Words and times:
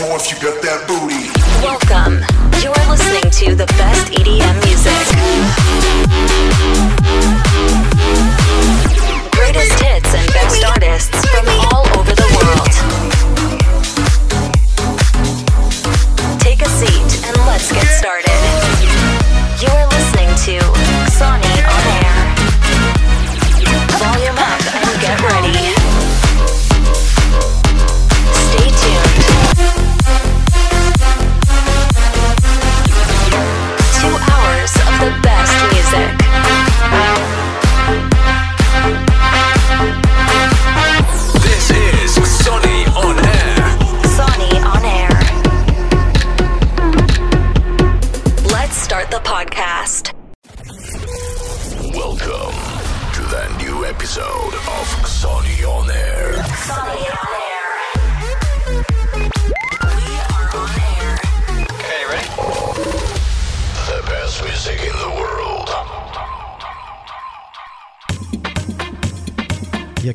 more 0.00 0.16
if 0.16 0.30
you 0.30 0.38
got 0.40 0.62
that 0.62 0.86
booty. 0.88 1.28
Welcome. 1.62 2.24
You're 2.62 2.72
listening 2.88 3.30
to 3.30 3.54
the 3.54 3.66
best 3.76 4.12
EDM 4.12 4.64
music. 4.64 5.99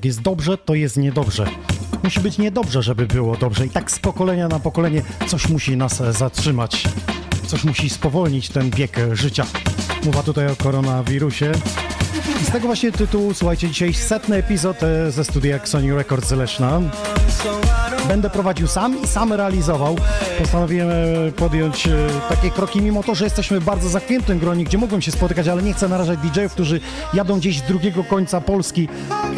Jest 0.06 0.22
dobrze, 0.22 0.58
to 0.58 0.76
jest 0.76 0.98
niedobrze. 0.98 1.46
Musi 2.04 2.20
być 2.20 2.38
niedobrze, 2.38 2.84
żeby 2.84 3.08
było 3.08 3.38
dobrze. 3.38 3.66
I 3.66 3.70
tak 3.70 3.92
z 3.92 4.00
pokolenia 4.00 4.48
na 4.48 4.60
pokolenie 4.60 5.02
coś 5.28 5.50
musi 5.50 5.78
nas 5.78 6.04
zatrzymać. 6.10 6.84
Coś 7.48 7.64
musi 7.64 7.90
spowolnić 7.90 8.50
ten 8.50 8.70
bieg 8.70 8.98
życia. 9.12 9.46
Mowa 10.06 10.24
tutaj 10.24 10.48
o 10.48 10.56
koronawirusie. 10.56 11.52
I 12.42 12.46
z 12.46 12.52
tego 12.52 12.66
właśnie 12.68 12.92
tytułu, 12.92 13.34
słuchajcie, 13.34 13.68
dzisiaj 13.68 13.94
setny 13.94 14.36
epizod 14.36 14.84
e, 14.84 15.12
ze 15.12 15.24
studia 15.24 15.66
Sony 15.66 15.96
Records 15.96 16.32
Leszna. 16.32 16.82
Będę 18.08 18.30
prowadził 18.30 18.68
sam 18.68 19.04
i 19.04 19.08
sam 19.08 19.34
realizował. 19.34 19.96
Postanowiłem 20.40 20.90
podjąć 21.36 21.88
e, 21.88 21.92
takie 22.30 22.50
kroki, 22.50 22.82
mimo 22.82 23.04
to, 23.04 23.16
że 23.16 23.24
jesteśmy 23.24 23.60
w 23.60 23.64
bardzo 23.64 23.90
zamkniętym 23.90 24.40
gronie, 24.40 24.64
gdzie 24.64 24.78
mogłem 24.78 25.02
się 25.02 25.12
spotykać, 25.12 25.48
ale 25.48 25.64
nie 25.64 25.74
chcę 25.74 25.88
narażać 25.88 26.20
DJ-ów, 26.20 26.54
którzy 26.54 26.80
jadą 27.14 27.40
gdzieś 27.40 27.60
z 27.60 27.62
drugiego 27.62 28.04
końca 28.04 28.42
Polski, 28.42 28.88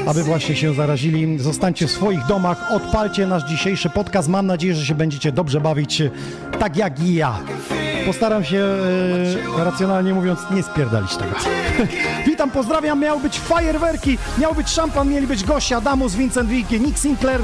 aby 0.07 0.23
właśnie 0.23 0.55
się 0.55 0.73
zarazili. 0.73 1.39
Zostańcie 1.39 1.87
w 1.87 1.91
swoich 1.91 2.25
domach, 2.25 2.71
odpalcie 2.71 3.27
nasz 3.27 3.43
dzisiejszy 3.43 3.89
podcast. 3.89 4.29
Mam 4.29 4.45
nadzieję, 4.45 4.75
że 4.75 4.85
się 4.85 4.95
będziecie 4.95 5.31
dobrze 5.31 5.61
bawić, 5.61 6.01
e, 6.01 6.09
tak 6.59 6.77
jak 6.77 6.99
i 6.99 7.13
ja. 7.13 7.39
Postaram 8.05 8.43
się, 8.43 8.65
e, 9.57 9.63
racjonalnie 9.63 10.13
mówiąc, 10.13 10.39
nie 10.51 10.63
spierdalić 10.63 11.15
tego. 11.15 11.35
Witam, 12.27 12.51
pozdrawiam. 12.51 12.99
Miały 12.99 13.21
być 13.21 13.39
fajerwerki, 13.39 14.17
miał 14.37 14.55
być 14.55 14.69
szampan, 14.69 15.09
mieli 15.09 15.27
być 15.27 15.43
goście 15.43 15.77
Adamus, 15.77 16.15
Vincent 16.15 16.49
Wiki, 16.49 16.81
Nick 16.81 16.97
Sinclair. 16.97 17.41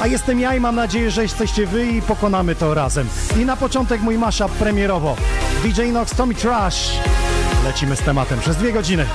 A 0.00 0.06
jestem 0.06 0.40
ja 0.40 0.54
i 0.54 0.60
mam 0.60 0.74
nadzieję, 0.74 1.10
że 1.10 1.22
jesteście 1.22 1.66
wy 1.66 1.86
i 1.86 2.02
pokonamy 2.02 2.54
to 2.54 2.74
razem. 2.74 3.08
I 3.40 3.44
na 3.44 3.56
początek 3.56 4.00
mój 4.00 4.18
mashup 4.18 4.52
premierowo. 4.52 5.16
DJ 5.62 5.82
Nox, 5.92 6.16
Tommy 6.16 6.34
Trash. 6.34 6.92
Lecimy 7.64 7.96
z 7.96 8.00
tematem 8.00 8.40
przez 8.40 8.56
dwie 8.56 8.72
godziny. 8.72 9.06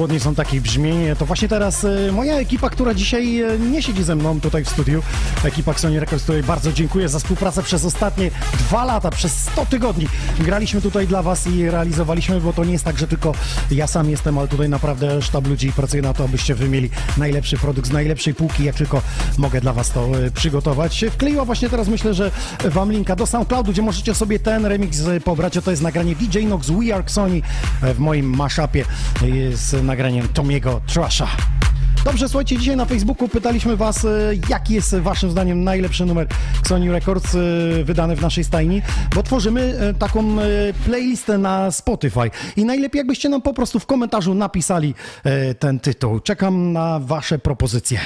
Głodni 0.00 0.20
są 0.20 0.34
takich 0.34 0.62
brzmień, 0.62 1.16
to 1.18 1.26
właśnie 1.26 1.48
teraz 1.48 1.84
e, 1.84 2.12
moja 2.12 2.34
ekipa, 2.34 2.70
która 2.70 2.94
dzisiaj 2.94 3.40
e, 3.40 3.58
nie 3.58 3.82
siedzi 3.82 4.02
ze 4.02 4.16
mną 4.16 4.40
tutaj 4.40 4.64
w 4.64 4.68
studiu, 4.68 5.02
ekipa 5.44 5.74
Sony 5.74 6.00
Records, 6.00 6.22
której 6.22 6.42
bardzo 6.42 6.72
dziękuję 6.72 7.08
za 7.08 7.18
współpracę 7.18 7.62
przez 7.62 7.84
ostatnie 7.84 8.30
dwa 8.58 8.84
lata, 8.84 9.10
przez 9.10 9.38
100 9.38 9.66
tygodni. 9.66 10.06
Graliśmy 10.44 10.80
tutaj 10.80 11.06
dla 11.06 11.22
Was 11.22 11.46
i 11.46 11.70
realizowaliśmy, 11.70 12.40
bo 12.40 12.52
to 12.52 12.64
nie 12.64 12.72
jest 12.72 12.84
tak, 12.84 12.98
że 12.98 13.08
tylko 13.08 13.34
ja 13.70 13.86
sam 13.86 14.10
jestem, 14.10 14.38
ale 14.38 14.48
tutaj 14.48 14.68
naprawdę 14.68 15.22
sztab 15.22 15.46
ludzi 15.46 15.72
pracuje 15.72 16.02
na 16.02 16.14
to, 16.14 16.24
abyście 16.24 16.54
wy 16.54 16.68
mieli 16.68 16.90
najlepszy 17.16 17.56
produkt 17.56 17.88
z 17.88 17.92
najlepszej 17.92 18.34
półki, 18.34 18.64
jak 18.64 18.76
tylko 18.76 19.02
mogę 19.38 19.60
dla 19.60 19.72
Was 19.72 19.90
to 19.90 20.06
e, 20.18 20.30
przygotować. 20.30 21.04
Wkleiła 21.10 21.44
właśnie 21.44 21.70
teraz, 21.70 21.88
myślę, 21.88 22.14
że 22.14 22.30
Wam 22.64 22.92
linka 22.92 23.16
do 23.16 23.26
SoundCloudu, 23.26 23.72
gdzie 23.72 23.82
możecie 23.82 24.14
sobie 24.14 24.38
ten 24.38 24.66
remix 24.66 25.00
e, 25.00 25.20
pobrać, 25.20 25.58
to 25.64 25.70
jest 25.70 25.82
nagranie 25.82 26.14
DJ 26.14 26.44
Nox 26.44 26.70
We 26.70 26.94
Are 26.94 27.04
Sony 27.06 27.42
w 27.82 27.98
moim 27.98 28.36
mashupie 28.36 28.84
e, 28.84 29.56
z 29.56 29.84
nagraniem 29.84 30.28
Tomiego 30.28 30.80
Trasha. 30.86 31.59
Dobrze, 32.04 32.28
słuchajcie, 32.28 32.58
dzisiaj 32.58 32.76
na 32.76 32.84
Facebooku 32.84 33.28
pytaliśmy 33.28 33.76
Was, 33.76 34.04
e, 34.04 34.08
jaki 34.48 34.74
jest 34.74 34.96
Waszym 34.96 35.30
zdaniem 35.30 35.64
najlepszy 35.64 36.06
numer 36.06 36.26
Sony 36.68 36.92
Records 36.92 37.34
e, 37.34 37.38
wydany 37.84 38.16
w 38.16 38.20
naszej 38.22 38.44
stajni, 38.44 38.82
bo 39.14 39.22
tworzymy 39.22 39.78
e, 39.80 39.94
taką 39.94 40.40
e, 40.40 40.46
playlistę 40.86 41.38
na 41.38 41.70
Spotify 41.70 42.30
i 42.56 42.64
najlepiej 42.64 42.98
jakbyście 42.98 43.28
nam 43.28 43.42
po 43.42 43.54
prostu 43.54 43.80
w 43.80 43.86
komentarzu 43.86 44.34
napisali 44.34 44.94
e, 45.24 45.54
ten 45.54 45.80
tytuł. 45.80 46.20
Czekam 46.20 46.72
na 46.72 47.00
Wasze 47.00 47.38
propozycje. 47.38 48.00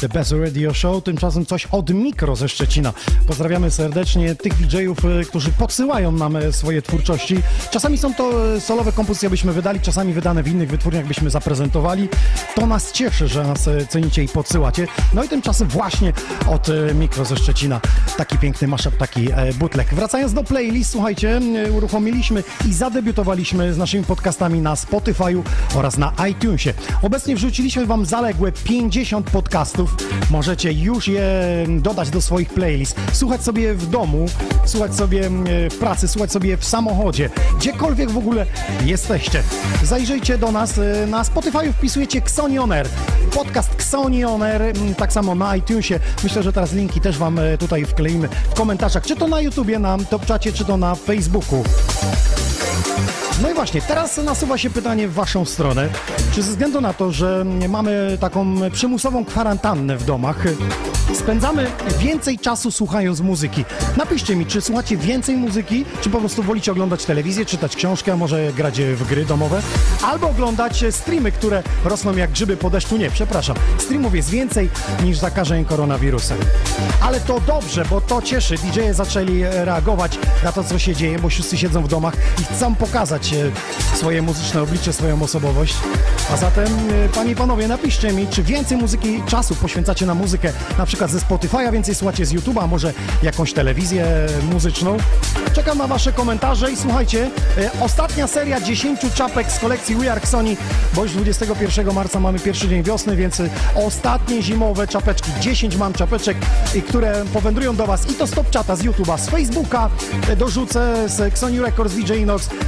The 0.00 0.08
Best 0.08 0.32
Radio 0.32 0.74
Show. 0.74 1.04
Tymczasem 1.04 1.46
coś 1.46 1.66
od 1.66 1.90
Mikro 1.90 2.36
ze 2.36 2.48
Szczecina. 2.48 2.92
Pozdrawiamy 3.26 3.70
serdecznie 3.70 4.34
tych 4.34 4.54
DJ-ów, 4.54 4.98
e, 5.04 5.24
którzy 5.24 5.52
podsyłają 5.52 6.12
nam 6.12 6.36
e, 6.36 6.52
swoje 6.52 6.82
twórczości. 6.82 7.36
Czasami 7.70 7.98
są 7.98 8.14
to 8.14 8.54
e, 8.54 8.60
solowe 8.60 8.92
kompozycje, 8.92 9.30
byśmy 9.30 9.52
wydali, 9.52 9.80
czasami 9.80 10.12
wydane 10.12 10.42
w 10.42 10.48
innych 10.48 10.70
wytwórniach, 10.70 11.06
byśmy 11.06 11.30
zaprezentowali. 11.30 12.08
To 12.54 12.66
nas 12.66 12.92
cieszy, 12.92 13.28
że 13.28 13.44
nas 13.44 13.68
cenicie 13.88 14.24
i 14.24 14.28
podsyłacie. 14.28 14.86
No 15.14 15.24
i 15.24 15.28
tymczasem 15.28 15.68
właśnie 15.68 16.12
od 16.46 16.68
Mikro 16.94 17.24
ze 17.24 17.36
Szczecina 17.36 17.80
taki 18.16 18.38
piękny 18.38 18.68
mashup, 18.68 18.96
taki 18.96 19.32
e, 19.32 19.54
bootleg. 19.54 19.94
Wracając 19.94 20.34
do 20.34 20.44
playlist, 20.44 20.90
słuchajcie, 20.90 21.40
uruchomiliśmy 21.76 22.44
i 22.68 22.74
zadebiutowaliśmy 22.74 23.74
z 23.74 23.78
naszymi 23.78 24.04
podcastami 24.04 24.60
na 24.60 24.74
Spotify'u 24.74 25.42
oraz 25.74 25.98
na 25.98 26.12
iTunesie. 26.30 26.74
Obecnie 27.02 27.36
wrzuciliśmy 27.36 27.86
Wam 27.86 28.06
zaległe 28.06 28.52
50 28.52 29.30
podcastów. 29.30 29.87
Możecie 30.30 30.72
już 30.72 31.08
je 31.08 31.22
dodać 31.68 32.10
do 32.10 32.20
swoich 32.20 32.48
playlist. 32.48 32.96
Słuchać 33.12 33.42
sobie 33.42 33.74
w 33.74 33.86
domu, 33.86 34.26
słuchać 34.64 34.94
sobie 34.94 35.26
e, 35.26 35.70
w 35.70 35.78
pracy, 35.78 36.08
słuchać 36.08 36.32
sobie 36.32 36.56
w 36.56 36.64
samochodzie, 36.64 37.30
gdziekolwiek 37.58 38.10
w 38.10 38.18
ogóle 38.18 38.46
jesteście. 38.84 39.42
Zajrzyjcie 39.82 40.38
do 40.38 40.52
nas 40.52 40.78
e, 40.78 41.06
na 41.06 41.24
Spotify, 41.24 41.72
wpisujecie 41.72 42.18
Xonioner. 42.18 42.88
Podcast 43.34 43.74
Xonioner, 43.74 44.62
m, 44.62 44.94
tak 44.94 45.12
samo 45.12 45.34
na 45.34 45.56
iTunesie. 45.56 46.00
Myślę, 46.24 46.42
że 46.42 46.52
teraz 46.52 46.72
linki 46.72 47.00
też 47.00 47.18
Wam 47.18 47.38
e, 47.38 47.58
tutaj 47.58 47.84
wkleimy 47.84 48.28
w 48.50 48.54
komentarzach, 48.54 49.06
czy 49.06 49.16
to 49.16 49.28
na 49.28 49.40
YouTubie, 49.40 49.78
na 49.78 49.98
TopChacie, 49.98 50.52
czy 50.52 50.64
to 50.64 50.76
na 50.76 50.94
Facebooku. 50.94 51.64
No 53.42 53.50
i 53.50 53.54
właśnie, 53.54 53.82
teraz 53.82 54.16
nasuwa 54.16 54.58
się 54.58 54.70
pytanie 54.70 55.08
w 55.08 55.14
Waszą 55.14 55.44
stronę. 55.44 55.88
Czy 56.34 56.42
ze 56.42 56.50
względu 56.50 56.80
na 56.80 56.92
to, 56.92 57.12
że 57.12 57.44
mamy 57.68 58.18
taką 58.20 58.54
przymusową 58.72 59.24
kwarantannę 59.24 59.96
w 59.96 60.04
domach, 60.04 60.44
spędzamy 61.14 61.66
więcej 61.98 62.38
czasu 62.38 62.70
słuchając 62.70 63.20
muzyki? 63.20 63.64
Napiszcie 63.96 64.36
mi, 64.36 64.46
czy 64.46 64.60
słuchacie 64.60 64.96
więcej 64.96 65.36
muzyki, 65.36 65.84
czy 66.00 66.10
po 66.10 66.18
prostu 66.18 66.42
wolicie 66.42 66.72
oglądać 66.72 67.04
telewizję, 67.04 67.46
czytać 67.46 67.76
książkę, 67.76 68.12
a 68.12 68.16
może 68.16 68.52
grać 68.52 68.80
w 68.80 69.08
gry 69.08 69.24
domowe, 69.24 69.62
albo 70.02 70.28
oglądać 70.28 70.84
streamy, 70.90 71.32
które 71.32 71.62
rosną 71.84 72.16
jak 72.16 72.30
grzyby 72.30 72.56
po 72.56 72.70
deszczu. 72.70 72.96
Nie, 72.96 73.10
przepraszam, 73.10 73.56
streamów 73.78 74.14
jest 74.14 74.30
więcej 74.30 74.70
niż 75.04 75.18
zakażeń 75.18 75.64
koronawirusem. 75.64 76.38
Ale 77.02 77.20
to 77.20 77.40
dobrze, 77.40 77.84
bo 77.90 78.00
to 78.00 78.22
cieszy. 78.22 78.54
DJ-e 78.54 78.94
zaczęli 78.94 79.42
reagować 79.44 80.18
na 80.44 80.52
to, 80.52 80.64
co 80.64 80.78
się 80.78 80.94
dzieje, 80.94 81.18
bo 81.18 81.28
wszyscy 81.28 81.58
siedzą 81.58 81.82
w 81.82 81.88
domach 81.88 82.14
i 82.40 82.47
chcą 82.54 82.74
pokazać 82.74 83.32
e, 83.32 83.96
swoje 83.96 84.22
muzyczne 84.22 84.62
oblicze, 84.62 84.92
swoją 84.92 85.22
osobowość. 85.22 85.74
A 86.32 86.36
zatem, 86.36 86.66
e, 87.04 87.08
panie 87.08 87.32
i 87.32 87.34
panowie, 87.34 87.68
napiszcie 87.68 88.12
mi, 88.12 88.26
czy 88.26 88.42
więcej 88.42 88.78
muzyki, 88.78 89.22
czasu 89.26 89.54
poświęcacie 89.54 90.06
na 90.06 90.14
muzykę, 90.14 90.52
na 90.78 90.86
przykład 90.86 91.10
ze 91.10 91.18
Spotify'a, 91.18 91.72
więcej 91.72 91.94
słuchacie 91.94 92.26
z 92.26 92.34
YouTube'a, 92.34 92.68
może 92.68 92.92
jakąś 93.22 93.52
telewizję 93.52 94.06
muzyczną. 94.52 94.96
Czekam 95.52 95.78
na 95.78 95.86
wasze 95.86 96.12
komentarze 96.12 96.72
i 96.72 96.76
słuchajcie, 96.76 97.30
e, 97.58 97.70
ostatnia 97.80 98.26
seria 98.26 98.60
10 98.60 99.00
czapek 99.14 99.52
z 99.52 99.58
kolekcji 99.58 99.96
We 99.96 100.12
Are 100.12 100.26
Sony, 100.26 100.56
bo 100.94 101.02
już 101.02 101.12
21 101.12 101.92
marca 101.92 102.20
mamy 102.20 102.38
pierwszy 102.38 102.68
dzień 102.68 102.82
wiosny, 102.82 103.16
więc 103.16 103.42
ostatnie 103.74 104.42
zimowe 104.42 104.86
czapeczki, 104.86 105.30
10 105.40 105.76
mam 105.76 105.92
czapeczek, 105.92 106.36
które 106.88 107.24
powędrują 107.32 107.76
do 107.76 107.86
was 107.86 108.10
i 108.10 108.14
to 108.14 108.26
stop 108.26 108.50
czata 108.50 108.76
z 108.76 108.82
YouTube'a, 108.82 109.18
z 109.18 109.28
Facebooka, 109.28 109.90
dorzucę 110.36 111.08
z 111.08 111.20
Xoni 111.20 111.60
Records, 111.60 111.94
DJ 111.94 112.24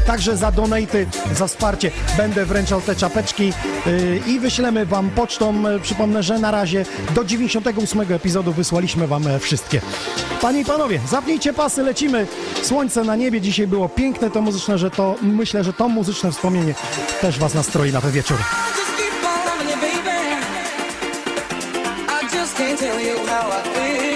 Także 0.07 0.37
za 0.37 0.53
donaty, 0.53 1.07
za 1.35 1.47
wsparcie 1.47 1.91
będę 2.17 2.47
wręczał 2.47 2.81
te 2.81 2.97
czapeczki 2.97 3.53
e, 3.87 4.17
i 4.31 4.39
wyślemy 4.39 4.87
wam 4.87 5.11
pocztą, 5.11 5.69
e, 5.69 5.81
przypomnę, 5.81 6.23
że 6.23 6.39
na 6.39 6.51
razie 6.51 6.85
do 7.15 7.25
98 7.25 8.01
epizodu 8.01 8.53
wysłaliśmy 8.53 9.07
wam 9.07 9.27
e, 9.27 9.39
wszystkie. 9.39 9.81
Panie 10.41 10.61
i 10.61 10.65
panowie, 10.65 11.01
zapnijcie 11.09 11.53
pasy, 11.53 11.83
lecimy. 11.83 12.27
Słońce 12.63 13.05
na 13.05 13.17
niebie 13.17 13.41
dzisiaj 13.41 13.67
było 13.67 13.89
piękne, 13.89 14.31
to 14.31 14.43
muzyczne, 14.43 14.79
że 14.79 14.91
to 14.91 15.17
myślę, 15.23 15.65
że 15.65 15.73
to 15.73 15.89
muzyczne 15.89 16.33
wspomnienie 16.33 16.75
też 17.21 17.39
was 17.39 17.55
nastroi 17.55 17.93
na 17.93 18.01
ten 18.01 18.11
wieczór. 18.11 18.37
Can't 22.61 22.79
tell 22.79 23.01
you 23.01 23.17
how 23.27 23.49
I 23.49 23.63
feel. 23.75 24.10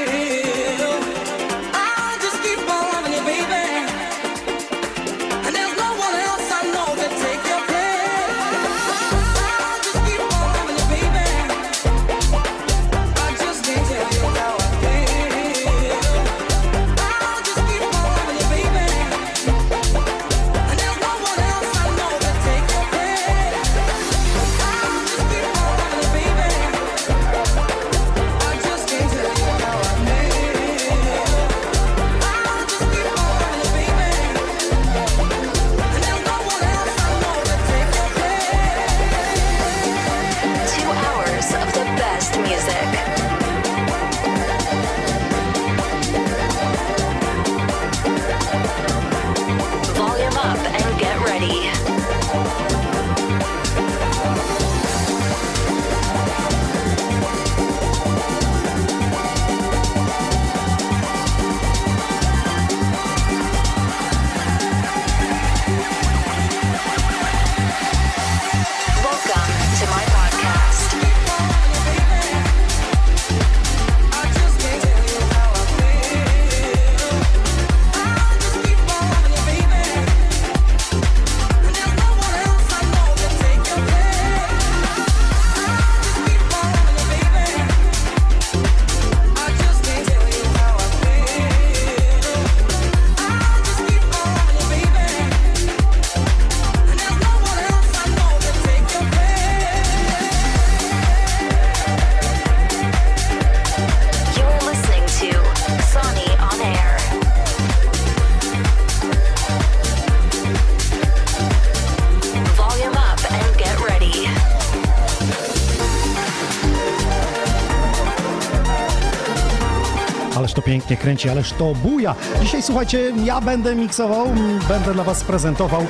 Pięknie 120.75 120.97
kręci, 120.97 121.29
ależ 121.29 121.53
to 121.53 121.75
buja. 121.75 122.15
Dzisiaj 122.43 122.63
słuchajcie, 122.63 123.13
ja 123.25 123.41
będę 123.41 123.75
miksował, 123.75 124.27
m, 124.27 124.59
będę 124.69 124.95
dla 124.95 125.05
was 125.05 125.25
prezentował 125.25 125.87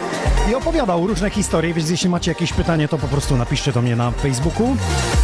i 0.51 0.55
opowiadał 0.55 1.07
różne 1.07 1.31
historie, 1.31 1.75
więc 1.75 1.91
jeśli 1.91 2.09
macie 2.09 2.31
jakieś 2.31 2.53
pytanie, 2.53 2.89
to 2.89 2.99
po 2.99 3.09
prostu 3.09 3.37
napiszcie 3.37 3.73
do 3.73 3.83
mnie 3.83 3.97
na 3.97 4.11
Facebooku. 4.11 4.77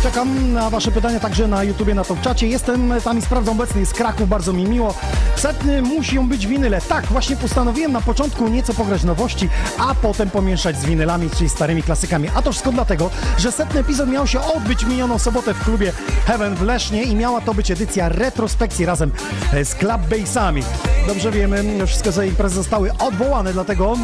Czekam 0.02 0.52
na 0.52 0.71
wasze 0.71 0.90
pytania 0.90 1.21
także 1.21 1.49
na 1.49 1.64
YouTubie, 1.64 1.95
na 1.95 2.05
top 2.05 2.21
czacie. 2.21 2.47
Jestem 2.47 2.93
tam 3.05 3.19
i 3.19 3.23
sprawdzam 3.23 3.55
obecny, 3.55 3.81
jest 3.81 3.95
Kraków, 3.95 4.29
bardzo 4.29 4.52
mi 4.52 4.64
miło. 4.64 4.95
Setny 5.37 5.83
muszą 5.83 6.29
być 6.29 6.47
winyle. 6.47 6.81
Tak, 6.81 7.07
właśnie 7.07 7.37
postanowiłem 7.37 7.93
na 7.93 8.00
początku 8.00 8.49
nieco 8.49 8.75
pograć 8.75 9.05
nowości, 9.05 9.49
a 9.79 9.95
potem 9.95 10.31
pomieszać 10.31 10.76
z 10.76 10.85
winylami, 10.85 11.31
czyli 11.31 11.49
starymi 11.50 11.83
klasykami. 11.83 12.29
A 12.35 12.43
to 12.43 12.52
wszystko 12.52 12.73
dlatego, 12.73 13.11
że 13.38 13.52
setny 13.52 13.81
epizod 13.81 14.09
miał 14.09 14.26
się 14.26 14.40
odbyć 14.40 14.85
minioną 14.85 15.19
sobotę 15.19 15.55
w 15.55 15.64
klubie 15.64 15.93
Heaven 16.26 16.54
w 16.54 16.62
Lesznie 16.62 17.02
i 17.02 17.14
miała 17.14 17.40
to 17.40 17.54
być 17.54 17.70
edycja 17.70 18.08
retrospekcji 18.08 18.86
razem 18.86 19.12
e, 19.52 19.64
z 19.64 19.74
Club 19.74 20.00
Bassami. 20.10 20.62
Dobrze 21.06 21.30
wiemy, 21.30 21.86
wszystkie 21.86 22.12
te 22.12 22.28
imprezy 22.28 22.54
zostały 22.54 22.90
odwołane, 22.98 23.52
dlatego 23.52 23.96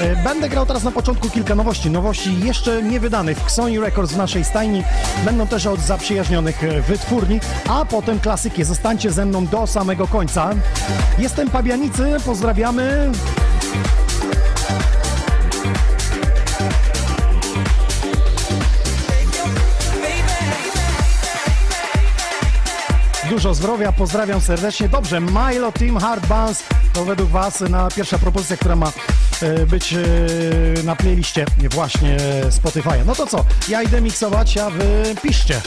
E, 0.00 0.16
Będę 0.16 0.48
grał 0.48 0.66
teraz 0.66 0.84
na 0.84 0.90
początku 0.90 1.30
kilka 1.30 1.54
nowości. 1.54 1.90
Nowości 1.90 2.40
jeszcze 2.40 2.82
nie 2.82 3.00
wydanych 3.00 3.38
w 3.38 3.50
Sony 3.50 3.80
Records 3.80 4.12
w 4.12 4.16
naszej 4.16 4.44
stajni. 4.44 4.84
Będą 5.24 5.46
też 5.46 5.66
od 5.66 5.80
zaprzyjaźnionych 5.80 6.64
e, 6.64 6.82
wytwórni, 6.82 7.40
a 7.68 7.84
potem 7.84 8.20
klasyki. 8.20 8.64
Zostańcie 8.64 9.10
ze 9.10 9.26
mną 9.26 9.46
do 9.46 9.66
samego 9.66 10.06
końca. 10.06 10.50
Jestem 11.18 11.50
Pabianicy, 11.50 12.16
pozdrawiamy. 12.24 13.12
Dużo 23.38 23.54
zdrowia, 23.54 23.92
pozdrawiam 23.92 24.40
serdecznie. 24.40 24.88
Dobrze, 24.88 25.20
Milo 25.20 25.72
Team 25.72 25.96
Hard 25.96 26.26
Bounce 26.26 26.64
to 26.92 27.04
według 27.04 27.30
Was 27.30 27.60
na 27.60 27.88
pierwsza 27.90 28.18
propozycja, 28.18 28.56
która 28.56 28.76
ma 28.76 28.92
e, 29.42 29.66
być 29.66 29.92
e, 29.92 29.98
na 30.84 30.96
playliście 30.96 31.46
właśnie 31.70 32.16
Spotify. 32.50 33.04
No 33.06 33.14
to 33.14 33.26
co, 33.26 33.44
ja 33.68 33.82
idę 33.82 34.00
miksować, 34.00 34.58
a 34.58 34.70
Wy 34.70 35.14
piszcie. 35.22 35.60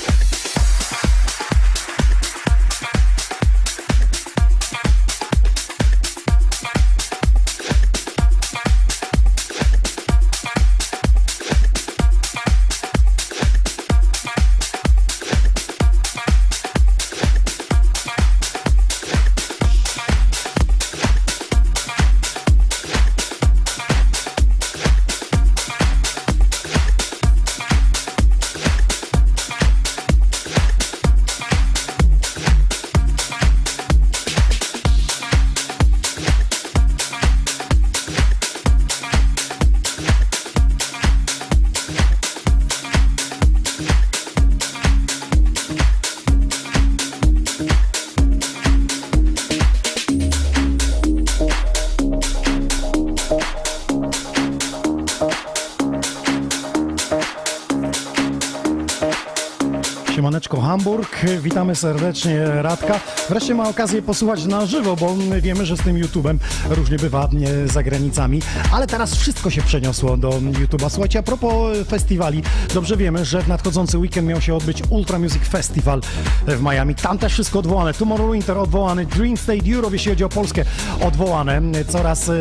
Witamy 61.42 61.76
serdecznie 61.76 62.46
Radka. 62.46 63.00
Wreszcie 63.30 63.56
ma 63.56 63.70
okazję 63.70 64.02
posłuchać 64.02 64.46
na 64.46 64.66
żywo, 64.66 64.96
bo 64.96 65.16
my 65.16 65.42
wiemy, 65.42 65.66
że 65.66 65.78
z 65.78 65.82
tym 65.82 66.02
YouTube'em 66.02 66.38
różnie 66.70 66.98
bywa 66.98 67.30
za 67.66 67.84
granicami, 67.84 68.42
ale 68.72 68.88
teraz 68.88 69.16
wszystko 69.16 69.50
się 69.50 69.62
przeniosło 69.62 70.18
do 70.18 70.30
YouTube'a. 70.30 70.90
Słuchajcie, 70.90 71.20
a 71.20 71.24
propos 71.24 71.78
festiwali, 71.88 72.44
dobrze 72.74 72.98
wiemy, 72.98 73.26
że 73.26 73.42
w 73.42 73.48
nadchodzący 73.48 73.98
weekend 73.98 74.28
miał 74.28 74.42
się 74.42 74.56
odbyć 74.56 74.84
Ultra 74.90 75.20
Music 75.20 75.44
Festival 75.44 76.02
w 76.48 76.62
Miami. 76.62 76.96
Tam 76.96 77.18
też 77.18 77.34
wszystko 77.34 77.60
odwołane. 77.60 77.94
Tomorrow 77.94 78.34
Winter 78.34 78.58
odwołany, 78.58 79.06
Dream 79.06 79.38
State 79.38 79.76
Europe, 79.76 79.94
jeśli 79.94 80.12
chodzi 80.12 80.24
o 80.24 80.30
Polskę, 80.30 80.66
odwołane. 81.02 81.62
Coraz 81.88 82.30
e, 82.30 82.34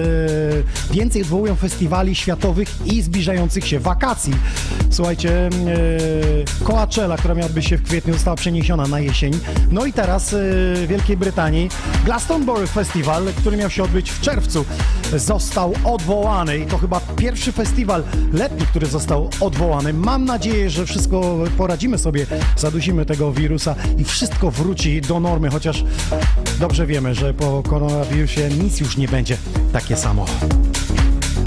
więcej 0.91 1.23
odwołują 1.23 1.57
festiwali 1.57 2.15
światowych 2.15 2.69
i 2.87 3.03
zbliżających 3.03 3.67
się 3.67 3.81
wakacji. 3.81 4.35
Słuchajcie, 4.91 5.47
e, 5.47 5.51
Coachella, 6.65 7.17
która 7.17 7.35
miała 7.35 7.47
odbyć 7.47 7.67
się 7.67 7.77
w 7.77 7.83
kwietniu, 7.83 8.15
została 8.15 8.37
przeniesiona 8.37 8.87
na 8.87 9.01
jesień. 9.01 9.33
No 9.71 9.85
i 9.85 9.93
teraz 9.93 10.33
e, 10.33 10.37
w 10.37 10.85
Wielkiej 10.89 11.17
Brytanii 11.17 11.69
Glastonbury 12.05 12.67
Festival, 12.67 13.25
który 13.37 13.57
miał 13.57 13.71
się 13.71 13.83
odbyć 13.83 14.11
w 14.11 14.21
czerwcu, 14.21 14.65
został 15.17 15.75
odwołany 15.85 16.59
i 16.59 16.67
to 16.67 16.79
chyba 16.79 17.01
pierwszy 17.17 17.53
festiwal 17.53 18.05
letni, 18.33 18.67
który 18.67 18.87
został 18.87 19.31
odwołany. 19.41 19.93
Mam 19.93 20.25
nadzieję, 20.25 20.71
że 20.71 20.87
wszystko 20.87 21.39
poradzimy 21.59 21.99
sobie, 21.99 22.27
zadusimy 22.57 23.07
tego 23.07 23.33
wirusa 23.33 23.75
i 23.99 24.05
wszystko 24.05 24.51
wróci 24.51 25.01
do 25.01 25.21
normy, 25.21 25.51
chociaż 25.51 25.85
dobrze 26.61 26.87
wiemy, 26.87 27.15
że 27.15 27.35
po 27.35 27.63
koronawirusie 27.63 28.49
nic 28.49 28.81
już 28.81 28.97
nie 28.97 29.09
będzie 29.09 29.37
takie 29.73 29.97
samo. 29.97 30.27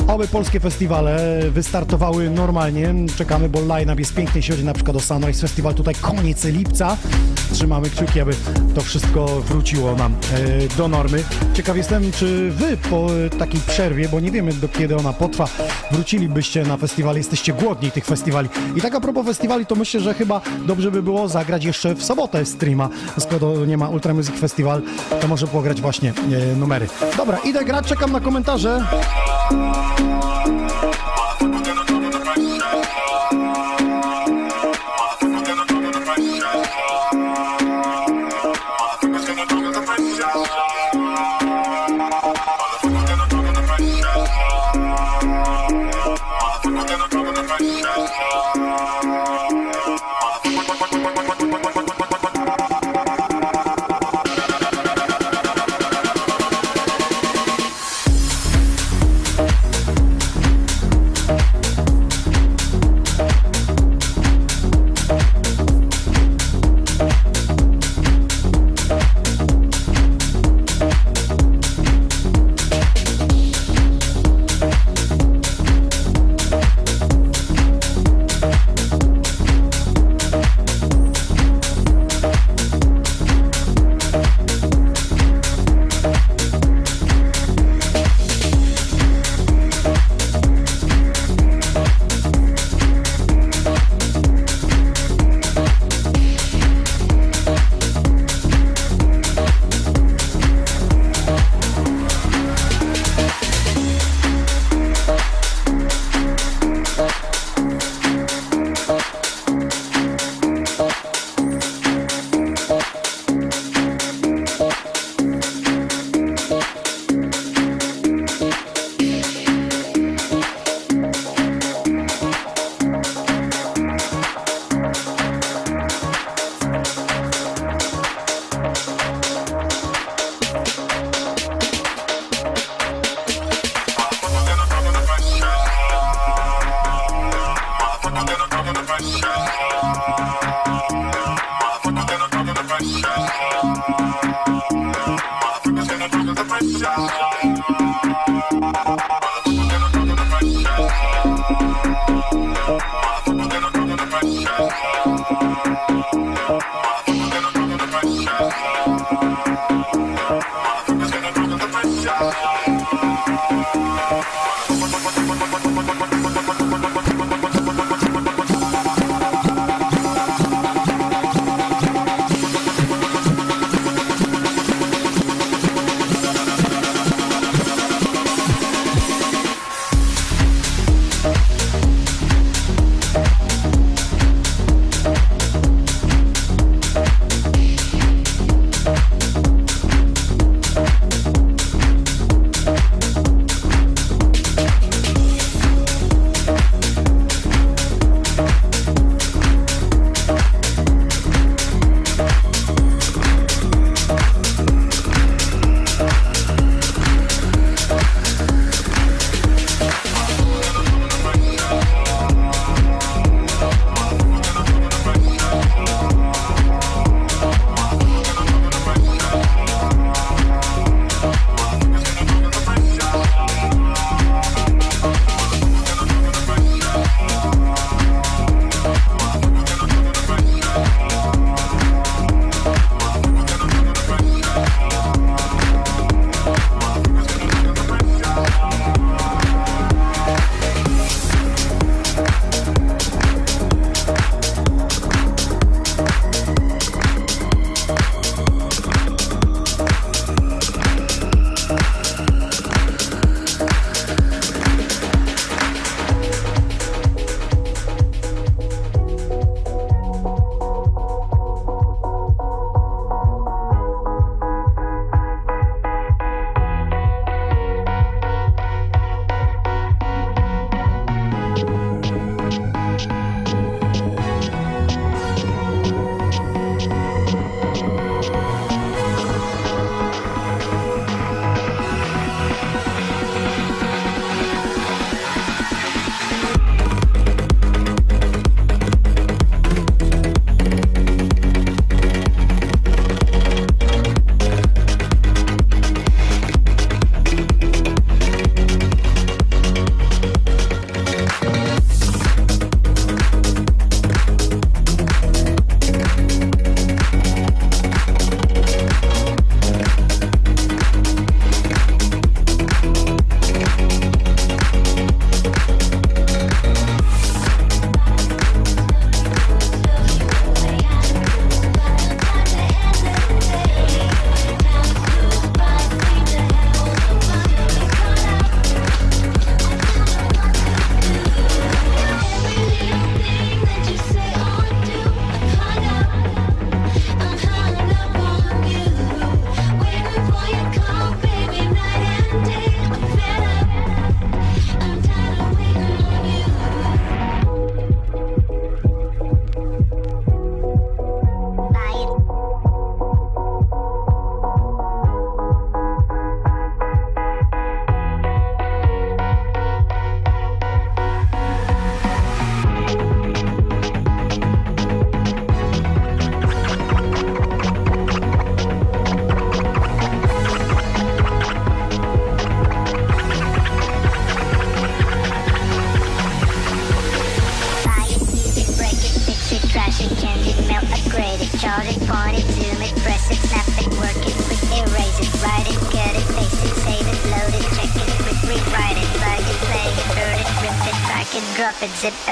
Oby 0.07 0.27
polskie 0.27 0.60
festiwale 0.60 1.39
wystartowały 1.51 2.29
normalnie. 2.29 2.93
Czekamy, 3.17 3.50
bo 3.50 3.60
line-up 3.62 4.01
jest 4.01 4.13
piękny, 4.13 4.33
jeśli 4.36 4.51
chodzi 4.51 4.65
na 4.65 4.74
przykład 4.74 4.98
o 4.98 5.00
Sunrise 5.00 5.41
Festival. 5.41 5.74
Tutaj 5.74 5.95
koniec 5.95 6.43
lipca. 6.43 6.98
Trzymamy 7.51 7.89
kciuki, 7.89 8.19
aby 8.19 8.36
to 8.75 8.81
wszystko 8.81 9.25
wróciło 9.25 9.95
nam 9.95 10.15
e, 10.33 10.77
do 10.77 10.88
normy. 10.88 11.24
Ciekaw 11.53 11.77
jestem, 11.77 12.12
czy 12.12 12.51
wy 12.51 12.77
po 12.77 13.07
e, 13.25 13.29
takiej 13.29 13.62
przerwie, 13.62 14.10
bo 14.10 14.19
nie 14.19 14.31
wiemy 14.31 14.53
do 14.53 14.67
kiedy 14.67 14.95
ona 14.95 15.13
potrwa, 15.13 15.48
wrócilibyście 15.91 16.63
na 16.63 16.77
festiwal. 16.77 17.17
Jesteście 17.17 17.53
głodni 17.53 17.91
tych 17.91 18.05
festiwali. 18.05 18.50
I 18.75 18.81
tak 18.81 18.95
a 18.95 19.01
propos 19.01 19.25
festiwali, 19.25 19.65
to 19.65 19.75
myślę, 19.75 20.00
że 20.00 20.13
chyba 20.13 20.41
dobrze 20.67 20.91
by 20.91 21.03
było 21.03 21.27
zagrać 21.27 21.65
jeszcze 21.65 21.95
w 21.95 22.03
sobotę 22.03 22.45
streama. 22.45 22.89
Skoro 23.19 23.65
nie 23.65 23.77
ma 23.77 23.89
Ultra 23.89 24.13
Music 24.13 24.36
Festival, 24.36 24.81
to 25.22 25.27
może 25.27 25.48
pograć 25.48 25.81
właśnie 25.81 26.13
e, 26.53 26.55
numery. 26.55 26.88
Dobra, 27.17 27.38
idę 27.38 27.65
grać, 27.65 27.88
czekam 27.88 28.12
na 28.12 28.19
komentarze. 28.19 28.83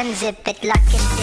Unzip 0.01 0.47
it, 0.47 0.63
lock 0.63 0.93
it, 0.95 1.20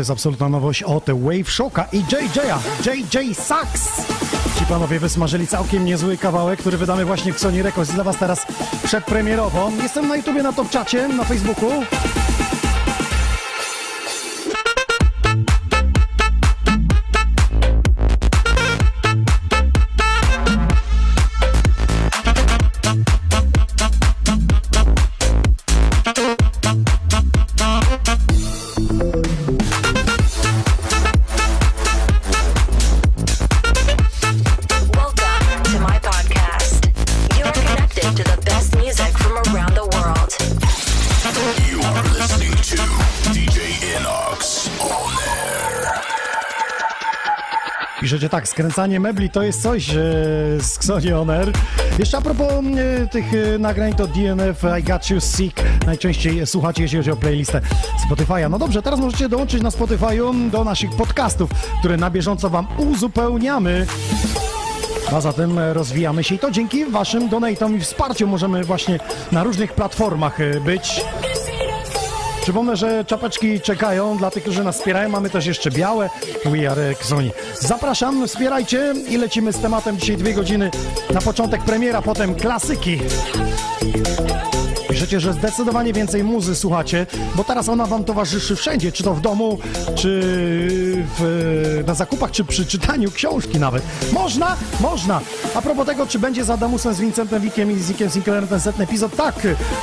to 0.00 0.02
jest 0.02 0.10
absolutna 0.10 0.48
nowość 0.48 0.82
od 0.82 1.04
Wave 1.10 1.50
Shocka 1.50 1.86
i 1.92 1.98
JJ'a, 1.98 2.58
JJ 2.86 3.34
Sax. 3.34 4.02
Ci 4.58 4.64
panowie 4.66 5.00
wysmażyli 5.00 5.46
całkiem 5.46 5.84
niezły 5.84 6.16
kawałek, 6.16 6.60
który 6.60 6.76
wydamy 6.76 7.04
właśnie 7.04 7.32
w 7.32 7.38
Sony 7.38 7.62
Records 7.62 7.92
dla 7.92 8.04
was 8.04 8.16
teraz 8.16 8.46
przedpremierowo. 8.84 9.70
Jestem 9.82 10.08
na 10.08 10.16
YouTubie, 10.16 10.42
na 10.42 10.52
Top 10.52 10.70
Czacie, 10.70 11.08
na 11.08 11.24
Facebooku. 11.24 11.70
Tak, 48.40 48.48
skręcanie 48.48 49.00
mebli 49.00 49.30
to 49.30 49.42
jest 49.42 49.62
coś 49.62 49.90
e, 49.90 49.94
z 50.60 50.76
Xoni 50.76 51.12
On 51.12 51.30
Air. 51.30 51.52
Jeszcze 51.98 52.18
a 52.18 52.20
propos 52.20 52.48
e, 52.48 53.06
tych 53.06 53.24
e, 53.34 53.58
nagrań 53.58 53.94
to 53.94 54.06
DNF, 54.06 54.62
I 54.80 54.82
Got 54.82 55.10
You 55.10 55.20
Sick 55.20 55.62
najczęściej 55.86 56.46
słuchacie, 56.46 56.82
jeśli 56.82 56.98
chodzi 56.98 57.10
o 57.10 57.16
playlistę 57.16 57.60
Spotify'a. 58.08 58.50
No 58.50 58.58
dobrze, 58.58 58.82
teraz 58.82 59.00
możecie 59.00 59.28
dołączyć 59.28 59.62
na 59.62 59.70
Spotify'u 59.70 60.50
do 60.50 60.64
naszych 60.64 60.90
podcastów, 60.90 61.50
które 61.78 61.96
na 61.96 62.10
bieżąco 62.10 62.50
wam 62.50 62.66
uzupełniamy. 62.78 63.86
A 65.12 65.20
zatem 65.20 65.58
rozwijamy 65.58 66.24
się 66.24 66.34
i 66.34 66.38
to 66.38 66.50
dzięki 66.50 66.84
waszym 66.84 67.28
donatom 67.28 67.76
i 67.76 67.80
wsparciu 67.80 68.26
możemy 68.26 68.64
właśnie 68.64 68.98
na 69.32 69.42
różnych 69.44 69.72
platformach 69.72 70.40
e, 70.40 70.60
być. 70.60 71.04
Przypomnę, 72.50 72.76
że 72.76 73.04
czapeczki 73.04 73.60
czekają 73.60 74.16
dla 74.16 74.30
tych, 74.30 74.42
którzy 74.42 74.64
nas 74.64 74.76
wspierają. 74.76 75.08
Mamy 75.08 75.30
też 75.30 75.46
jeszcze 75.46 75.70
białe 75.70 76.10
We 76.44 76.70
Are 76.70 76.90
Xoni. 76.90 77.30
Zapraszam, 77.60 78.28
wspierajcie 78.28 78.94
i 79.08 79.16
lecimy 79.16 79.52
z 79.52 79.58
tematem 79.58 79.98
dzisiaj 79.98 80.16
dwie 80.16 80.34
godziny. 80.34 80.70
Na 81.14 81.20
początek 81.20 81.64
premiera, 81.64 82.02
potem 82.02 82.34
klasyki. 82.34 82.98
Piszecie, 85.00 85.20
że 85.20 85.32
zdecydowanie 85.32 85.92
więcej 85.92 86.24
muzy 86.24 86.54
słuchacie, 86.54 87.06
bo 87.34 87.44
teraz 87.44 87.68
ona 87.68 87.86
wam 87.86 88.04
towarzyszy 88.04 88.56
wszędzie, 88.56 88.92
czy 88.92 89.02
to 89.02 89.14
w 89.14 89.20
domu, 89.20 89.58
czy 89.94 90.20
w, 91.18 91.82
na 91.86 91.94
zakupach, 91.94 92.30
czy 92.30 92.44
przy 92.44 92.66
czytaniu 92.66 93.10
książki 93.10 93.58
nawet. 93.58 93.82
Można? 94.12 94.56
Można. 94.80 95.20
A 95.54 95.62
propos 95.62 95.86
tego, 95.86 96.06
czy 96.06 96.18
będzie 96.18 96.44
z 96.44 96.50
Adamusem, 96.50 96.94
z 96.94 97.00
Vincentem 97.00 97.42
Wickiem 97.42 97.72
i 97.72 97.78
z 97.78 97.86
Zickiem 97.86 98.10
Sinclairem 98.10 98.48
ten 98.48 98.60
setny 98.60 98.84
epizod? 98.84 99.16
Tak. 99.16 99.34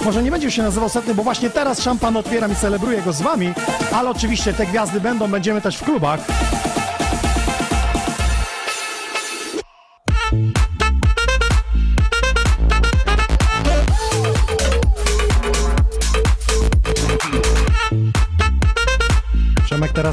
Może 0.06 0.23
nie 0.23 0.32
będzie 0.32 0.51
się 0.51 0.63
nazywał 0.63 0.89
setny, 0.89 1.15
bo 1.15 1.23
właśnie 1.23 1.49
teraz 1.49 1.82
szampan 1.82 2.17
otwieram 2.17 2.51
i 2.51 2.56
celebruję 2.56 3.01
go 3.01 3.13
z 3.13 3.21
wami, 3.21 3.53
ale 3.91 4.10
oczywiście 4.10 4.53
te 4.53 4.65
gwiazdy 4.65 5.01
będą, 5.01 5.27
będziemy 5.27 5.62
też 5.62 5.77
w 5.77 5.84
klubach. 5.84 6.19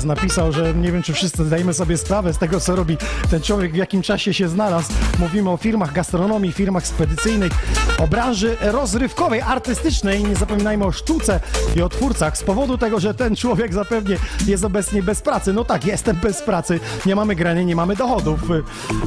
Napisał, 0.05 0.53
że 0.53 0.75
nie 0.75 0.93
wiem, 0.93 1.03
czy 1.03 1.13
wszyscy 1.13 1.45
zdajemy 1.45 1.75
sobie 1.75 1.99
sprawę 1.99 2.33
z 2.33 2.39
tego, 2.39 2.61
co 2.61 2.77
robi 2.77 2.97
ten 3.31 3.43
człowiek, 3.43 3.73
w 3.73 3.77
jakim 3.77 4.03
czasie 4.03 4.35
się 4.35 4.49
znalazł. 4.49 4.93
Mówimy 5.19 5.51
o 5.51 5.57
firmach 5.57 5.93
gastronomii, 5.93 6.53
firmach 6.53 6.87
spedycyjnych, 6.87 7.53
o 7.99 8.07
branży 8.07 8.57
rozrywkowej, 8.61 9.41
artystycznej. 9.41 10.25
Nie 10.25 10.37
zapominajmy 10.37 10.85
o 10.85 10.93
sztuce 10.93 11.41
i 11.77 11.83
o 11.83 11.89
twórcach. 11.89 12.39
Z 12.39 12.43
powodu 12.43 12.79
tego, 12.79 13.01
że 13.01 13.15
ten 13.15 13.37
człowiek 13.37 13.75
zapewnie 13.75 14.17
jest 14.47 14.65
obecnie 14.65 15.03
bez 15.03 15.21
pracy. 15.21 15.53
No 15.53 15.65
tak, 15.65 15.85
jestem 15.85 16.17
bez 16.17 16.43
pracy. 16.43 16.81
Nie 17.07 17.17
mamy 17.17 17.35
grania, 17.35 17.63
nie 17.63 17.77
mamy 17.77 17.97
dochodów. 17.97 18.41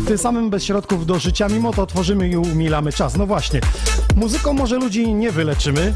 Tym 0.07 0.17
samym 0.17 0.49
bez 0.49 0.63
środków 0.63 1.05
do 1.05 1.19
życia, 1.19 1.47
mimo 1.49 1.73
to 1.73 1.86
tworzymy 1.86 2.29
i 2.29 2.38
umilamy 2.38 2.93
czas. 2.93 3.17
No 3.17 3.25
właśnie, 3.25 3.62
muzyką 4.15 4.53
może 4.53 4.75
ludzi 4.75 5.13
nie 5.13 5.31
wyleczymy, 5.31 5.93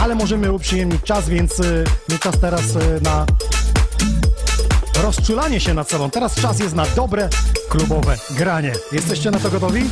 ale 0.00 0.14
możemy 0.14 0.52
uprzyjemnić 0.52 1.02
czas, 1.02 1.28
więc 1.28 1.62
nie 2.08 2.18
czas 2.18 2.38
teraz 2.40 2.76
y, 2.76 3.00
na 3.02 3.26
rozczulanie 5.06 5.60
się 5.60 5.74
nad 5.74 5.90
sobą. 5.90 6.10
Teraz 6.10 6.34
czas 6.34 6.60
jest 6.60 6.74
na 6.74 6.86
dobre 6.86 7.28
klubowe 7.68 8.16
granie. 8.30 8.72
Jesteście 8.92 9.30
na 9.30 9.38
to 9.38 9.50
gotowi? 9.50 9.82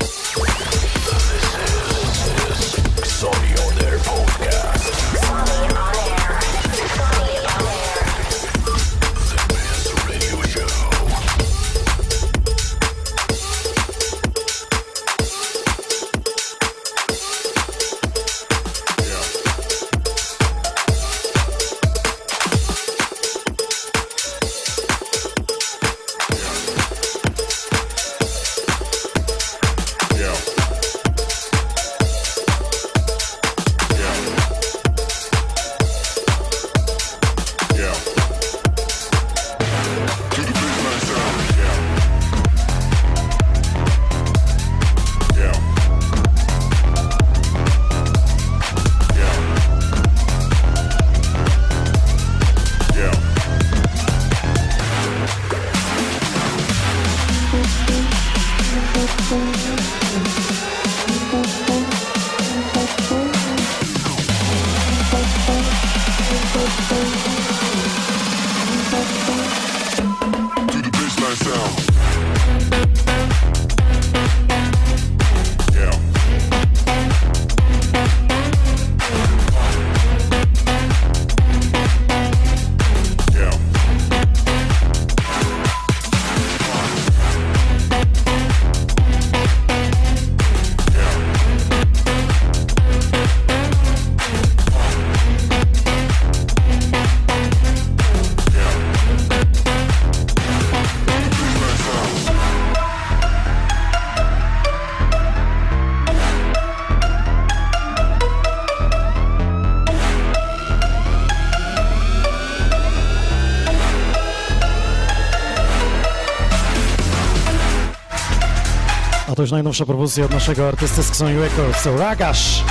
To 119.37 119.43
już 119.43 119.51
najnowsza 119.51 119.87
propozycja 119.87 120.25
od 120.25 120.31
naszego 120.31 120.69
artysty 120.69 121.03
z 121.03 121.09
Xoni 121.09 121.39
Records, 121.39 121.87
Ragash. 121.99 122.63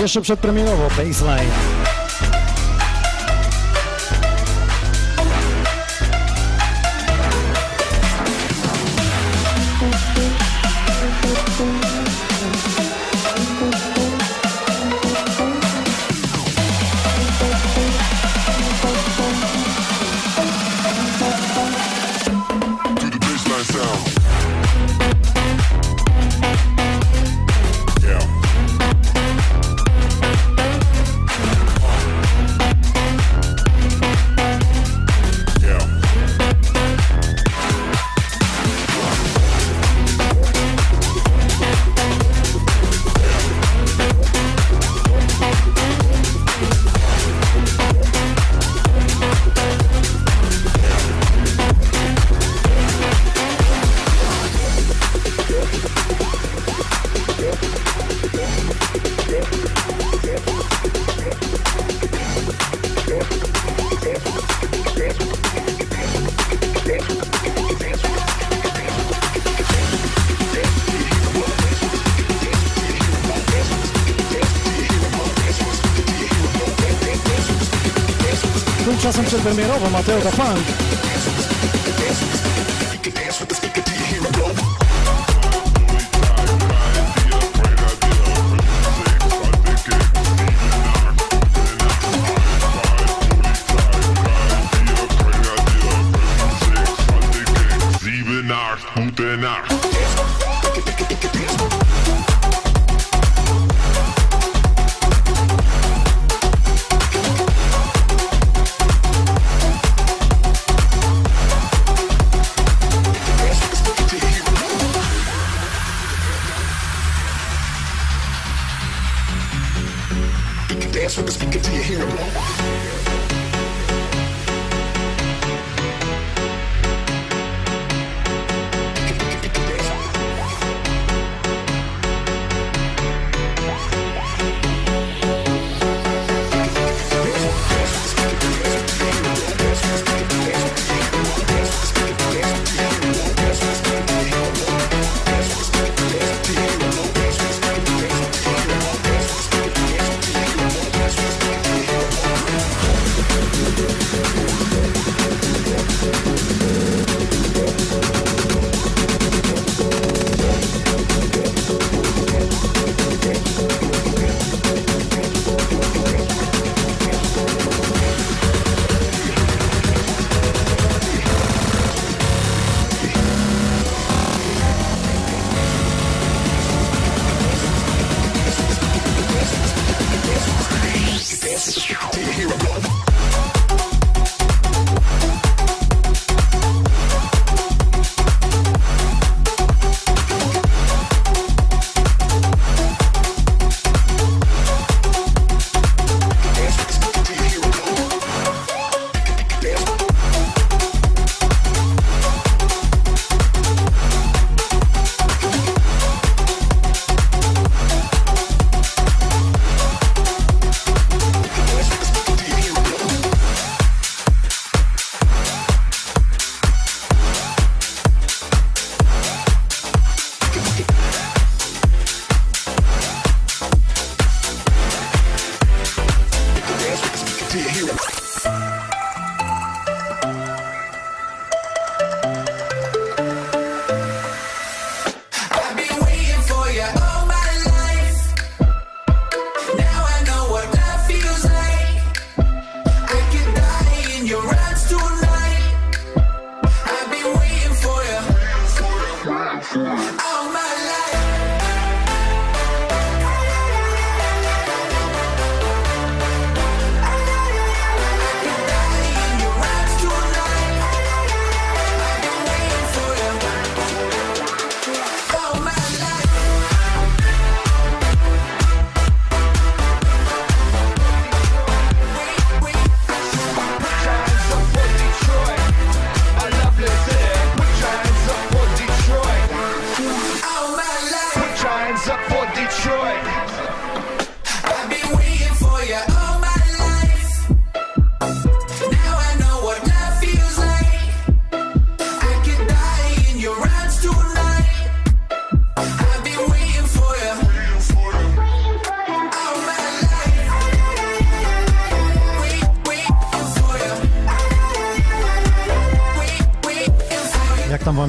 Jeszcze 0.00 0.20
przedpremierowo, 0.20 0.88
Baseline. 0.88 1.85
Przedpremierowo 80.16 80.54
Mateo 80.54 80.65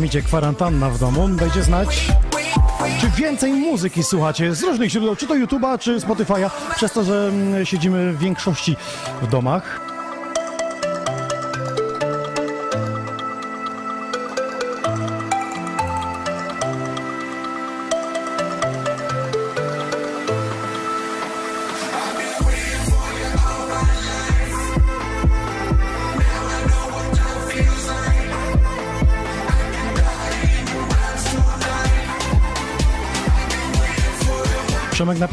idzie 0.08 0.22
kwarantanna 0.22 0.90
w 0.90 1.00
domu? 1.00 1.30
Dajcie 1.30 1.64
znać, 1.64 2.08
czy 3.02 3.10
więcej 3.10 3.54
muzyki 3.54 4.04
słuchacie 4.04 4.56
z 4.56 4.64
różnych 4.64 4.90
źródeł, 4.90 5.16
czy 5.16 5.28
to 5.28 5.34
YouTube'a, 5.34 5.80
czy 5.80 6.00
Spotify'a, 6.00 6.50
przez 6.76 6.92
to, 6.92 7.04
że 7.04 7.28
mm, 7.28 7.66
siedzimy 7.66 8.14
w 8.14 8.20
większości 8.20 8.76
w 9.22 9.28
domach. 9.28 9.77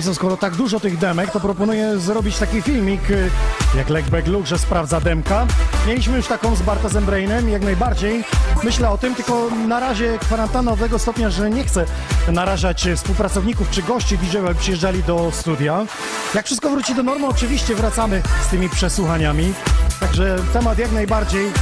Napisał, 0.04 0.14
skoro 0.14 0.36
tak 0.36 0.54
dużo 0.54 0.80
tych 0.80 0.98
demek, 0.98 1.30
to 1.30 1.40
proponuję 1.40 1.98
zrobić 1.98 2.38
taki 2.38 2.62
filmik, 2.62 3.10
y, 3.10 3.30
jak 3.76 3.88
Legback 3.88 4.26
Luke, 4.26 4.46
że 4.46 4.58
sprawdza 4.58 5.00
demka. 5.00 5.46
Mieliśmy 5.86 6.16
już 6.16 6.26
taką 6.26 6.56
z 6.56 6.62
Bartezem 6.62 7.04
Brainem, 7.04 7.48
jak 7.48 7.62
najbardziej. 7.62 8.24
Myślę 8.64 8.90
o 8.90 8.98
tym, 8.98 9.14
tylko 9.14 9.50
na 9.68 9.80
razie 9.80 10.18
kwarantanna 10.18 10.70
do 10.70 10.76
tego 10.76 10.98
stopnia, 10.98 11.30
że 11.30 11.50
nie 11.50 11.64
chcę 11.64 11.84
narażać 12.28 12.88
współpracowników 12.96 13.70
czy 13.70 13.82
gości 13.82 14.18
DJ, 14.18 14.38
aby 14.38 14.54
przyjeżdżali 14.54 15.02
do 15.02 15.32
studia. 15.32 15.86
Jak 16.34 16.46
wszystko 16.46 16.70
wróci 16.70 16.94
do 16.94 17.02
normy, 17.02 17.26
oczywiście 17.26 17.74
wracamy 17.74 18.22
z 18.46 18.48
tymi 18.48 18.68
przesłuchaniami. 18.68 19.54
Także 20.00 20.36
temat 20.52 20.78
jak 20.78 20.92
najbardziej 20.92 21.52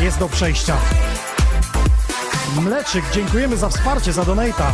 jest 0.00 0.18
do 0.18 0.28
przejścia. 0.28 0.76
Mleczyk, 2.60 3.04
dziękujemy 3.12 3.56
za 3.56 3.68
wsparcie, 3.68 4.12
za 4.12 4.24
donata. 4.24 4.72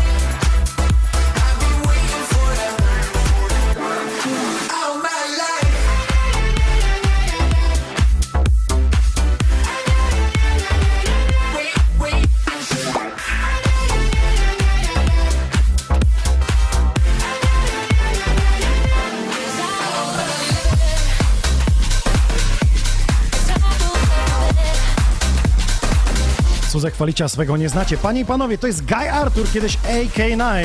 Chwalicia 26.94 27.28
swego 27.28 27.56
nie 27.56 27.68
znacie. 27.68 27.96
Panie 27.96 28.20
i 28.20 28.24
panowie, 28.24 28.58
to 28.58 28.66
jest 28.66 28.84
Guy 28.84 29.10
Arthur, 29.10 29.52
kiedyś 29.52 29.78
AK9. 29.78 30.64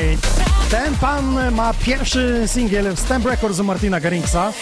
Ten 0.70 0.96
pan 0.96 1.54
ma 1.54 1.74
pierwszy 1.74 2.42
singiel 2.46 2.94
w 2.96 3.00
Stamp 3.00 3.26
Records 3.26 3.58
Martina 3.58 4.00
Garringsa. 4.00 4.52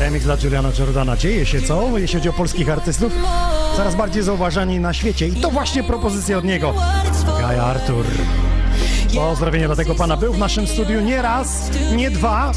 Remix 0.00 0.24
dla 0.24 0.36
Juliana 0.44 0.68
Jordana. 0.78 1.16
Dzieje 1.16 1.46
się 1.46 1.62
co, 1.62 1.98
jeśli 1.98 2.18
chodzi 2.18 2.28
o 2.28 2.32
polskich 2.32 2.70
artystów? 2.70 3.12
Coraz 3.76 3.94
bardziej 3.94 4.22
zauważani 4.22 4.80
na 4.80 4.92
świecie. 4.92 5.28
I 5.28 5.32
to 5.32 5.50
właśnie 5.50 5.84
propozycja 5.84 6.38
od 6.38 6.44
niego. 6.44 6.74
Guy 7.24 7.62
Arthur. 7.62 8.04
Pozdrowienia 9.14 9.66
dla 9.66 9.76
tego 9.76 9.94
pana. 9.94 10.16
Był 10.16 10.32
w 10.32 10.38
naszym 10.38 10.66
studiu 10.66 11.00
nie 11.00 11.22
raz, 11.22 11.70
nie 11.96 12.10
dwa 12.10 12.52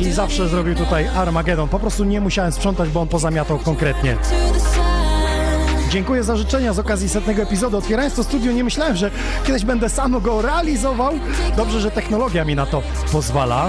i 0.00 0.12
zawsze 0.12 0.48
zrobił 0.48 0.74
tutaj 0.74 1.08
Armagedon. 1.08 1.68
Po 1.68 1.78
prostu 1.78 2.04
nie 2.04 2.20
musiałem 2.20 2.52
sprzątać, 2.52 2.88
bo 2.88 3.00
on 3.00 3.08
pozamiatał 3.08 3.58
konkretnie. 3.58 4.16
Dziękuję 5.90 6.24
za 6.24 6.36
życzenia 6.36 6.72
z 6.72 6.78
okazji 6.78 7.08
setnego 7.08 7.42
epizodu. 7.42 7.76
Otwierając 7.76 8.14
to 8.14 8.24
studio 8.24 8.52
nie 8.52 8.64
myślałem, 8.64 8.96
że 8.96 9.10
kiedyś 9.46 9.64
będę 9.64 9.88
sam 9.88 10.20
go 10.20 10.42
realizował. 10.42 11.12
Dobrze, 11.56 11.80
że 11.80 11.90
technologia 11.90 12.44
mi 12.44 12.54
na 12.54 12.66
to 12.66 12.82
pozwala. 13.12 13.68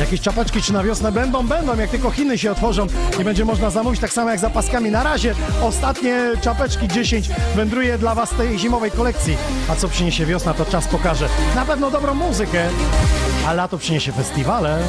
Jakieś 0.00 0.20
czapeczki 0.20 0.62
czy 0.62 0.72
na 0.72 0.82
wiosnę 0.82 1.12
będą? 1.12 1.46
Będą, 1.46 1.76
jak 1.76 1.90
tylko 1.90 2.10
Chiny 2.10 2.38
się 2.38 2.52
otworzą 2.52 2.86
i 3.20 3.24
będzie 3.24 3.44
można 3.44 3.70
zamówić, 3.70 4.00
tak 4.00 4.12
samo 4.12 4.30
jak 4.30 4.38
za 4.38 4.50
paskami. 4.50 4.90
Na 4.90 5.02
razie 5.02 5.34
ostatnie 5.62 6.32
czapeczki 6.40 6.88
10 6.88 7.28
wędruje 7.56 7.98
dla 7.98 8.14
Was 8.14 8.30
tej 8.30 8.58
zimowej 8.58 8.90
kolekcji. 8.90 9.36
A 9.68 9.76
co 9.76 9.88
przyniesie 9.88 10.26
wiosna, 10.26 10.54
to 10.54 10.64
czas 10.64 10.88
pokaże. 10.88 11.28
Na 11.54 11.64
pewno 11.64 11.90
dobrą 11.90 12.14
muzykę, 12.14 12.68
a 13.46 13.52
lato 13.52 13.78
przyniesie 13.78 14.12
festiwale. 14.12 14.82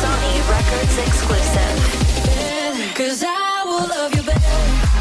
Sony 0.00 0.32
Records 0.48 0.98
exclusive. 1.08 2.02
Cause 2.94 3.26
I 3.26 3.64
will 3.64 3.88
love 3.88 4.14
you 4.16 4.22
better. 4.22 4.91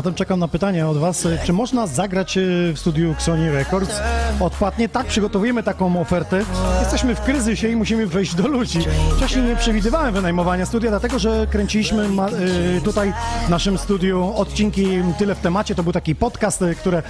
Zatem 0.00 0.14
czekam 0.14 0.40
na 0.40 0.48
pytanie 0.48 0.86
od 0.86 0.98
Was, 0.98 1.28
czy 1.44 1.52
można 1.52 1.86
zagrać 1.86 2.36
y, 2.36 2.72
w 2.74 2.78
studiu 2.78 3.14
Sony 3.18 3.52
Records 3.52 4.00
odpłatnie? 4.40 4.88
Tak, 4.88 5.06
przygotowujemy 5.06 5.62
taką 5.62 6.00
ofertę. 6.00 6.44
Jesteśmy 6.92 7.14
w 7.14 7.20
kryzysie 7.20 7.68
i 7.68 7.76
musimy 7.76 8.06
wejść 8.06 8.34
do 8.34 8.48
ludzi. 8.48 8.78
Wcześniej 9.16 9.44
nie 9.44 9.56
przewidywałem 9.56 10.14
wynajmowania 10.14 10.66
studia, 10.66 10.90
dlatego 10.90 11.18
że 11.18 11.46
kręciliśmy 11.50 12.08
ma, 12.08 12.28
y, 12.28 12.80
tutaj 12.84 13.12
w 13.46 13.48
naszym 13.48 13.78
studiu 13.78 14.32
odcinki 14.36 14.86
Tyle 15.18 15.34
w 15.34 15.40
temacie. 15.40 15.74
To 15.74 15.82
był 15.82 15.92
taki 15.92 16.14
podcast, 16.14 16.62
y, 16.62 16.74
który 16.74 17.02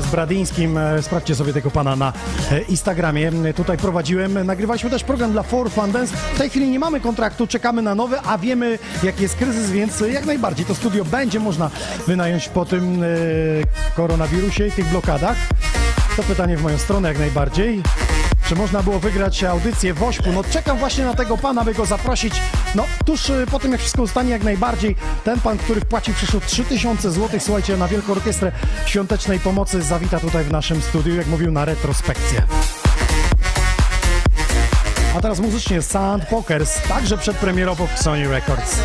z 0.00 0.06
Bradyńskim, 0.06 0.78
e, 0.78 1.02
sprawdźcie 1.02 1.34
sobie 1.34 1.52
tego 1.52 1.70
pana 1.70 1.96
na 1.96 2.12
e, 2.52 2.60
Instagramie, 2.60 3.32
y, 3.46 3.54
tutaj 3.54 3.76
prowadziłem. 3.76 4.46
Nagrywaliśmy 4.46 4.90
też 4.90 5.04
program 5.04 5.32
dla 5.32 5.42
For 5.42 5.70
Fun. 5.70 5.92
W 6.34 6.38
tej 6.38 6.50
chwili 6.50 6.70
nie 6.70 6.78
mamy 6.78 7.00
kontraktu, 7.00 7.46
czekamy 7.46 7.82
na 7.82 7.94
nowy, 7.94 8.20
a 8.20 8.38
wiemy 8.38 8.78
jaki 9.02 9.22
jest 9.22 9.36
kryzys, 9.36 9.70
więc 9.70 10.00
y, 10.00 10.10
jak 10.10 10.26
najbardziej 10.26 10.66
to 10.66 10.74
studio 10.74 11.04
będzie 11.04 11.40
można 11.40 11.70
wynająć 12.06 12.48
po 12.48 12.64
tym 12.64 13.02
e, 13.02 13.06
koronawirusie 13.96 14.66
i 14.66 14.72
tych 14.72 14.86
blokadach. 14.86 15.36
To 16.16 16.22
pytanie 16.22 16.56
w 16.56 16.62
moją 16.62 16.78
stronę 16.78 17.08
jak 17.08 17.18
najbardziej. 17.18 17.82
Czy 18.48 18.56
można 18.56 18.82
było 18.82 18.98
wygrać 19.00 19.44
audycję 19.44 19.94
w 19.94 20.02
Ośpu? 20.02 20.32
No 20.32 20.44
czekam 20.44 20.78
właśnie 20.78 21.04
na 21.04 21.14
tego 21.14 21.38
pana, 21.38 21.64
by 21.64 21.74
go 21.74 21.86
zaprosić. 21.86 22.34
No 22.74 22.84
tuż 23.04 23.30
y, 23.30 23.46
po 23.50 23.58
tym, 23.58 23.72
jak 23.72 23.80
wszystko 23.80 24.02
ustanie 24.02 24.30
jak 24.30 24.44
najbardziej, 24.44 24.96
ten 25.24 25.40
pan, 25.40 25.58
który 25.58 25.80
wpłacił 25.80 26.14
przyszło 26.14 26.40
3000 26.40 27.10
zł, 27.10 27.40
słuchajcie, 27.40 27.76
na 27.76 27.88
Wielką 27.88 28.12
Orkiestrę 28.12 28.52
Świątecznej 28.86 29.40
Pomocy 29.40 29.82
zawita 29.82 30.20
tutaj 30.20 30.44
w 30.44 30.50
naszym 30.50 30.82
studiu, 30.82 31.14
jak 31.16 31.26
mówił, 31.26 31.50
na 31.50 31.64
retrospekcję. 31.64 32.42
A 35.16 35.20
teraz 35.20 35.40
muzycznie 35.40 35.82
Sand 35.82 36.26
Pokers, 36.26 36.82
także 36.88 37.18
przedpremierowo 37.18 37.86
w 37.86 37.98
Sony 37.98 38.28
Records. 38.28 38.76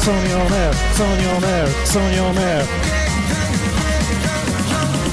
Sony 0.00 0.32
on 0.34 0.50
air, 0.50 0.72
Sony 0.96 1.36
on 1.36 1.44
air, 1.44 1.66
Sony 1.84 2.18
on 2.24 2.38
air. 2.38 2.64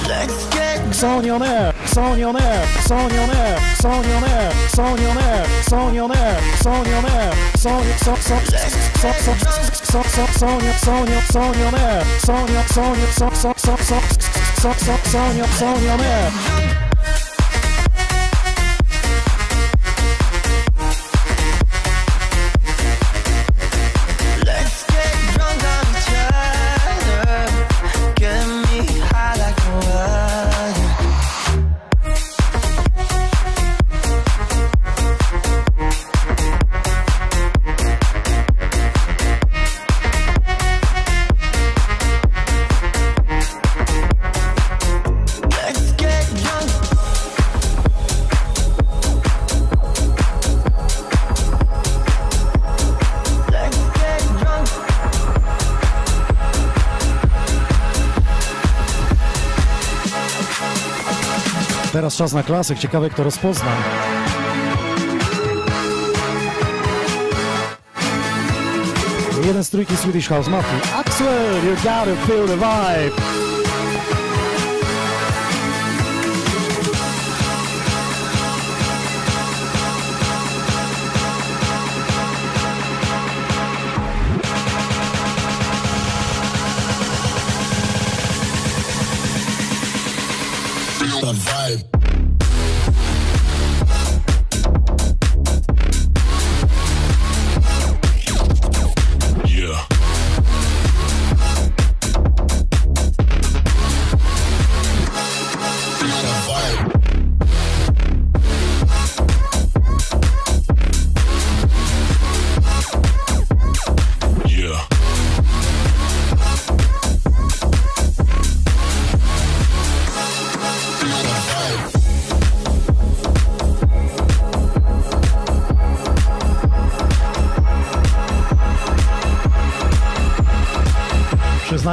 Let's 0.08 0.46
get 0.48 0.80
Sony 0.96 1.36
on 1.36 1.44
air, 1.44 1.74
Sony 1.84 2.26
on 2.26 2.42
air, 2.42 2.66
Sony 2.88 3.20
on 3.22 3.36
air, 3.36 3.60
Sony 3.76 4.16
on 4.16 4.24
air, 4.24 4.52
Sony 4.72 5.12
on 5.12 5.18
air, 5.18 5.46
Sony 5.68 6.04
on 6.04 6.16
air, 6.16 6.40
Sony 6.64 6.98
on 6.98 7.06
air, 7.06 7.34
Sony, 7.58 7.98
so, 8.00 8.16
so, 8.16 8.40
so, 8.40 8.58
so, 8.98 9.12
so, 9.84 10.04
so, 10.04 10.24
Sony, 10.40 10.72
Sony, 10.80 11.20
Sony 11.34 11.68
on 11.68 11.76
air, 11.76 12.04
Sony, 12.24 12.56
Sony, 12.70 13.06
so, 13.12 13.30
so, 13.32 13.54
so, 13.58 13.76
so, 13.76 14.00
so, 14.00 14.72
so, 14.72 14.94
Sony, 15.12 15.44
Sony 15.44 15.94
on 15.94 16.00
air. 16.00 16.87
Czas 62.18 62.34
na 62.34 62.44
klasyk, 62.44 62.80
ciekawe 62.80 63.10
kto 63.10 63.24
rozpozna. 63.24 63.72
Jeden 69.46 69.64
z 69.64 69.70
trójki 69.70 69.98
Swedish 69.98 70.28
House 70.28 70.48
Mafia. 70.50 71.00
Axwell, 71.00 71.66
you 71.66 71.76
gotta 71.76 72.16
feel 72.28 72.48
the 72.48 72.58
vibe. 72.58 73.57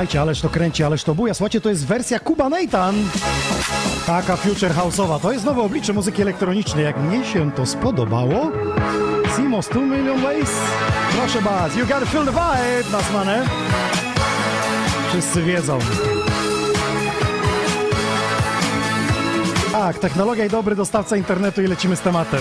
Przyznajcie, 0.04 0.20
ależ 0.20 0.40
to 0.40 0.48
kręci, 0.48 0.84
ależ 0.84 1.04
to 1.04 1.14
buja. 1.14 1.34
Słuchajcie, 1.34 1.60
to 1.60 1.68
jest 1.68 1.86
wersja 1.86 2.18
Kuba 2.18 2.48
Nathan. 2.48 2.94
Taka 4.06 4.36
future 4.36 4.74
house'owa. 4.74 5.20
To 5.20 5.32
jest 5.32 5.44
nowe 5.44 5.62
oblicze 5.62 5.92
muzyki 5.92 6.22
elektronicznej. 6.22 6.84
Jak 6.84 7.00
mnie 7.00 7.24
się 7.24 7.52
to 7.52 7.66
spodobało. 7.66 8.50
Simos 9.36 9.68
2 9.68 9.80
Million 9.80 10.22
Ways. 10.22 10.50
Proszę 11.16 11.42
bardzo, 11.42 11.78
you 11.80 11.86
gotta 11.86 12.06
feel 12.06 12.24
the 12.24 12.32
vibe, 12.32 12.90
Nasmane. 12.92 13.46
Wszyscy 15.08 15.42
wiedzą. 15.42 15.78
Tak, 19.72 19.98
technologia 19.98 20.44
i 20.44 20.50
dobry 20.50 20.76
dostawca 20.76 21.16
internetu 21.16 21.62
i 21.62 21.66
lecimy 21.66 21.96
z 21.96 22.00
tematem. 22.00 22.40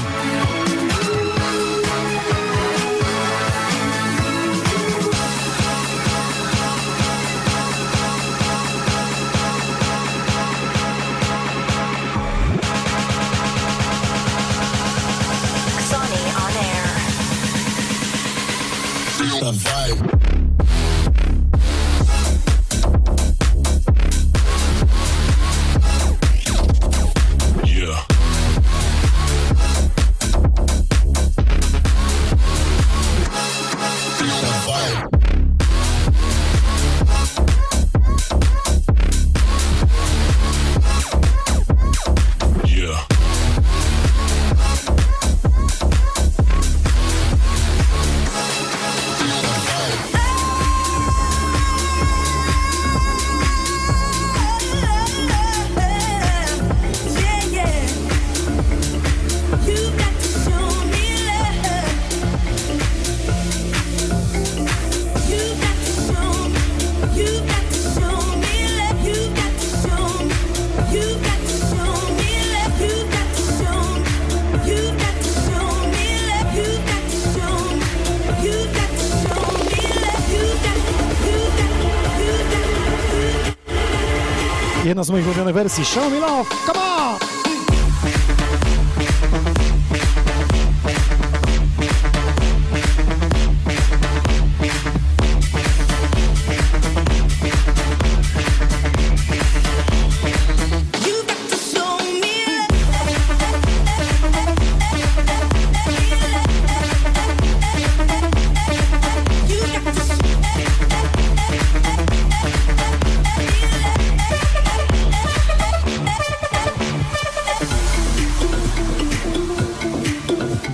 Moich 85.14 85.26
ulubionych 85.26 85.56
wersji. 85.56 85.86
Show 85.86 86.10
me 86.10 86.20
love, 86.20 86.50
come 86.66 86.80
on! 86.80 86.93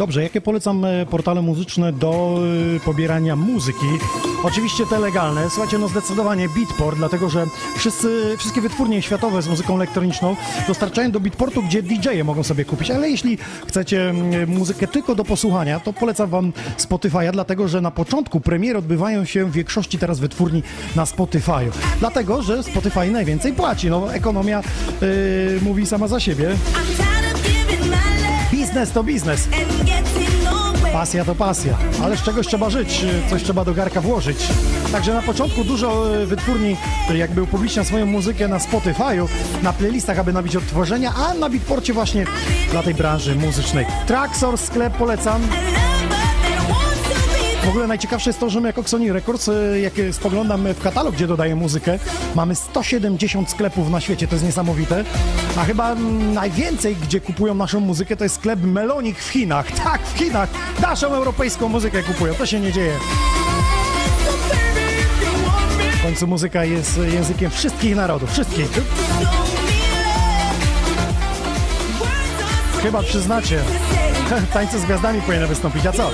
Dobrze, 0.09 0.23
jakie 0.23 0.41
polecam 0.41 0.85
e, 0.85 1.05
portale 1.05 1.41
muzyczne 1.41 1.93
do 1.93 2.39
e, 2.75 2.79
pobierania 2.79 3.35
muzyki? 3.35 3.85
Oczywiście 4.43 4.85
te 4.85 4.99
legalne. 4.99 5.49
Słuchajcie, 5.49 5.77
no 5.77 5.87
zdecydowanie 5.87 6.49
Beatport, 6.49 6.97
dlatego 6.97 7.29
że 7.29 7.45
wszyscy, 7.77 8.35
wszystkie 8.37 8.61
wytwórnie 8.61 9.01
światowe 9.01 9.41
z 9.41 9.47
muzyką 9.47 9.75
elektroniczną 9.75 10.35
dostarczają 10.67 11.11
do 11.11 11.19
Beatportu, 11.19 11.63
gdzie 11.63 11.83
DJ-e 11.83 12.23
mogą 12.23 12.43
sobie 12.43 12.65
kupić, 12.65 12.91
ale 12.91 13.09
jeśli 13.09 13.37
chcecie 13.67 14.13
muzykę 14.47 14.87
tylko 14.87 15.15
do 15.15 15.23
posłuchania, 15.23 15.79
to 15.79 15.93
polecam 15.93 16.29
wam 16.29 16.53
Spotify'a, 16.77 17.31
dlatego 17.31 17.67
że 17.67 17.81
na 17.81 17.91
początku 17.91 18.39
premiery 18.39 18.79
odbywają 18.79 19.25
się 19.25 19.45
w 19.45 19.51
większości 19.51 19.97
teraz 19.97 20.19
wytwórni 20.19 20.63
na 20.95 21.05
Spotify'u. 21.05 21.71
Dlatego, 21.99 22.41
że 22.41 22.63
Spotify 22.63 23.11
najwięcej 23.11 23.53
płaci. 23.53 23.89
No, 23.89 24.13
ekonomia 24.13 24.63
yy, 25.01 25.07
mówi 25.61 25.85
sama 25.85 26.07
za 26.07 26.19
siebie. 26.19 26.55
Biznes 28.69 28.91
to 28.91 29.03
biznes. 29.03 29.47
Pasja 30.93 31.25
to 31.25 31.35
pasja, 31.35 31.77
ale 32.03 32.17
z 32.17 32.23
czegoś 32.23 32.47
trzeba 32.47 32.69
żyć, 32.69 33.05
coś 33.29 33.43
trzeba 33.43 33.65
do 33.65 33.73
garka 33.73 34.01
włożyć. 34.01 34.47
Także 34.91 35.13
na 35.13 35.21
początku 35.21 35.63
dużo 35.63 36.17
e, 36.21 36.25
wytwórni 36.25 36.77
jakby 37.15 37.43
upublicznia 37.43 37.83
swoją 37.83 38.05
muzykę 38.05 38.47
na 38.47 38.57
Spotify'u, 38.57 39.27
na 39.63 39.73
playlistach, 39.73 40.19
aby 40.19 40.33
nabić 40.33 40.55
odtworzenia, 40.55 41.13
a 41.15 41.33
na 41.33 41.49
Beatporcie 41.49 41.93
właśnie 41.93 42.25
dla 42.71 42.83
tej 42.83 42.93
branży 42.93 43.35
muzycznej. 43.35 43.85
Traxor, 44.07 44.57
sklep 44.57 44.93
polecam. 44.93 45.41
W 47.63 47.69
ogóle 47.69 47.87
najciekawsze 47.87 48.29
jest 48.29 48.39
to, 48.39 48.49
że 48.49 48.61
my 48.61 48.67
jako 48.67 48.83
Sony 48.83 49.13
Records, 49.13 49.49
e, 49.49 49.79
jak 49.79 49.93
spoglądam 50.11 50.73
w 50.73 50.81
katalog, 50.81 51.15
gdzie 51.15 51.27
dodaję 51.27 51.55
muzykę, 51.55 51.99
mamy 52.35 52.55
170 52.55 53.49
sklepów 53.49 53.89
na 53.89 54.01
świecie, 54.01 54.27
to 54.27 54.35
jest 54.35 54.45
niesamowite. 54.45 55.03
A 55.57 55.63
chyba 55.65 55.95
najwięcej, 56.33 56.95
gdzie 56.95 57.21
kupują 57.21 57.55
naszą 57.55 57.79
muzykę, 57.79 58.17
to 58.17 58.23
jest 58.23 58.35
sklep 58.35 58.59
Melonik 58.63 59.19
w 59.19 59.29
Chinach. 59.29 59.67
Tak, 59.83 60.01
w 60.01 60.17
Chinach 60.17 60.49
naszą 60.81 61.07
europejską 61.07 61.69
muzykę 61.69 62.03
kupują, 62.03 62.33
to 62.33 62.45
się 62.45 62.59
nie 62.59 62.71
dzieje. 62.71 62.93
W 65.99 66.03
końcu 66.03 66.27
muzyka 66.27 66.65
jest 66.65 66.99
językiem 67.13 67.51
wszystkich 67.51 67.95
narodów, 67.95 68.31
wszystkich. 68.31 68.67
Chyba 72.81 73.03
przyznacie, 73.03 73.59
tańce 74.53 74.79
z 74.79 74.85
gwiazdami 74.85 75.21
powinny 75.21 75.47
wystąpić, 75.47 75.85
a 75.85 75.91
co? 75.91 76.11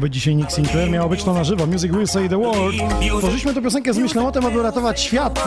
Być 0.00 0.14
dzisiaj 0.14 0.36
Nick 0.36 0.52
Sinclair, 0.52 0.90
miało 0.90 1.08
być 1.08 1.24
to 1.24 1.34
na 1.34 1.44
żywo. 1.44 1.66
Music 1.66 1.92
Will 1.92 2.06
Say 2.06 2.28
The 2.28 2.38
World. 2.38 2.76
Tworzyliśmy 3.18 3.54
tę 3.54 3.62
piosenkę 3.62 3.94
z 3.94 3.98
myślą 3.98 4.26
o 4.26 4.32
tym, 4.32 4.46
aby 4.46 4.62
ratować 4.62 5.00
świat. 5.00 5.44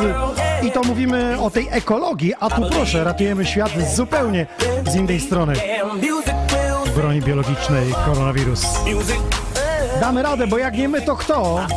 I 0.63 0.71
to 0.71 0.83
mówimy 0.83 1.39
o 1.39 1.49
tej 1.49 1.67
ekologii, 1.71 2.33
a 2.39 2.49
tu 2.49 2.61
proszę, 2.71 3.03
ratujemy 3.03 3.45
świat 3.45 3.71
zupełnie 3.95 4.47
z 4.91 4.95
innej 4.95 5.19
strony. 5.19 5.53
Broni 6.95 7.21
biologicznej, 7.21 7.93
koronawirus. 8.05 8.65
Damy 9.99 10.23
radę, 10.23 10.47
bo 10.47 10.57
jak 10.57 10.77
nie 10.77 10.89
my, 10.89 11.01
to 11.01 11.15
kto? 11.15 11.59
I 11.69 11.73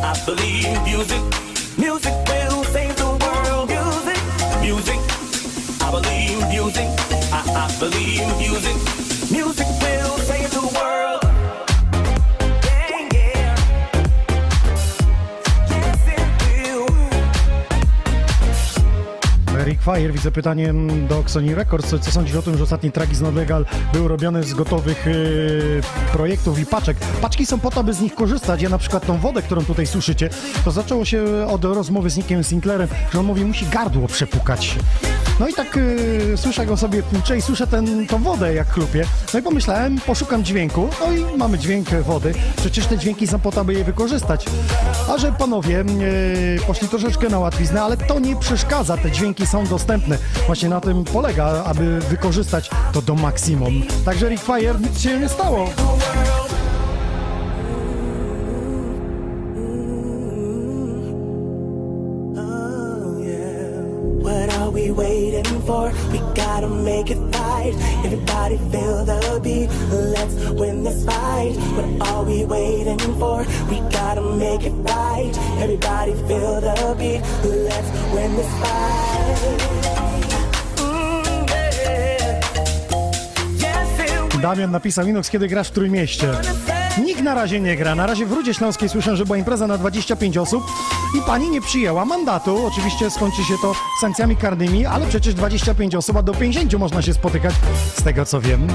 believe 7.79 8.27
music. 8.39 8.96
Fire, 19.87 20.13
widzę 20.13 20.31
pytanie 20.31 20.75
do 21.09 21.23
Sony 21.27 21.55
Records. 21.55 21.91
Co 22.01 22.11
sądzisz 22.11 22.37
o 22.37 22.43
tym, 22.43 22.57
że 22.57 22.63
ostatni 22.63 22.93
track 22.93 23.15
z 23.15 23.35
Legal 23.35 23.67
był 23.93 24.09
robiony 24.09 24.43
z 24.43 24.55
gotowych 24.55 25.07
yy, 25.07 25.81
projektów 26.13 26.59
i 26.59 26.67
paczek? 26.67 26.97
Paczki 27.21 27.47
są 27.47 27.59
po 27.59 27.71
to, 27.71 27.81
aby 27.81 27.95
z 27.95 28.01
nich 28.01 28.15
korzystać. 28.15 28.63
Ja 28.63 28.69
na 28.69 28.79
przykład 28.79 29.07
tą 29.07 29.19
wodę, 29.19 29.43
którą 29.43 29.65
tutaj 29.65 29.87
słyszycie, 29.87 30.31
to 30.65 30.71
zaczęło 30.71 31.05
się 31.05 31.25
od 31.51 31.65
rozmowy 31.65 32.11
z 32.11 32.17
Nickiem 32.17 32.45
Sinclairem, 32.45 32.89
że 33.13 33.21
on 33.21 33.27
mówi, 33.27 33.45
musi 33.45 33.67
gardło 33.67 34.09
przepukać. 34.09 34.77
No 35.41 35.49
i 35.49 35.55
tak 35.55 35.77
yy, 35.77 36.37
słyszę 36.37 36.67
go 36.67 36.77
sobie 36.77 37.03
płucze 37.03 37.37
i 37.37 37.43
słyszę 37.43 37.67
ten, 37.67 38.07
tą 38.07 38.23
wodę 38.23 38.55
jak 38.55 38.73
chlupie. 38.73 39.05
No 39.35 39.41
i 39.41 39.43
pomyślałem, 39.43 40.01
poszukam 40.01 40.45
dźwięku, 40.45 40.89
no 41.01 41.13
i 41.13 41.37
mamy 41.37 41.59
dźwięk 41.59 41.89
wody. 41.89 42.35
Przecież 42.57 42.87
te 42.87 42.99
dźwięki 42.99 43.27
są 43.27 43.39
po 43.39 43.53
to, 43.53 43.61
aby 43.61 43.75
je 43.75 43.85
wykorzystać. 43.85 44.47
A 45.09 45.19
że 45.19 45.33
panowie 45.33 45.85
yy, 45.99 46.67
poszli 46.67 46.89
troszeczkę 46.89 47.29
na 47.29 47.39
łatwiznę, 47.39 47.83
ale 47.83 47.97
to 47.97 48.19
nie 48.19 48.37
przeszkadza, 48.37 48.97
te 48.97 49.11
dźwięki 49.11 49.47
są 49.47 49.67
dostępne. 49.67 50.19
Właśnie 50.47 50.69
na 50.69 50.81
tym 50.81 51.05
polega, 51.05 51.65
aby 51.65 52.01
wykorzystać 52.01 52.71
to 52.93 53.03
do 53.03 53.15
maksimum. 53.15 53.83
Także 54.05 54.29
Rick 54.29 54.45
Fire, 54.45 54.75
nic 54.81 55.01
się 55.01 55.21
nie 55.21 55.29
stało. 55.29 55.71
For? 65.67 65.93
We 66.13 66.19
gotta 66.35 66.69
make 66.69 67.11
it. 67.11 67.19
Everybody 68.05 68.57
feel 68.71 69.05
the 69.05 69.41
beat. 69.43 69.69
Let's 69.91 70.35
win 70.51 70.85
this 70.85 71.05
fight. 71.05 71.57
What 71.75 72.09
are 72.09 72.25
we 72.25 72.45
waiting 72.45 72.99
for? 73.19 73.45
We 73.69 73.81
gotta 73.91 74.23
make 74.23 74.63
it 74.65 74.73
right. 74.85 75.33
Everybody 75.61 76.13
feel 76.29 76.61
the 76.61 76.95
beat. 76.99 77.21
Let's 77.45 77.91
win 78.15 78.37
this 78.37 78.47
fight. 78.63 79.67
Mm, 84.35 84.41
Damian 84.43 84.71
napisał 84.71 85.07
Inox, 85.07 85.31
kiedy 85.31 85.49
grasz 85.49 85.69
w 85.69 85.71
Trójmieście. 85.71 86.33
Nikt 87.05 87.23
na 87.23 87.35
razie 87.35 87.61
nie 87.61 87.77
gra. 87.77 87.95
Na 87.95 88.07
razie 88.07 88.27
w 88.27 88.33
Rudzie 88.33 88.55
Śląskiej 88.55 88.89
słyszę, 88.89 89.17
że 89.17 89.25
była 89.25 89.37
impreza 89.39 89.67
na 89.67 89.79
25 89.79 90.39
osób 90.39 90.65
i 91.17 91.23
pani 91.23 91.51
nie 91.51 91.61
przyjęła 91.61 92.05
mandatu. 92.05 92.67
Oczywiście 92.67 93.11
skończy 93.11 93.45
się 93.45 93.55
to 93.63 93.75
sankcjami 94.01 94.37
karnymi, 94.37 94.87
ale 94.87 95.07
przecież 95.07 95.35
25 95.35 95.95
osób, 95.95 96.17
a 96.17 96.23
do 96.23 96.35
50 96.35 96.75
można 96.75 97.03
się 97.03 97.15
spotykać, 97.15 97.55
z 97.97 98.03
tego 98.03 98.25
co 98.25 98.41
wiem. 98.41 98.67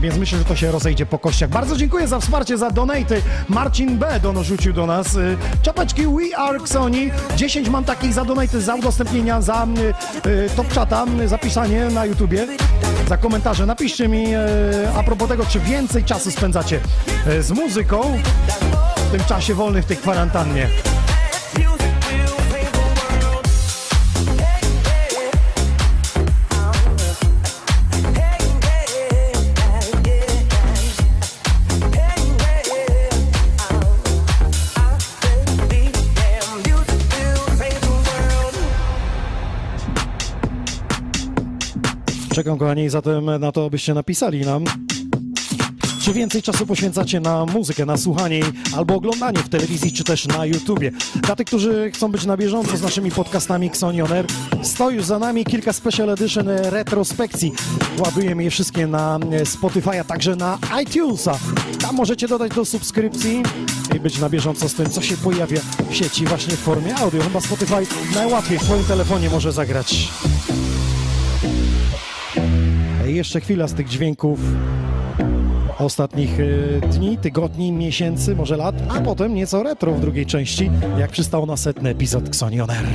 Więc 0.00 0.16
myślę, 0.16 0.38
że 0.38 0.44
to 0.44 0.56
się 0.56 0.70
rozejdzie 0.72 1.06
po 1.06 1.18
kościach. 1.18 1.50
Bardzo 1.50 1.76
dziękuję 1.76 2.08
za 2.08 2.20
wsparcie, 2.20 2.58
za 2.58 2.70
donaty. 2.70 3.22
Marcin 3.48 3.98
B. 3.98 4.20
dorzucił 4.20 4.72
do 4.72 4.86
nas. 4.86 5.14
y, 5.14 5.36
Czapeczki 5.62 6.02
We 6.06 6.36
Are 6.36 6.58
Xoni. 6.58 7.10
10 7.36 7.68
mam 7.68 7.84
takich 7.84 8.12
za 8.12 8.24
donaty, 8.24 8.60
za 8.60 8.74
udostępnienia, 8.74 9.40
za 9.40 9.66
y, 10.24 10.28
y, 10.28 10.50
top 10.56 10.74
chata, 10.74 11.06
y, 11.20 11.28
zapisanie 11.28 11.84
na 11.84 12.04
YouTubie, 12.06 12.46
za 13.08 13.16
komentarze. 13.16 13.66
Napiszcie 13.66 14.08
mi 14.08 14.34
y, 14.34 14.38
a 14.96 15.02
propos 15.02 15.28
tego, 15.28 15.46
czy 15.46 15.60
więcej 15.60 16.04
czasu 16.04 16.30
spędzacie 16.30 16.80
y, 17.26 17.42
z 17.42 17.50
muzyką 17.50 18.18
tym 19.12 19.24
czasie 19.24 19.54
wolnym, 19.54 19.82
w 19.82 19.86
tej 19.86 19.96
kwarantannie. 19.96 20.68
Czekam, 42.34 42.58
kochani, 42.58 42.88
zatem 42.88 43.40
na 43.40 43.52
to, 43.52 43.66
abyście 43.66 43.94
napisali 43.94 44.40
nam, 44.40 44.64
czy 46.02 46.12
więcej 46.12 46.42
czasu 46.42 46.66
poświęcacie 46.66 47.20
na 47.20 47.46
muzykę, 47.46 47.86
na 47.86 47.96
słuchanie 47.96 48.38
jej 48.38 48.52
albo 48.76 48.94
oglądanie 48.94 49.38
w 49.38 49.48
telewizji, 49.48 49.92
czy 49.92 50.04
też 50.04 50.26
na 50.26 50.46
YouTubie. 50.46 50.90
Dla 51.16 51.36
tych, 51.36 51.46
którzy 51.46 51.90
chcą 51.94 52.12
być 52.12 52.24
na 52.24 52.36
bieżąco 52.36 52.76
z 52.76 52.82
naszymi 52.82 53.10
podcastami 53.10 53.66
Xonion 53.66 54.12
Air, 54.12 54.26
stoi 54.62 54.94
już 54.94 55.04
za 55.04 55.18
nami 55.18 55.44
kilka 55.44 55.72
special 55.72 56.10
edition 56.10 56.48
retrospekcji. 56.48 57.52
Ładujemy 57.98 58.44
je 58.44 58.50
wszystkie 58.50 58.86
na 58.86 59.18
Spotify, 59.44 60.00
a 60.00 60.04
także 60.04 60.36
na 60.36 60.58
iTunesa. 60.82 61.38
Tam 61.80 61.96
możecie 61.96 62.28
dodać 62.28 62.54
do 62.54 62.64
subskrypcji 62.64 63.42
i 63.96 64.00
być 64.00 64.18
na 64.18 64.28
bieżąco 64.28 64.68
z 64.68 64.74
tym, 64.74 64.90
co 64.90 65.02
się 65.02 65.16
pojawia 65.16 65.60
w 65.90 65.94
sieci 65.94 66.26
właśnie 66.26 66.56
w 66.56 66.60
formie 66.60 66.96
audio. 66.96 67.22
Chyba 67.22 67.40
Spotify 67.40 67.86
najłatwiej 68.14 68.58
w 68.58 68.62
twoim 68.62 68.84
telefonie 68.84 69.30
może 69.30 69.52
zagrać. 69.52 70.08
Jeszcze 73.06 73.40
chwila 73.40 73.68
z 73.68 73.74
tych 73.74 73.88
dźwięków 73.88 74.40
ostatnich 75.84 76.40
e, 76.40 76.88
dni, 76.88 77.18
tygodni, 77.18 77.72
miesięcy, 77.72 78.36
może 78.36 78.56
lat, 78.56 78.74
a 78.88 79.00
potem 79.00 79.34
nieco 79.34 79.62
retro 79.62 79.92
w 79.92 80.00
drugiej 80.00 80.26
części, 80.26 80.70
jak 80.98 81.10
przystało 81.10 81.46
na 81.46 81.56
setny 81.56 81.90
epizod 81.90 82.28
Xonion 82.28 82.70
Air. 82.70 82.86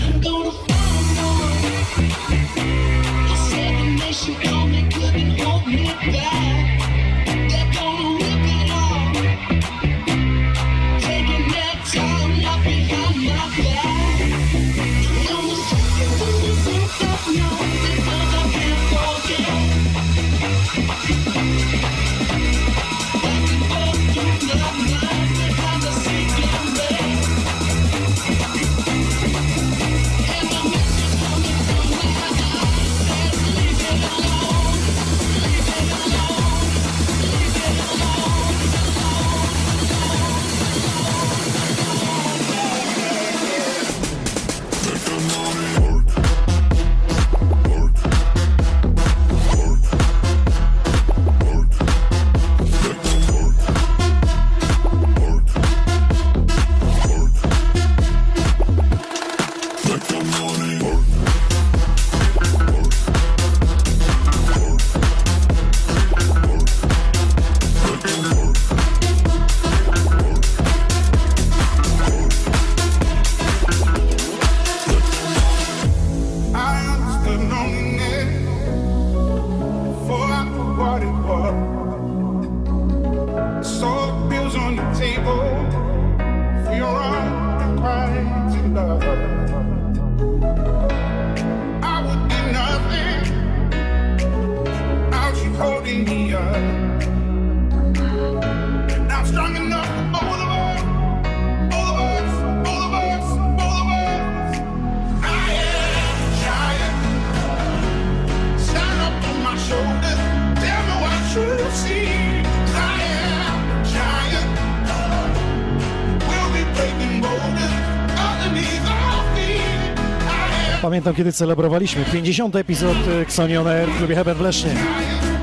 Pamiętam, 121.08 121.24
kiedy 121.24 121.34
celebrowaliśmy 121.34 122.06
50. 122.06 122.56
epizod 122.56 122.98
y, 123.08 123.22
Xonion 123.22 123.68
Air 123.68 123.90
w 123.90 123.98
klubie 123.98 124.16
Heber 124.16 124.36
w 124.36 124.42
Lesznie. 124.42 124.76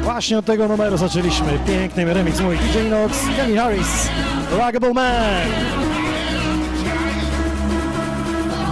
Właśnie 0.03 0.39
od 0.39 0.45
tego 0.45 0.69
numeru 0.69 0.97
zaczęliśmy. 0.97 1.59
Piękny 1.67 2.15
remix 2.15 2.41
mój 2.41 2.57
DJ 2.57 2.79
Nox, 2.91 3.19
Kenny 3.37 3.57
Harris, 3.57 4.09
Ruggable 4.51 4.93
Man. 4.93 5.47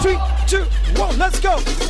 Three, 0.02 0.18
two, 0.50 1.02
one, 1.02 1.18
let's 1.18 1.42
go! 1.42 1.81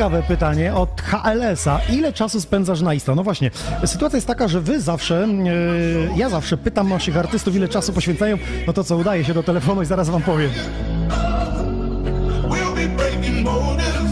Ciekawe 0.00 0.22
pytanie 0.22 0.74
od 0.74 1.02
HLS-a. 1.02 1.80
Ile 1.92 2.12
czasu 2.12 2.40
spędzasz 2.40 2.80
na 2.80 2.94
Insta? 2.94 3.14
No 3.14 3.22
właśnie, 3.22 3.50
sytuacja 3.84 4.16
jest 4.16 4.26
taka, 4.26 4.48
że 4.48 4.60
wy 4.60 4.80
zawsze, 4.80 5.28
yy, 5.44 6.08
ja 6.16 6.28
zawsze 6.28 6.56
pytam 6.56 6.88
naszych 6.88 7.16
artystów, 7.16 7.56
ile 7.56 7.68
czasu 7.68 7.92
poświęcają, 7.92 8.38
no 8.66 8.72
to 8.72 8.84
co 8.84 8.96
udaje 8.96 9.24
się 9.24 9.34
do 9.34 9.42
telefonu 9.42 9.82
i 9.82 9.86
zaraz 9.86 10.10
wam 10.10 10.22
powiem. 10.22 10.50
We'll 12.48 14.09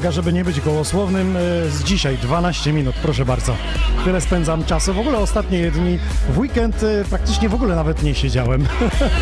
Uwaga, 0.00 0.12
żeby 0.12 0.32
nie 0.32 0.44
być 0.44 0.60
gołosłownym, 0.60 1.34
yy, 1.34 1.70
z 1.70 1.84
dzisiaj 1.84 2.18
12 2.18 2.72
minut, 2.72 2.94
proszę 3.02 3.24
bardzo. 3.24 3.56
Tyle 4.04 4.20
spędzam 4.20 4.64
czasu. 4.64 4.94
W 4.94 4.98
ogóle 4.98 5.18
ostatnie 5.18 5.70
dni 5.70 5.98
w 6.28 6.38
weekend 6.38 6.82
yy, 6.82 7.04
praktycznie 7.10 7.48
w 7.48 7.54
ogóle 7.54 7.76
nawet 7.76 8.02
nie 8.02 8.14
siedziałem. 8.14 8.68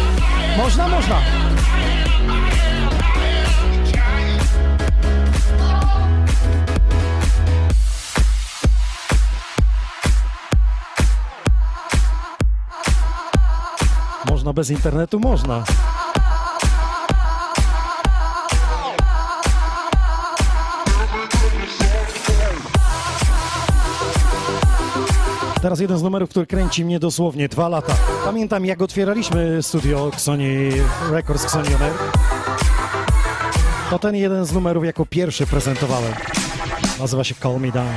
można, 0.58 0.88
można. 0.88 1.20
Można 14.30 14.52
bez 14.52 14.70
internetu? 14.70 15.20
Można. 15.20 15.64
Teraz 25.62 25.80
jeden 25.80 25.98
z 25.98 26.02
numerów, 26.02 26.30
który 26.30 26.46
kręci 26.46 26.84
mnie 26.84 27.00
dosłownie 27.00 27.48
dwa 27.48 27.68
lata. 27.68 27.94
Pamiętam, 28.24 28.66
jak 28.66 28.82
otwieraliśmy 28.82 29.62
studio 29.62 30.10
Sony 30.16 30.70
Records 31.10 31.50
Sony 31.50 31.68
On 31.76 31.82
Air. 31.82 31.92
To 33.90 33.98
ten 33.98 34.14
jeden 34.14 34.44
z 34.44 34.52
numerów 34.52 34.84
jako 34.84 35.06
pierwszy 35.06 35.46
prezentowałem. 35.46 36.12
Nazywa 36.98 37.24
się 37.24 37.34
Call 37.34 37.60
Me 37.60 37.72
Down. 37.72 37.88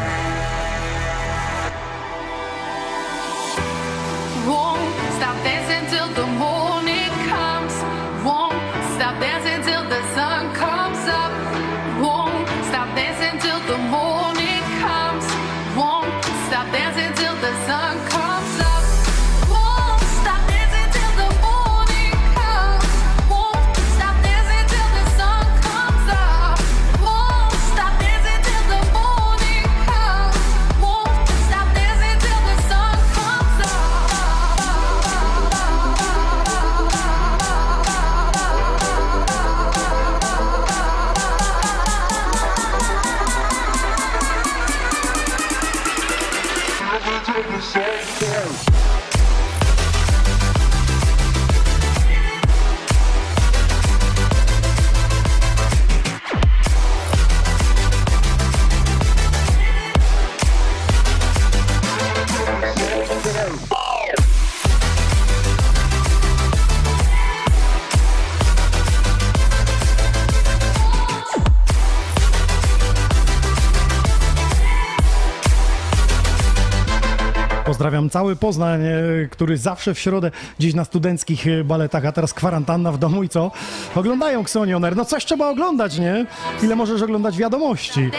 Pozdrawiam 77.92 78.10
cały 78.10 78.36
Poznań, 78.36 78.82
e, 78.86 78.92
który 79.32 79.58
zawsze 79.58 79.94
w 79.94 80.00
środę 80.00 80.32
gdzieś 80.60 80.74
na 80.74 80.86
studenckich 80.86 81.48
e, 81.48 81.64
baletach, 81.64 82.06
a 82.06 82.12
teraz 82.12 82.34
kwarantanna 82.34 82.92
w 82.92 82.98
domu 82.98 83.24
i 83.24 83.30
co? 83.30 83.52
Oglądają 83.96 84.42
Xonioner. 84.42 84.96
No 84.96 85.06
coś 85.06 85.26
trzeba 85.26 85.50
oglądać, 85.50 86.00
nie? 86.00 86.26
Ile 86.64 86.76
możesz 86.76 87.02
oglądać 87.02 87.38
wiadomości? 87.38 88.10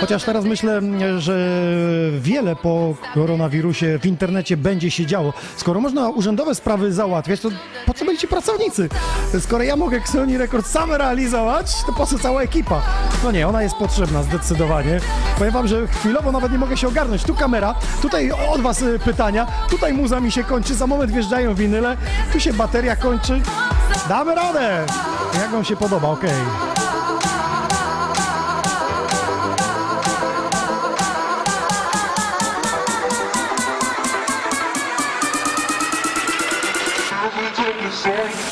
Chociaż 0.00 0.24
teraz 0.24 0.44
myślę, 0.44 0.76
m, 0.76 1.20
że 1.20 1.60
wiele 2.20 2.56
po 2.56 2.94
koronawirusie 3.14 3.98
w 3.98 4.06
internecie 4.06 4.56
będzie 4.56 4.90
się 4.90 5.06
działo. 5.06 5.32
Skoro 5.56 5.80
można 5.80 6.08
urzędowe 6.08 6.54
sprawy 6.54 6.92
załatwiać, 6.92 7.40
to 7.40 7.48
po 7.86 7.94
co 7.94 8.04
byli 8.04 8.18
ci 8.18 8.28
pracownicy? 8.28 8.88
Skoro 9.40 9.64
ja 9.64 9.76
mogę 9.76 9.96
Xoni 9.96 10.38
Rekord 10.38 10.66
sam 10.66 10.92
realizować, 10.92 11.66
to 11.86 11.92
po 11.92 12.06
co 12.06 12.18
cała 12.18 12.42
ekipa? 12.42 12.82
No 13.24 13.32
nie, 13.32 13.48
ona 13.48 13.62
jest 13.62 13.74
potrzebna 13.74 14.22
zdecydowanie. 14.22 15.00
Powiem 15.38 15.52
wam, 15.52 15.68
że 15.68 15.86
chwilowo 15.86 16.32
nawet 16.32 16.52
nie 16.52 16.58
mogę 16.58 16.76
się 16.76 16.88
ogarnąć. 16.88 17.22
Tu 17.22 17.34
kamera, 17.34 17.74
tutaj 18.02 18.30
od 18.32 18.60
was 18.60 18.82
y, 18.82 18.98
pytania, 19.18 19.46
tutaj 19.70 19.92
muza 19.92 20.20
mi 20.20 20.32
się 20.32 20.44
kończy, 20.44 20.74
za 20.74 20.86
moment 20.86 21.12
wjeżdżają 21.12 21.54
winyle, 21.54 21.96
tu 22.32 22.40
się 22.40 22.52
bateria 22.52 22.96
kończy. 22.96 23.40
Damy 24.08 24.34
radę! 24.34 24.86
Jak 25.40 25.50
wam 25.50 25.64
się 25.64 25.76
podoba, 25.76 26.08
okej. 26.08 26.30
Yeah, 38.06 38.47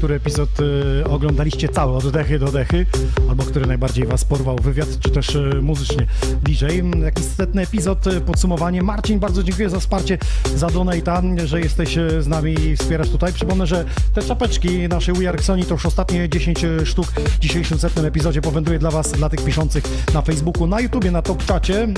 który 0.00 0.14
epizod 0.14 0.48
y, 0.60 1.04
oglądaliście 1.04 1.68
cały, 1.68 1.96
od 1.96 2.10
dechy 2.10 2.38
do 2.38 2.52
dechy, 2.52 2.86
albo 3.28 3.42
który 3.42 3.66
najbardziej 3.66 4.06
Was 4.06 4.24
porwał, 4.24 4.56
wywiad 4.56 4.88
czy 5.00 5.10
też 5.10 5.34
y, 5.34 5.50
muzycznie. 5.62 6.06
DJ, 6.42 6.64
jakiś 7.02 7.24
setny 7.24 7.62
epizod, 7.62 8.06
y, 8.06 8.20
podsumowanie. 8.20 8.82
Marcin, 8.82 9.18
bardzo 9.18 9.42
dziękuję 9.42 9.70
za 9.70 9.80
wsparcie, 9.80 10.18
za 10.56 10.66
donate'a, 10.66 11.46
że 11.46 11.60
jesteś 11.60 11.94
z 12.20 12.26
nami 12.26 12.54
i 12.60 12.76
wspierasz 12.76 13.08
tutaj. 13.08 13.32
Przypomnę, 13.32 13.66
że 13.66 13.84
te 14.14 14.22
czapeczki 14.22 14.88
naszej 14.88 15.14
We 15.14 15.28
Are 15.28 15.42
Sony 15.42 15.64
to 15.64 15.74
już 15.74 15.86
ostatnie 15.86 16.28
10 16.28 16.66
sztuk 16.84 17.06
w 17.06 17.38
dzisiejszym 17.38 17.78
setnym 17.78 18.04
epizodzie 18.04 18.42
powędruje 18.42 18.78
dla 18.78 18.90
Was, 18.90 19.12
dla 19.12 19.28
tych 19.28 19.44
piszących 19.44 19.84
na 20.14 20.22
Facebooku, 20.22 20.66
na 20.66 20.80
YouTubie, 20.80 21.10
na 21.10 21.22
Top 21.22 21.44
Czacie. 21.44 21.88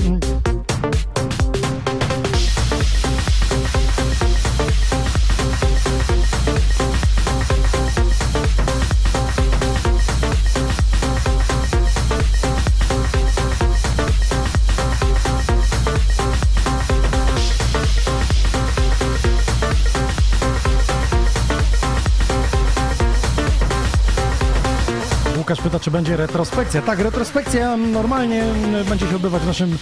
Pyta, 25.63 25.79
czy 25.79 25.91
będzie 25.91 26.17
retrospekcja. 26.17 26.81
Tak, 26.81 26.99
retrospekcja 26.99 27.77
normalnie 27.77 28.43
mm, 28.43 28.85
będzie 28.85 29.07
się 29.07 29.15
odbywać 29.15 29.41
w 29.41 29.47
naszym 29.47 29.77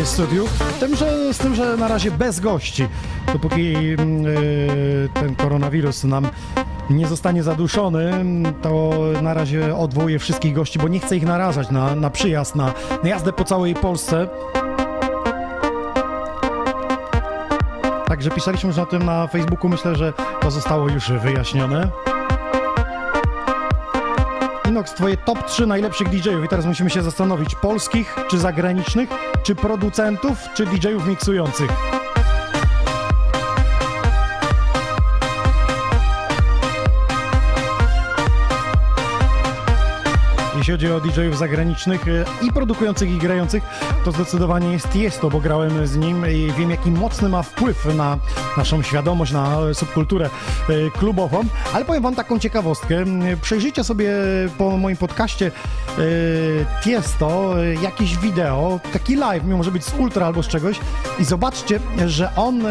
e, 0.00 0.06
studiu, 0.06 0.44
tym, 0.80 0.96
że, 0.96 1.34
z 1.34 1.38
tym, 1.38 1.54
że 1.54 1.76
na 1.76 1.88
razie 1.88 2.10
bez 2.10 2.40
gości, 2.40 2.88
dopóki 3.32 3.74
mm, 3.76 4.26
e, 4.26 5.20
ten 5.20 5.34
koronawirus 5.36 6.04
nam 6.04 6.28
nie 6.90 7.06
zostanie 7.06 7.42
zaduszony, 7.42 8.24
to 8.62 8.90
na 9.22 9.34
razie 9.34 9.76
odwołuję 9.76 10.18
wszystkich 10.18 10.54
gości, 10.54 10.78
bo 10.78 10.88
nie 10.88 11.00
chcę 11.00 11.16
ich 11.16 11.26
narażać 11.26 11.70
na, 11.70 11.94
na 11.94 12.10
przyjazd, 12.10 12.56
na, 12.56 12.72
na 13.02 13.08
jazdę 13.08 13.32
po 13.32 13.44
całej 13.44 13.74
Polsce. 13.74 14.28
Także 18.06 18.30
pisaliśmy 18.30 18.68
już 18.68 18.78
o 18.78 18.86
tym 18.86 19.02
na 19.02 19.26
Facebooku, 19.26 19.68
myślę, 19.68 19.96
że 19.96 20.12
to 20.40 20.50
zostało 20.50 20.88
już 20.88 21.12
wyjaśnione. 21.12 22.13
Inox, 24.84 24.94
twoje 24.94 25.16
top 25.16 25.46
3 25.46 25.66
najlepszych 25.66 26.08
DJ-ów 26.08 26.44
i 26.44 26.48
teraz 26.48 26.66
musimy 26.66 26.90
się 26.90 27.02
zastanowić, 27.02 27.54
polskich 27.54 28.16
czy 28.30 28.38
zagranicznych, 28.38 29.08
czy 29.42 29.54
producentów, 29.54 30.38
czy 30.54 30.66
DJ-ów 30.66 31.06
miksujących. 31.06 31.70
Jeśli 40.56 40.72
chodzi 40.72 40.92
o 40.92 41.00
DJ-ów 41.00 41.38
zagranicznych 41.38 42.08
e, 42.08 42.24
i 42.42 42.52
produkujących 42.52 43.10
i 43.10 43.18
grających, 43.18 43.62
to 44.04 44.12
zdecydowanie 44.12 44.72
jest 44.72 44.90
Tiesto, 44.92 45.30
bo 45.30 45.40
grałem 45.40 45.86
z 45.86 45.96
nim 45.96 46.30
i 46.30 46.52
wiem 46.58 46.70
jaki 46.70 46.90
mocny 46.90 47.28
ma 47.28 47.42
wpływ 47.42 47.94
na 47.96 48.18
naszą 48.56 48.82
świadomość, 48.82 49.32
na 49.32 49.58
subkulturę 49.74 50.30
e, 50.68 50.90
klubową. 50.90 51.44
Ale 51.74 51.84
powiem 51.84 52.02
wam 52.02 52.14
taką 52.14 52.38
ciekawostkę. 52.38 53.04
Przejrzyjcie 53.42 53.84
sobie 53.84 54.12
po 54.58 54.76
moim 54.76 54.96
podcaście 54.96 55.46
e, 55.46 56.00
Tiesto 56.82 57.54
e, 57.62 57.74
jakieś 57.74 58.16
wideo, 58.16 58.80
taki 58.92 59.16
live, 59.16 59.44
może 59.44 59.70
być 59.70 59.84
z 59.84 59.94
ultra 59.98 60.26
albo 60.26 60.42
z 60.42 60.48
czegoś 60.48 60.80
i 61.18 61.24
zobaczcie, 61.24 61.80
że 62.06 62.36
on 62.36 62.62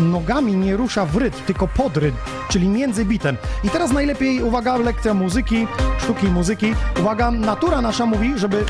nogami 0.00 0.56
nie 0.56 0.76
rusza 0.76 1.06
w 1.06 1.16
rytm, 1.16 1.38
tylko 1.46 1.68
pod 1.68 1.96
rytm, 1.96 2.16
czyli 2.48 2.68
między 2.68 3.04
bitem. 3.04 3.36
I 3.64 3.70
teraz 3.70 3.92
najlepiej, 3.92 4.42
uwaga, 4.42 4.76
lekcja 4.76 5.14
muzyki, 5.14 5.66
sztuki 5.98 6.26
muzyki. 6.26 6.74
Uwaga, 7.00 7.30
natura 7.30 7.80
nasza 7.80 8.06
mówi, 8.06 8.32
żeby 8.36 8.64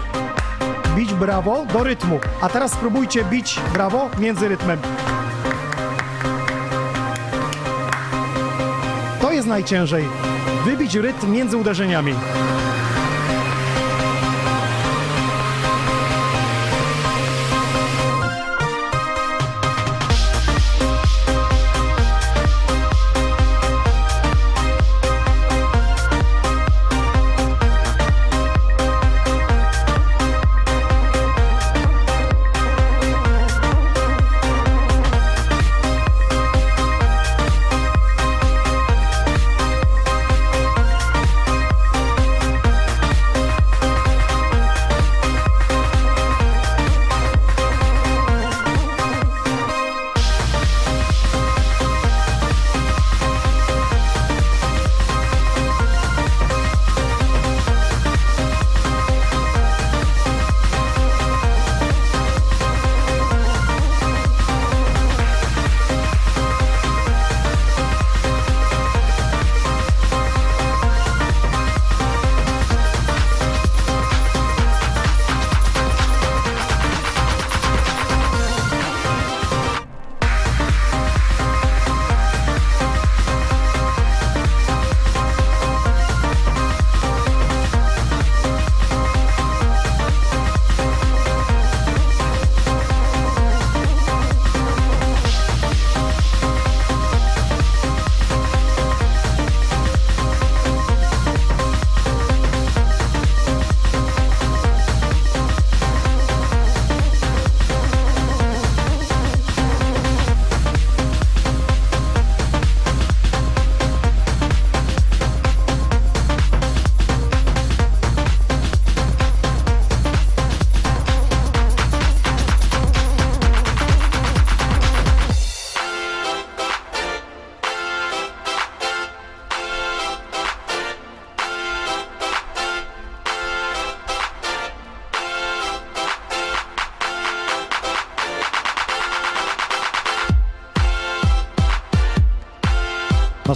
bić 0.96 1.14
brawo 1.14 1.66
do 1.72 1.84
rytmu. 1.84 2.20
A 2.40 2.48
teraz 2.48 2.72
spróbujcie 2.72 3.24
bić 3.24 3.60
brawo 3.72 4.10
między 4.18 4.48
rytmem. 4.48 4.78
To 9.20 9.32
jest 9.32 9.48
najciężej. 9.48 10.04
Wybić 10.64 10.94
rytm 10.94 11.32
między 11.32 11.56
uderzeniami. 11.56 12.14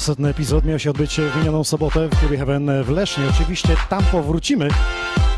Następny 0.01 0.29
epizod 0.29 0.65
miał 0.65 0.79
się 0.79 0.91
odbyć 0.91 1.21
w 1.21 1.37
minioną 1.37 1.65
sobotę 1.65 2.09
w 2.09 2.19
klubie 2.19 2.39
Heaven 2.39 2.85
w 2.85 2.89
Lesznie. 2.89 3.25
Oczywiście 3.31 3.77
tam 3.89 4.03
powrócimy. 4.13 4.69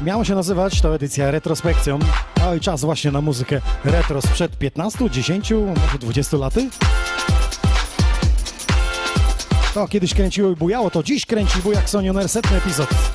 Miało 0.02 0.24
się 0.24 0.34
nazywać 0.34 0.80
to 0.80 0.94
edycja 0.94 1.30
retrospekcją. 1.30 1.98
Oj, 2.46 2.60
czas 2.60 2.80
właśnie 2.80 3.10
na 3.10 3.20
muzykę 3.20 3.60
retro 3.84 4.22
sprzed 4.22 4.58
15, 4.58 5.10
10, 5.10 5.50
może 5.50 5.98
20 6.00 6.36
laty. 6.36 6.70
To 9.74 9.88
kiedyś 9.88 10.14
kręciło 10.14 10.50
i 10.50 10.56
bujało, 10.56 10.90
to 10.90 11.02
dziś 11.02 11.26
kręci 11.26 11.58
bujak 11.58 11.90
Sonioner 11.90 12.28
setny 12.28 12.56
epizod. 12.56 13.11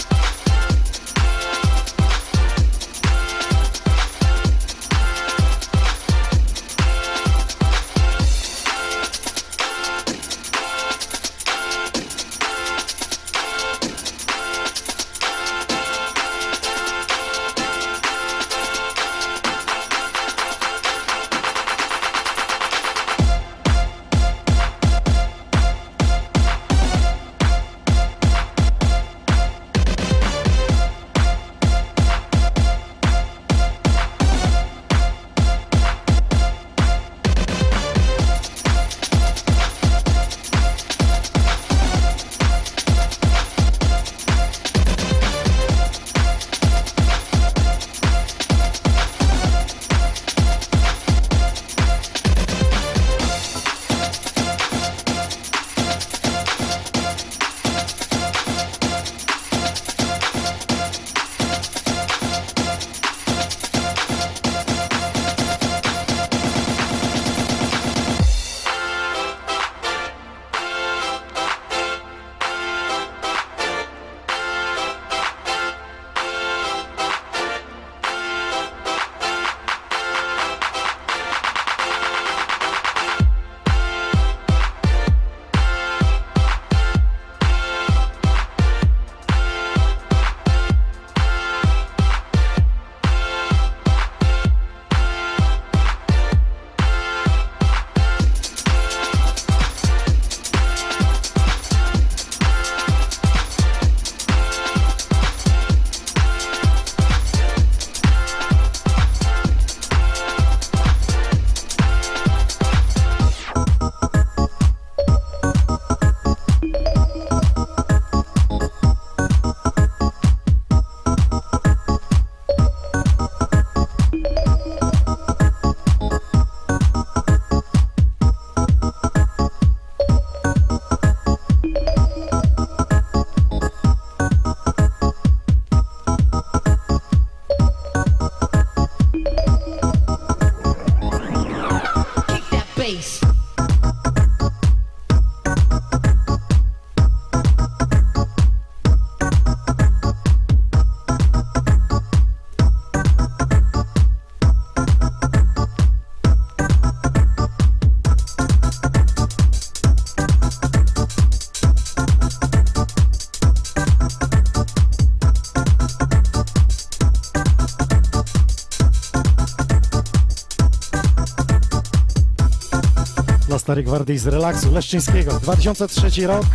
Stary 173.68 173.84
Gwardii 173.84 174.18
z 174.18 174.28
relaksu 174.28 174.72
Leszczyńskiego. 174.72 175.40
2003 175.40 176.28
rok. 176.28 176.46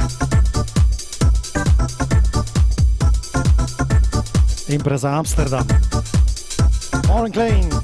Impreza 4.68 5.10
Amsterdam. 5.10 5.64
Orange 7.10 7.40
Lane. 7.40 7.81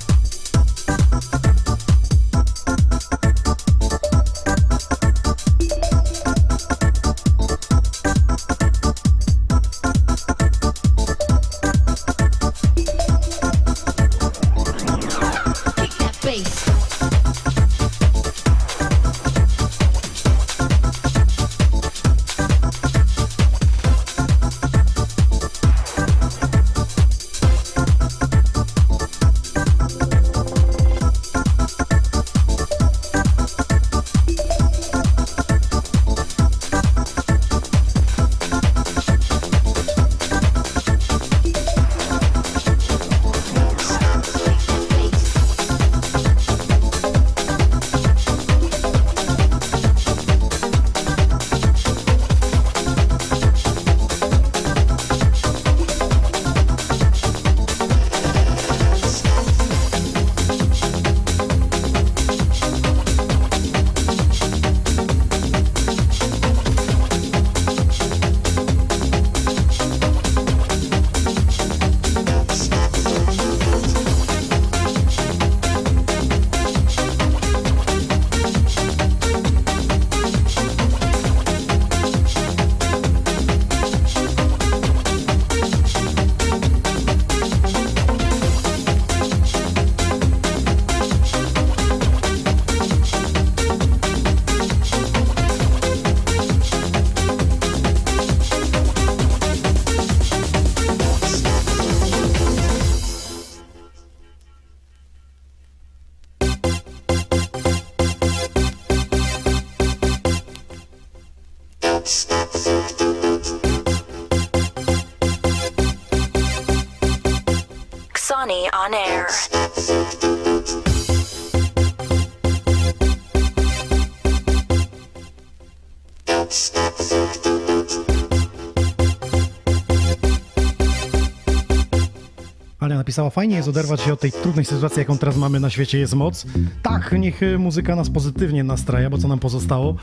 Ale 132.81 132.97
napisała, 132.97 133.31
fajnie 133.31 133.57
jest 133.57 133.69
oderwać 133.69 134.01
się 134.01 134.13
od 134.13 134.21
tej 134.21 134.33
trudnej 134.33 134.65
sytuacji, 134.65 134.99
jaką 134.99 135.19
teraz 135.19 135.37
mamy 135.37 135.61
na 135.61 135.71
świecie, 135.71 135.99
jest 135.99 136.15
moc. 136.15 136.47
Tak, 136.83 137.15
niech 137.19 137.41
muzyka 137.59 137.97
nas 137.97 138.11
pozytywnie 138.11 138.65
nastraja, 138.65 139.11
bo 139.11 139.19
co 139.19 139.29
nam 139.29 139.39
pozostało? 139.39 139.97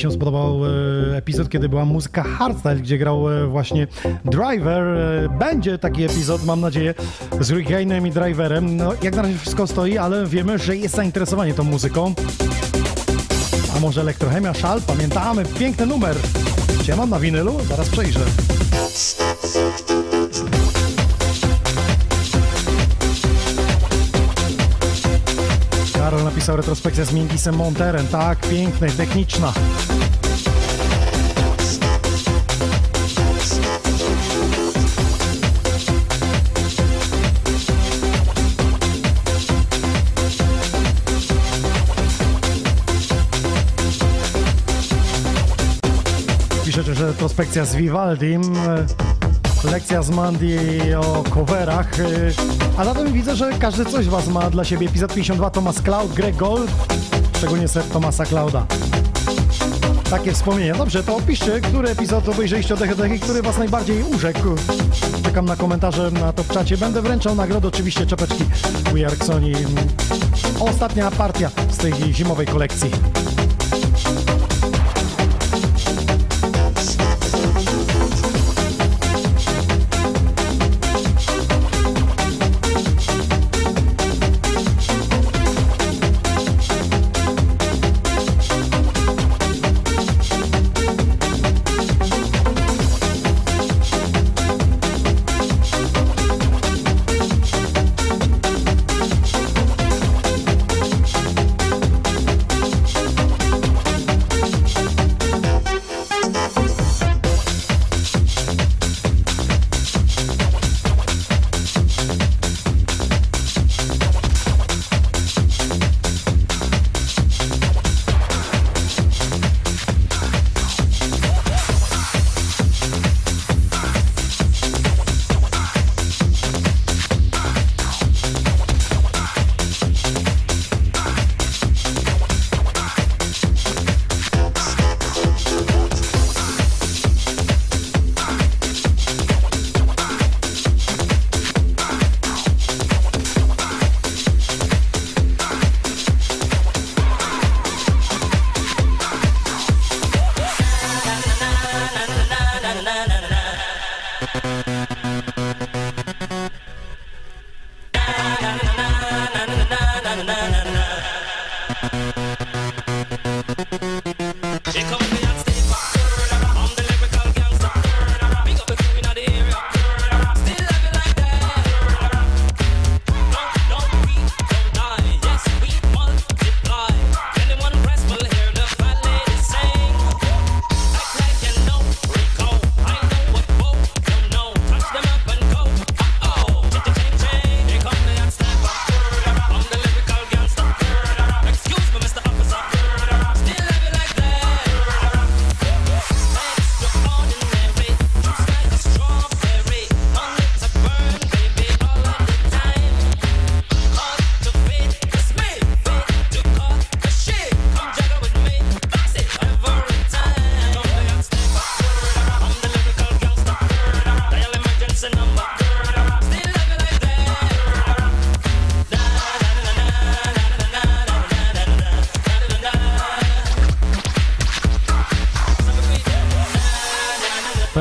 Się 0.00 0.10
spodobał 0.10 0.60
e, 0.66 1.16
epizod, 1.16 1.48
kiedy 1.48 1.68
była 1.68 1.84
muzyka 1.84 2.22
hardstyle, 2.22 2.76
gdzie 2.76 2.98
grał 2.98 3.30
e, 3.30 3.46
właśnie 3.46 3.86
Driver. 4.24 4.82
E, 4.82 5.28
będzie 5.38 5.78
taki 5.78 6.04
epizod, 6.04 6.44
mam 6.44 6.60
nadzieję, 6.60 6.94
z 7.40 7.50
Hurricane'em 7.50 8.06
i 8.06 8.10
Driverem. 8.10 8.76
No, 8.76 8.92
jak 9.02 9.16
na 9.16 9.22
razie 9.22 9.38
wszystko 9.38 9.66
stoi, 9.66 9.98
ale 9.98 10.26
wiemy, 10.26 10.58
że 10.58 10.76
jest 10.76 10.94
zainteresowanie 10.94 11.54
tą 11.54 11.64
muzyką. 11.64 12.14
A 13.76 13.80
może 13.80 14.00
Elektrochemia, 14.00 14.54
Szal? 14.54 14.82
Pamiętamy, 14.82 15.44
piękny 15.44 15.86
numer. 15.86 16.16
Ja 16.88 16.96
mam 16.96 17.10
na 17.10 17.20
winylu? 17.20 17.58
Zaraz 17.68 17.88
przejrzę. 17.88 18.20
Karol 26.10 26.24
napisał 26.24 26.56
retrospekcja 26.56 27.04
z 27.04 27.12
Mingisem 27.12 27.54
Monterem. 27.54 28.06
Tak, 28.06 28.38
piękna 28.38 28.86
i 28.86 28.90
techniczna. 28.90 29.52
Piszecie, 46.64 46.94
że 46.94 47.06
retrospekcja 47.06 47.64
z 47.64 47.74
Vivaldim, 47.74 48.42
lekcja 49.64 50.02
z 50.02 50.10
Mandy 50.10 50.58
o 50.98 51.22
coverach, 51.22 52.00
e, 52.00 52.04
a 52.76 52.84
zatem 52.84 53.12
widzę, 53.12 53.36
że 53.36 53.50
każdy 53.58 53.84
coś 53.84 54.08
Was 54.08 54.28
ma 54.28 54.50
dla 54.50 54.64
siebie. 54.64 54.86
Epizod 54.86 55.14
52 55.14 55.50
Thomas 55.50 55.82
Cloud, 55.82 56.12
Greg 56.12 56.36
Gold, 56.36 56.70
szczególnie 57.36 57.68
set 57.68 57.92
Thomasa 57.92 58.24
Clouda. 58.24 58.66
Takie 60.10 60.32
wspomnienia. 60.32 60.74
Dobrze, 60.74 61.02
to 61.02 61.16
opiszcie, 61.16 61.60
który 61.60 61.88
epizod 61.88 62.28
obejrzeliście 62.28 62.74
od 62.74 62.82
Echy, 62.82 63.18
który 63.18 63.42
Was 63.42 63.58
najbardziej 63.58 64.02
urzekł. 64.02 64.48
Czekam 65.22 65.44
na 65.44 65.56
komentarze 65.56 66.10
na 66.10 66.32
top 66.32 66.48
czacie. 66.48 66.76
Będę 66.76 67.02
wręczał 67.02 67.34
nagrodę, 67.34 67.68
oczywiście 67.68 68.06
czapeczki 68.06 68.44
We 68.92 69.06
Are 69.06 69.16
Sony. 69.16 69.52
Ostatnia 70.60 71.10
partia 71.10 71.50
z 71.70 71.76
tej 71.76 72.14
zimowej 72.14 72.46
kolekcji. 72.46 72.90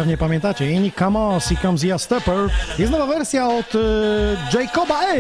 Pewnie 0.10 0.18
pamiętacie, 0.18 0.72
Inni 0.72 0.92
Come 0.92 1.20
On, 1.20 1.40
Here 1.40 1.62
Comes 1.62 1.84
Ya 1.84 1.98
Stepper. 1.98 2.50
Jest 2.80 2.92
nowa 2.92 3.06
wersja 3.06 3.48
od 3.48 3.76
e, 3.76 4.60
Jacoba 4.60 4.96
A. 4.96 5.16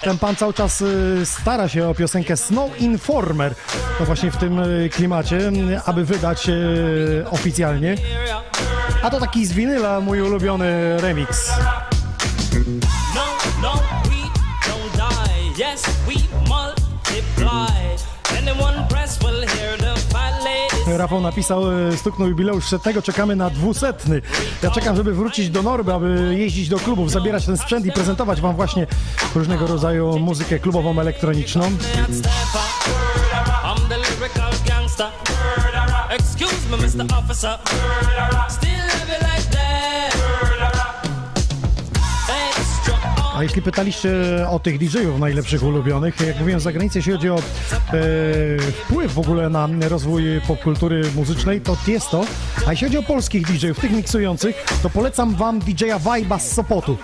Ten 0.00 0.18
pan 0.18 0.36
cały 0.36 0.54
czas 0.54 0.82
e, 0.82 1.26
stara 1.26 1.68
się 1.68 1.88
o 1.88 1.94
piosenkę 1.94 2.36
Snow 2.36 2.80
Informer. 2.80 3.54
To 3.98 4.04
właśnie 4.04 4.30
w 4.30 4.36
tym 4.36 4.60
e, 4.60 4.88
klimacie, 4.88 5.50
aby 5.86 6.04
wydać 6.04 6.48
e, 6.48 6.52
oficjalnie. 7.30 7.94
A 9.02 9.10
to 9.10 9.20
taki 9.20 9.46
z 9.46 9.52
winyla 9.52 10.00
mój 10.00 10.20
ulubiony 10.20 11.00
remix. 11.00 11.52
Rafał 20.98 21.20
napisał, 21.20 21.88
e, 21.88 21.96
stuknął 21.96 22.28
jubileusz 22.28 22.68
setnego, 22.68 23.02
czekamy 23.02 23.36
na 23.36 23.50
dwusetny. 23.50 24.22
Ja 24.62 24.70
czekam, 24.70 24.96
żeby 24.96 25.14
wrócić 25.14 25.50
do 25.50 25.62
Norby, 25.62 25.92
aby 25.92 26.34
jeździć 26.38 26.68
do 26.68 26.78
klubów, 26.78 27.10
zabierać 27.10 27.46
ten 27.46 27.56
sprzęt 27.56 27.86
i 27.86 27.92
prezentować 27.92 28.40
wam 28.40 28.56
właśnie 28.56 28.86
różnego 29.34 29.66
rodzaju 29.66 30.18
muzykę 30.18 30.58
klubową, 30.58 31.00
elektroniczną. 31.00 31.70
Excuse 36.10 36.68
me, 36.70 36.76
Mr. 36.76 37.18
Officer. 37.18 37.58
A 43.34 43.42
jeśli 43.42 43.62
pytaliście 43.62 44.10
o 44.50 44.58
tych 44.58 44.78
DJ-ów 44.78 45.20
najlepszych 45.20 45.62
ulubionych, 45.62 46.20
jak 46.20 46.38
mówiłem, 46.38 46.60
za 46.60 46.72
granicą, 46.72 46.98
jeśli 46.98 47.12
chodzi 47.12 47.30
o 47.30 47.36
e, 47.36 47.42
wpływ 48.72 49.14
w 49.14 49.18
ogóle 49.18 49.48
na 49.48 49.68
rozwój 49.88 50.24
popkultury 50.48 51.02
muzycznej, 51.16 51.60
to 51.60 51.76
jest 51.86 52.10
to. 52.10 52.24
A 52.66 52.70
jeśli 52.70 52.86
chodzi 52.86 52.98
o 52.98 53.02
polskich 53.02 53.46
DJ-ów, 53.46 53.80
tych 53.80 53.90
miksujących, 53.90 54.64
to 54.82 54.90
polecam 54.90 55.34
wam 55.34 55.58
DJ-a 55.58 56.38
z 56.38 56.52
Sopotu. 56.52 56.96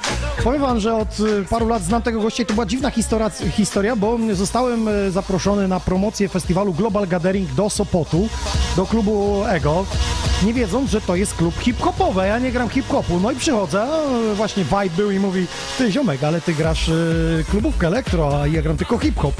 Powiem 0.44 0.61
wam, 0.61 0.81
że 0.81 0.97
od 0.97 1.09
e, 1.09 1.44
paru 1.51 1.69
lat 1.69 1.82
znam 1.82 2.02
tego 2.02 2.20
gościa 2.20 2.43
i 2.43 2.47
to 2.47 2.55
była 2.55 2.66
dziwna 2.66 2.90
historia, 2.90 3.31
historia, 3.31 3.97
bo 3.97 4.19
zostałem 4.32 4.89
e, 4.89 5.11
zaproszony 5.11 5.69
na 5.69 5.81
promocję 5.81 6.28
festiwalu 6.28 6.74
Global 6.74 7.07
Gathering 7.07 7.55
do 7.55 7.70
Sopotu, 7.70 8.28
do 8.77 8.86
klubu 8.86 9.44
Ego. 9.48 9.86
Nie 10.43 10.55
wiedząc, 10.55 10.90
że 10.90 11.01
to 11.01 11.16
jest 11.16 11.35
klub 11.35 11.55
hip-hopowy, 11.61 12.27
ja 12.27 12.39
nie 12.39 12.52
gram 12.52 12.69
hip-hopu. 12.69 13.20
No 13.20 13.31
i 13.31 13.36
przychodzę, 13.36 13.82
a 13.82 14.35
właśnie 14.35 14.65
Vibe 14.65 14.97
był 14.97 15.11
i 15.11 15.19
mówi, 15.19 15.47
ty 15.78 15.93
ziomek, 15.93 16.19
ale 16.24 16.40
ty 16.40 16.55
grasz 16.55 16.88
y, 16.88 17.44
klubówkę 17.51 17.86
elektro, 17.86 18.40
a 18.42 18.47
ja 18.47 18.62
gram 18.62 18.76
tylko 18.76 18.98
hip-hop. 18.98 19.34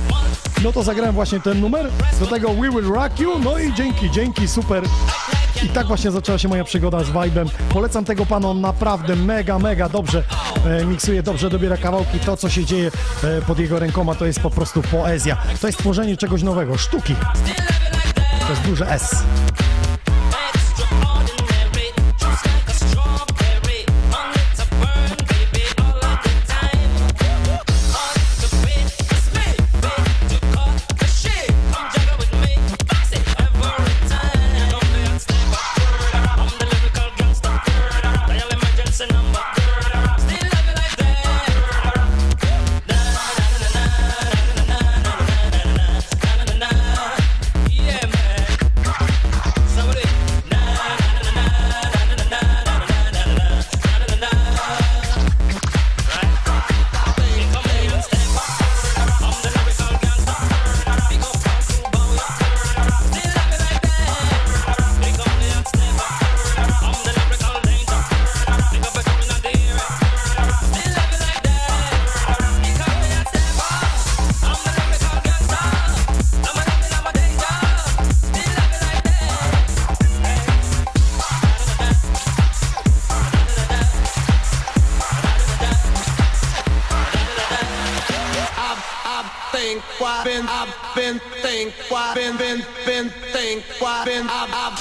No 0.65 0.73
to 0.73 0.83
zagrałem 0.83 1.15
właśnie 1.15 1.41
ten 1.41 1.61
numer, 1.61 1.91
do 2.21 2.27
tego 2.27 2.49
We 2.49 2.71
Will 2.71 2.93
Rock 2.95 3.21
You, 3.21 3.39
no 3.39 3.59
i 3.59 3.75
dzięki, 3.75 4.11
dzięki, 4.11 4.49
super. 4.49 4.85
I 5.65 5.69
tak 5.69 5.87
właśnie 5.87 6.11
zaczęła 6.11 6.39
się 6.39 6.49
moja 6.49 6.65
przygoda 6.65 7.05
z 7.05 7.09
Vibe'em. 7.09 7.49
Polecam 7.69 8.05
tego 8.05 8.27
pana, 8.27 8.49
on 8.49 8.61
naprawdę 8.61 9.17
mega, 9.17 9.59
mega 9.59 9.89
dobrze 9.89 10.25
e, 10.67 10.85
miksuje, 10.85 11.23
dobrze 11.23 11.51
dobiera 11.51 11.77
kawałki. 11.77 12.19
To, 12.19 12.37
co 12.37 12.49
się 12.49 12.65
dzieje 12.65 12.91
e, 13.25 13.43
pod 13.43 13.59
jego 13.59 13.79
rękoma, 13.79 14.15
to 14.15 14.27
jest 14.27 14.41
po 14.41 14.51
prostu 14.51 14.83
poezja. 14.83 15.37
To 15.61 15.67
jest 15.67 15.79
tworzenie 15.79 16.17
czegoś 16.17 16.43
nowego, 16.43 16.79
sztuki. 16.79 17.15
To 18.41 18.51
jest 18.51 18.63
duże 18.63 18.91
S. 18.91 19.23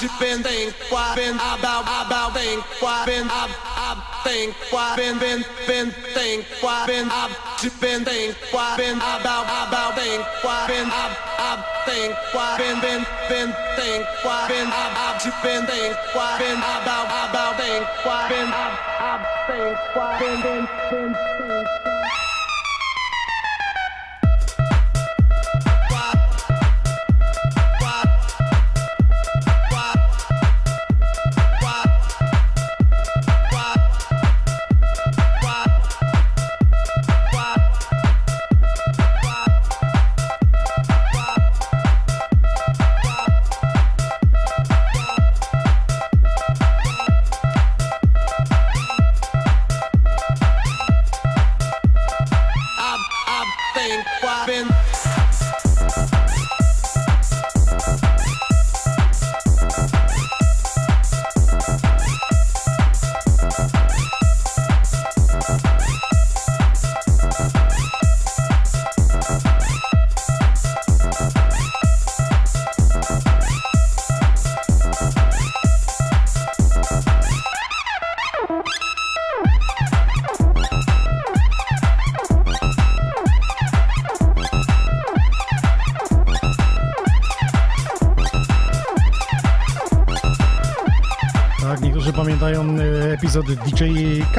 I've 0.02 0.18
been 0.18 0.42
think 0.42 0.72
why 0.88 1.14
been 1.14 1.34
about 1.34 1.84
about 1.84 2.32
think 2.32 2.64
why 2.80 3.04
been 3.04 3.28
I've 3.28 3.52
I've 3.76 4.00
think 4.24 4.56
why 4.72 4.96
been 4.96 5.18
been 5.18 5.44
been 5.66 5.90
think 6.16 6.46
why 6.62 6.86
been 6.86 7.06
I've 7.10 7.36
been 7.82 8.02
think 8.06 8.34
why 8.50 8.78
been 8.78 8.96
about 8.96 9.44
about 9.44 9.96
think 9.96 10.24
why 10.40 10.66
been 10.68 10.88
I've 10.88 11.16
I've 11.36 11.64
think 11.84 12.16
why 12.32 12.56
been 12.56 12.80
been 12.80 13.04
been 13.28 13.52
think 13.76 14.06
why 14.24 14.48
been 14.48 14.68
I've 14.72 15.20
I've 15.20 15.42
been 15.42 15.66
think 15.66 15.96
why 16.14 16.38
been 16.38 16.56
about 16.56 17.28
about 17.28 17.60
think 17.60 17.84
why 18.02 18.28
been 18.30 18.48
I've 18.48 18.78
I've 19.04 19.26
think 19.52 19.76
why 19.94 20.18
been 20.18 20.40
been 20.40 20.68
been 20.90 21.14
think 21.84 21.89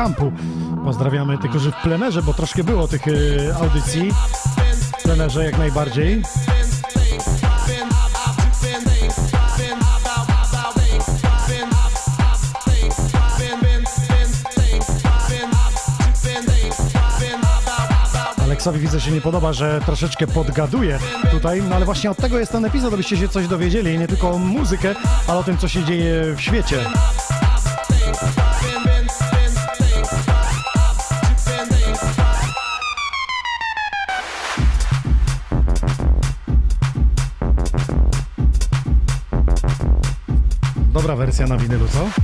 Campu. 0.01 0.31
Pozdrawiamy 0.83 1.37
tych, 1.37 1.49
którzy 1.49 1.71
w 1.71 1.75
plenerze, 1.75 2.21
bo 2.21 2.33
troszkę 2.33 2.63
było 2.63 2.87
tych 2.87 3.01
e, 3.07 3.11
audycji. 3.55 4.11
W 4.99 5.03
plenerze 5.03 5.45
jak 5.45 5.57
najbardziej. 5.57 6.23
Aleksowi 18.43 18.79
widzę 18.79 19.01
się 19.01 19.11
nie 19.11 19.21
podoba, 19.21 19.53
że 19.53 19.81
troszeczkę 19.85 20.27
podgaduje 20.27 20.99
tutaj, 21.31 21.63
no 21.69 21.75
ale 21.75 21.85
właśnie 21.85 22.11
od 22.11 22.17
tego 22.17 22.39
jest 22.39 22.51
ten 22.51 22.65
epizod, 22.65 22.93
abyście 22.93 23.17
się 23.17 23.29
coś 23.29 23.47
dowiedzieli, 23.47 23.99
nie 23.99 24.07
tylko 24.07 24.31
o 24.31 24.37
muzykę, 24.37 24.95
ale 25.27 25.39
o 25.39 25.43
tym, 25.43 25.57
co 25.57 25.67
się 25.67 25.83
dzieje 25.83 26.35
w 26.35 26.41
świecie. 26.41 26.77
Wersja 41.41 41.55
na 41.55 41.61
winylu, 41.61 41.87
co? 41.87 42.20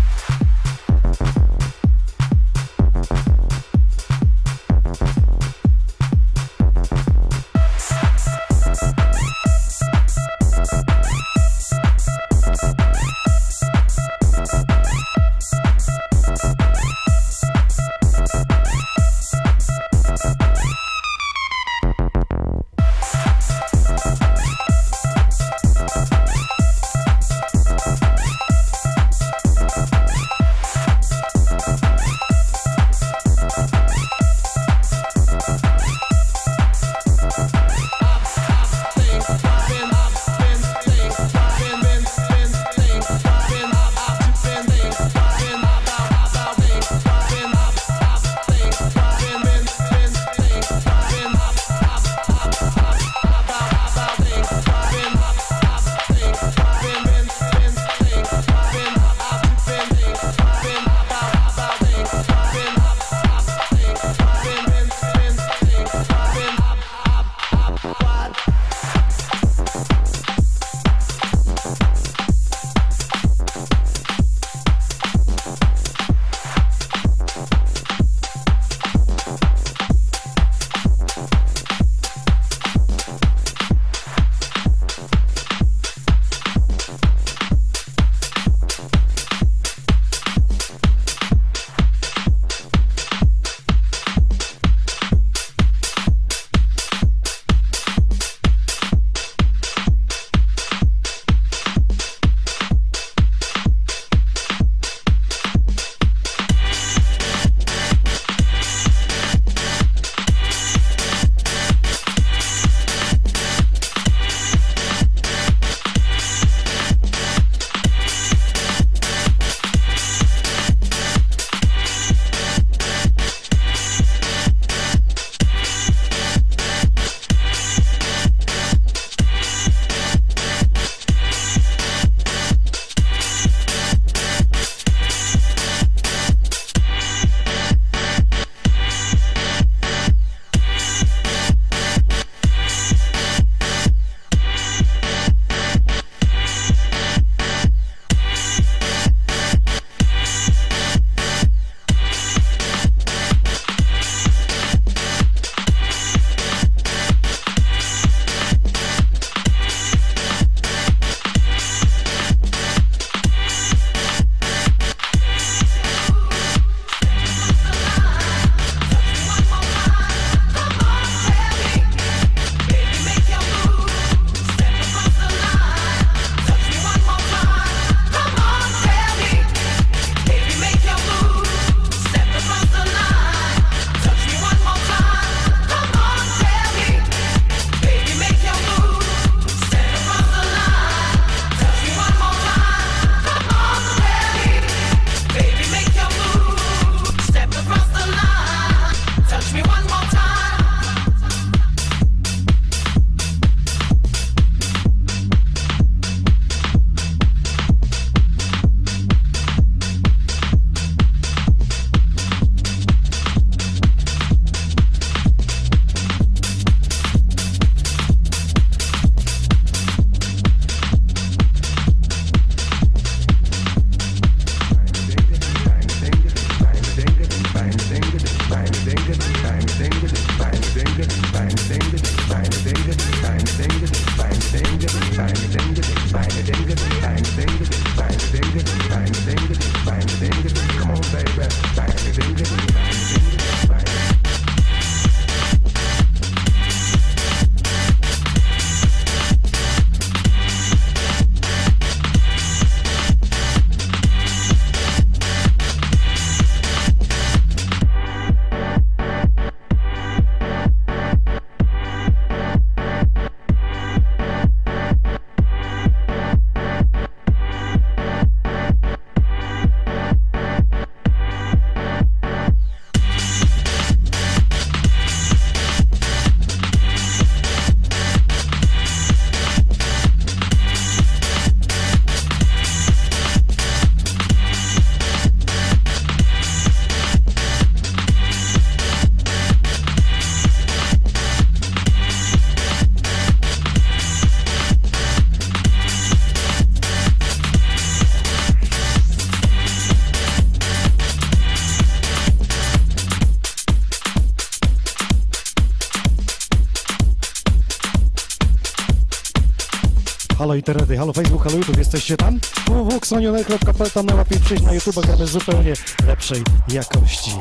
Halo 310.47 310.55
Internet, 310.55 310.97
halo 310.97 311.13
Facebook, 311.13 311.43
halo 311.43 311.57
YouTube, 311.57 311.77
jesteście 311.77 312.17
tam? 312.17 312.39
www.xonioner.pl, 312.67 313.91
tam 313.91 314.05
najlepiej 314.05 314.39
przyjść 314.39 314.63
na 314.63 314.73
YouTube, 314.73 315.05
gramy 315.05 315.27
zupełnie 315.27 315.73
lepszej 316.07 316.43
jakości. 316.67 317.31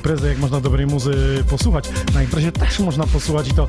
Imprezę, 0.00 0.28
jak 0.28 0.38
można 0.38 0.60
dobrej 0.60 0.86
muzy 0.86 1.44
posłuchać? 1.50 1.84
Na 2.14 2.22
imprezie 2.22 2.52
też 2.52 2.78
można 2.78 3.06
posłuchać 3.06 3.48
i 3.48 3.54
to 3.54 3.68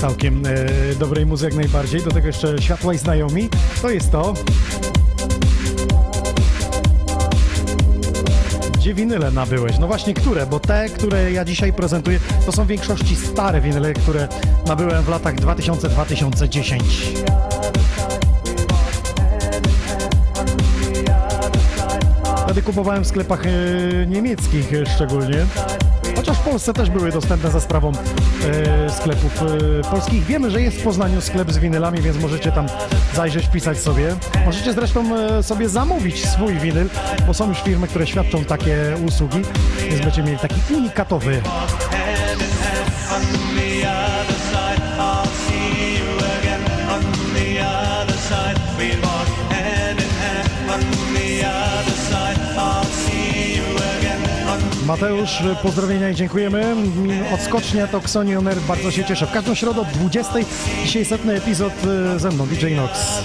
całkiem 0.00 0.42
e, 0.46 0.94
dobrej 0.94 1.26
muzy 1.26 1.44
jak 1.44 1.54
najbardziej. 1.54 2.02
Do 2.02 2.10
tego 2.10 2.26
jeszcze 2.26 2.62
światła 2.62 2.94
i 2.94 2.98
znajomi. 2.98 3.48
To 3.82 3.90
jest 3.90 4.12
to. 4.12 4.34
Gdzie 8.74 8.94
winyle 8.94 9.30
nabyłeś? 9.30 9.78
No 9.78 9.86
właśnie, 9.86 10.14
które? 10.14 10.46
Bo 10.46 10.60
te, 10.60 10.88
które 10.88 11.32
ja 11.32 11.44
dzisiaj 11.44 11.72
prezentuję, 11.72 12.20
to 12.46 12.52
są 12.52 12.64
w 12.64 12.68
większości 12.68 13.16
stare 13.16 13.60
winyle, 13.60 13.94
które 13.94 14.28
nabyłem 14.66 15.02
w 15.02 15.08
latach 15.08 15.34
2000-2010. 15.34 16.80
Wtedy 22.56 22.66
kupowałem 22.66 23.04
w 23.04 23.06
sklepach 23.06 23.42
e, 23.46 23.50
niemieckich 24.06 24.72
e, 24.72 24.86
szczególnie. 24.86 25.46
Chociaż 26.16 26.36
w 26.36 26.40
Polsce 26.40 26.72
też 26.72 26.90
były 26.90 27.12
dostępne 27.12 27.50
za 27.50 27.60
sprawą 27.60 27.92
e, 27.92 28.90
sklepów 28.90 29.42
e, 29.42 29.90
polskich. 29.90 30.24
Wiemy, 30.24 30.50
że 30.50 30.62
jest 30.62 30.76
w 30.76 30.82
Poznaniu 30.82 31.20
sklep 31.20 31.52
z 31.52 31.58
winylami, 31.58 32.02
więc 32.02 32.18
możecie 32.20 32.52
tam 32.52 32.66
zajrzeć, 33.14 33.46
wpisać 33.46 33.78
sobie. 33.78 34.16
Możecie 34.46 34.72
zresztą 34.72 35.16
e, 35.16 35.42
sobie 35.42 35.68
zamówić 35.68 36.28
swój 36.28 36.54
winyl, 36.54 36.88
bo 37.26 37.34
są 37.34 37.48
już 37.48 37.58
firmy, 37.62 37.88
które 37.88 38.06
świadczą 38.06 38.44
takie 38.44 38.76
usługi, 39.06 39.42
więc 39.88 40.00
będziecie 40.00 40.22
mieli 40.22 40.38
taki 40.38 40.60
unikatowy. 40.74 41.42
Mateusz, 54.86 55.42
pozdrowienia 55.62 56.10
i 56.10 56.14
dziękujemy. 56.14 56.76
Odskocznie 57.34 57.88
to 57.88 57.98
Xonioner, 57.98 58.60
bardzo 58.60 58.90
się 58.90 59.04
cieszę. 59.04 59.26
W 59.26 59.32
każdą 59.32 59.54
środę 59.54 59.80
o 59.80 59.84
20. 59.84 60.32
Dzisiaj 60.84 61.04
setny 61.04 61.34
epizod 61.34 61.72
e, 62.14 62.18
ze 62.18 62.30
mną, 62.30 62.46
DJ 62.46 62.74
Nox. 62.74 63.22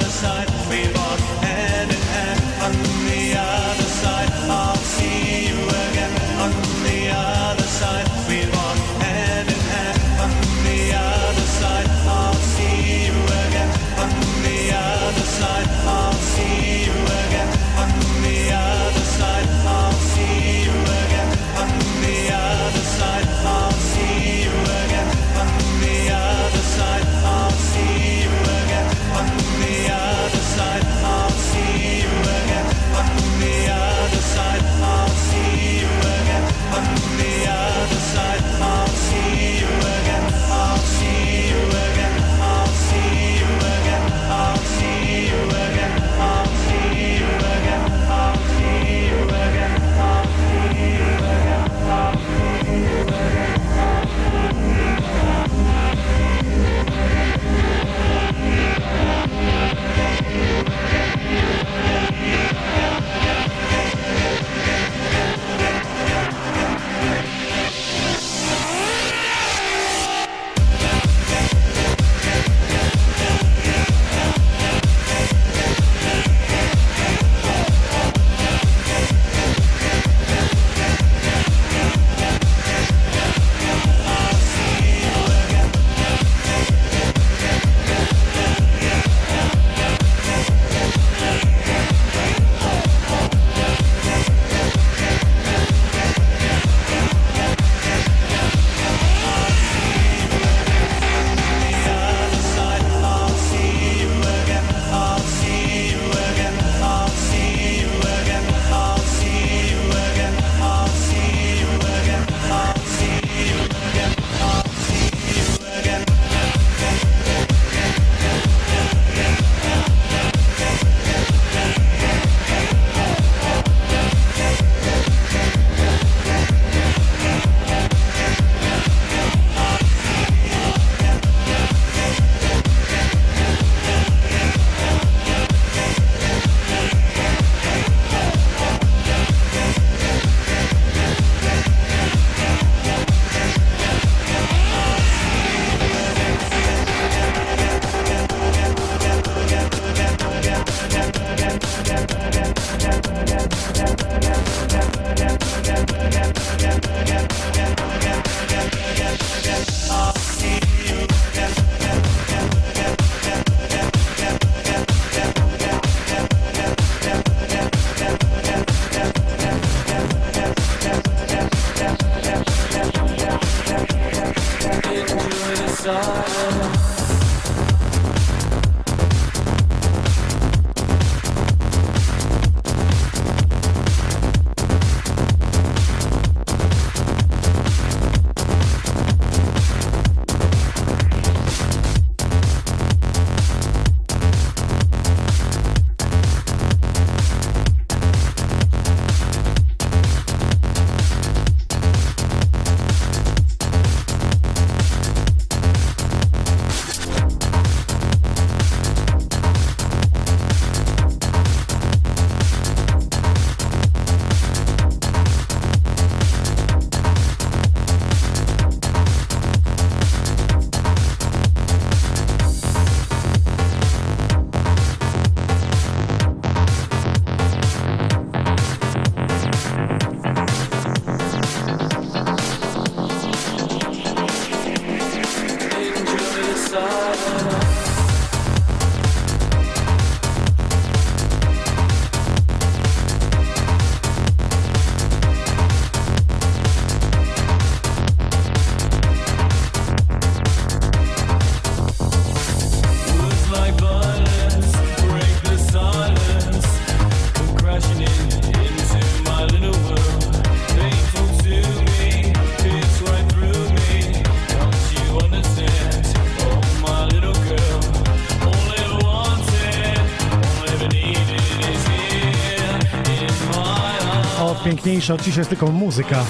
Od 275.10 275.22
dzisiaj 275.22 275.40
jest 275.40 275.50
tylko 275.50 275.68
muzyka. 275.68 276.26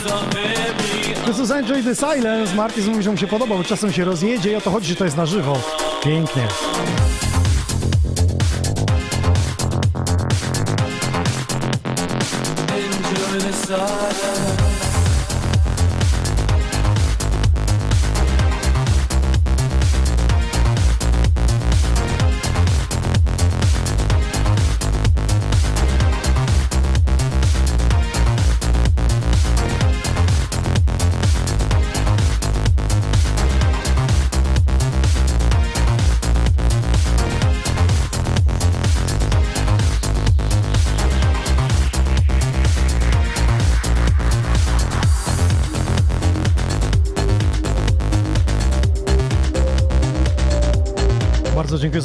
To 1.25 1.39
jest 1.39 1.51
Enjoy 1.51 1.83
the 1.83 1.95
Silence. 1.95 2.55
Martis 2.55 2.85
mówi, 2.85 3.03
że 3.03 3.11
mu 3.11 3.17
się 3.17 3.27
podoba, 3.27 3.57
bo 3.57 3.63
czasem 3.63 3.91
się 3.91 4.05
rozjedzie 4.05 4.51
i 4.51 4.55
o 4.55 4.61
to 4.61 4.71
chodzi, 4.71 4.87
że 4.87 4.95
to 4.95 5.05
jest 5.05 5.17
na 5.17 5.25
żywo. 5.25 5.57
Pięknie. 6.03 6.47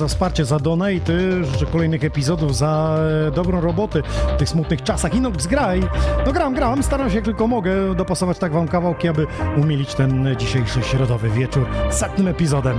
Za 0.07 0.11
wsparcie, 0.11 0.45
za 0.45 0.59
donate, 0.59 1.45
życzę 1.45 1.67
kolejnych 1.67 2.05
epizodów, 2.05 2.57
za 2.57 2.99
e, 3.29 3.31
dobrą 3.31 3.61
robotę 3.61 4.03
w 4.35 4.39
tych 4.39 4.49
smutnych 4.49 4.83
czasach. 4.83 5.15
Inox 5.15 5.47
graj. 5.47 5.83
No 6.27 6.33
gram, 6.33 6.55
gram, 6.55 6.83
staram 6.83 7.11
się 7.11 7.17
jak 7.17 7.25
tylko 7.25 7.47
mogę 7.47 7.95
dopasować 7.95 8.39
tak 8.39 8.53
wam 8.53 8.69
kawałki, 8.69 9.09
aby 9.09 9.27
umilić 9.57 9.95
ten 9.95 10.37
dzisiejszy 10.39 10.83
środowy 10.83 11.31
wieczór 11.31 11.67
setnym 11.91 12.29
epizodem. 12.29 12.77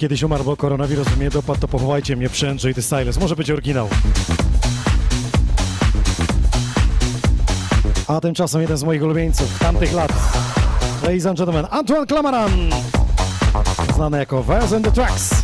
kiedyś 0.00 0.22
umarł, 0.22 0.44
bo 0.44 0.56
koronawirus 0.56 1.16
mnie 1.16 1.30
dopadł, 1.30 1.60
to 1.60 1.68
powołajcie 1.68 2.16
mnie 2.16 2.28
przy 2.28 2.50
Andrzej 2.50 2.74
The 2.74 2.82
Silence. 2.82 3.20
Może 3.20 3.36
być 3.36 3.50
oryginał. 3.50 3.88
A 8.08 8.20
tymczasem 8.20 8.60
jeden 8.60 8.76
z 8.76 8.82
moich 8.82 9.02
ulubieńców 9.02 9.58
tamtych 9.58 9.92
lat. 9.92 10.12
Ladies 11.02 11.26
and 11.26 11.38
gentlemen, 11.38 11.66
Antoine 11.70 12.06
Clamaran, 12.06 12.50
znany 13.94 14.18
jako 14.18 14.42
Vers 14.42 14.72
and 14.72 14.84
the 14.84 14.92
Tracks. 14.92 15.42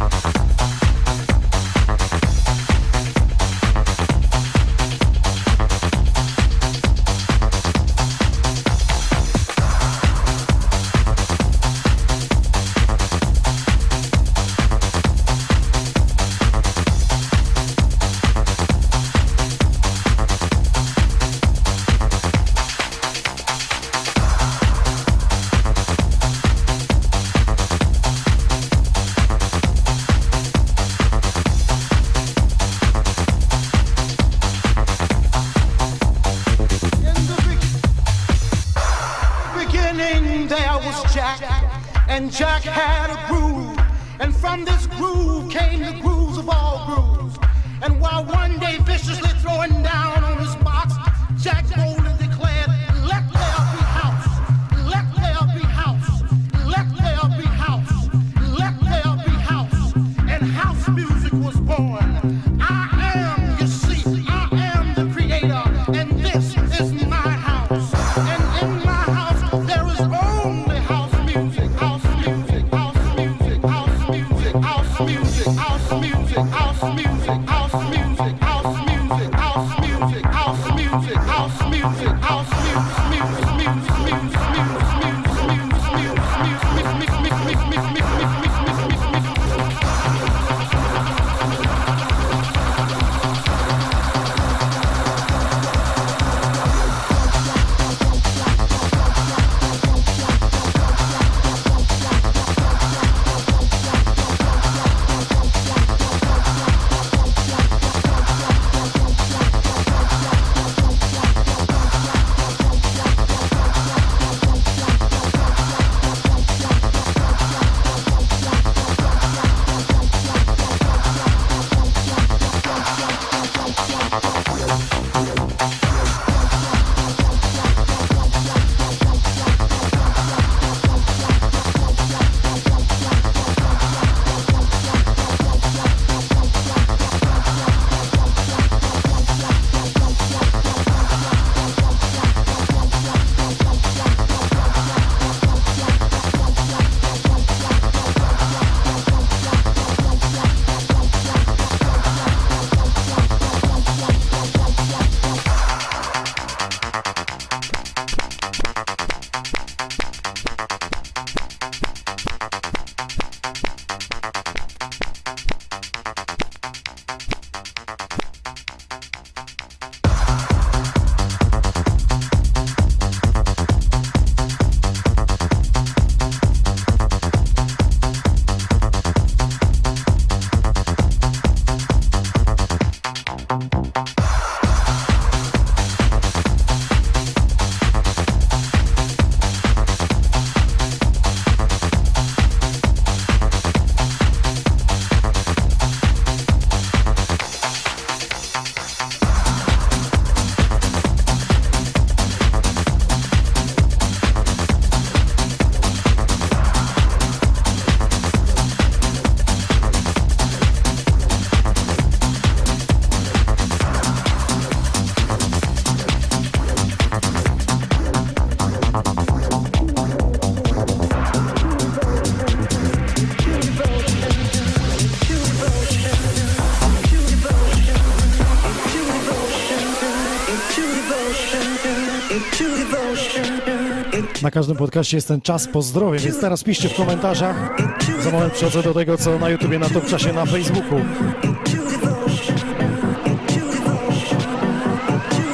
każdym 234.56 234.76
podcaście 234.76 235.16
jest 235.16 235.28
ten 235.28 235.40
czas 235.40 235.68
po 235.68 235.82
zdrowie, 235.82 236.18
więc 236.18 236.40
teraz 236.40 236.64
piszcie 236.64 236.88
w 236.88 236.94
komentarzach. 236.94 237.76
Za 238.22 238.30
moment 238.30 238.52
przechodzę 238.52 238.82
do 238.82 238.94
tego, 238.94 239.18
co 239.18 239.38
na 239.38 239.50
YouTubie, 239.50 239.78
na 239.78 239.88
Top 239.88 240.06
Czasie, 240.06 240.32
na 240.32 240.46
Facebooku. 240.46 241.00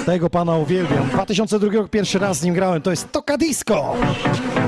Tego 0.06 0.30
pana 0.30 0.56
uwielbiam. 0.56 1.08
2002 1.08 1.88
pierwszy 1.88 2.18
raz 2.18 2.38
z 2.38 2.42
nim 2.42 2.54
grałem, 2.54 2.82
to 2.82 2.90
jest 2.90 3.12
Tokadisko. 3.12 3.96
Disco! 3.98 4.61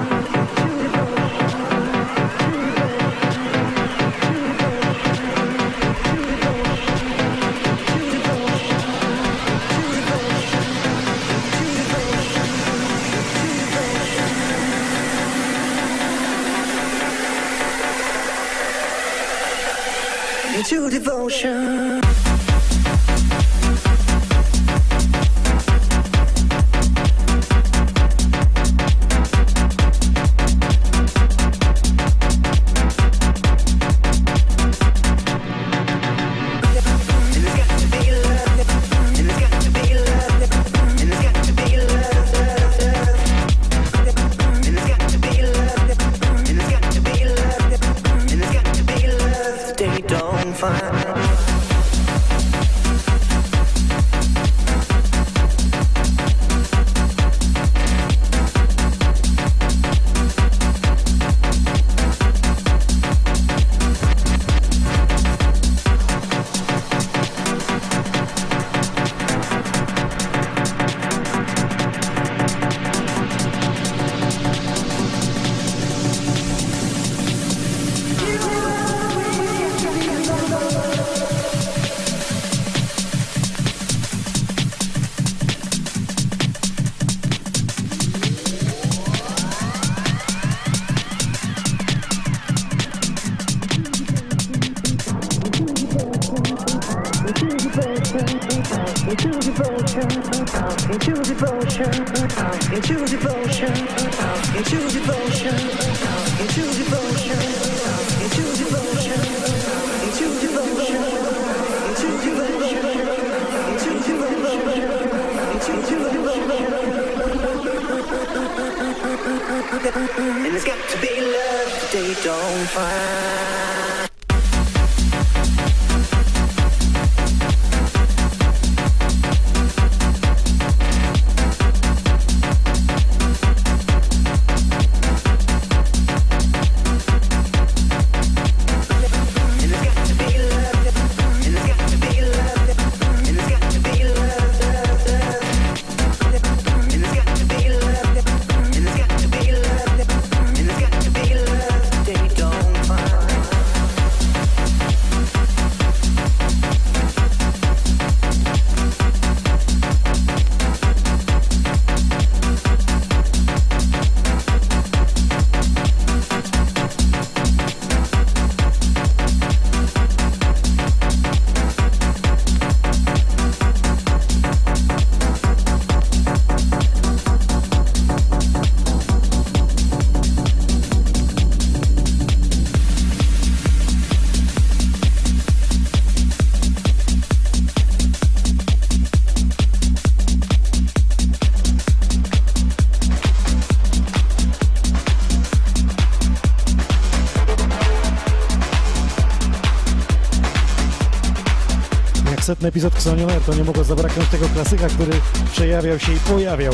Jak 202.64 202.72
setny 202.72 202.80
epizod 202.80 202.94
Xonioner, 202.94 203.40
to 203.40 203.54
nie 203.54 203.64
mogło 203.64 203.84
zabraknąć 203.84 204.28
tego 204.28 204.48
klasyka, 204.48 204.88
który 204.88 205.12
przejawiał 205.52 205.98
się 205.98 206.12
i 206.12 206.16
pojawiał 206.16 206.72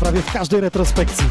prawie 0.00 0.22
w 0.22 0.32
każdej 0.32 0.60
retrospekcji. 0.60 1.24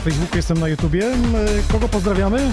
Na 0.00 0.04
Facebooku, 0.04 0.36
jestem 0.36 0.58
na 0.58 0.68
YouTubie. 0.68 1.06
E, 1.06 1.72
Kogo 1.72 1.88
pozdrawiamy? 1.88 2.52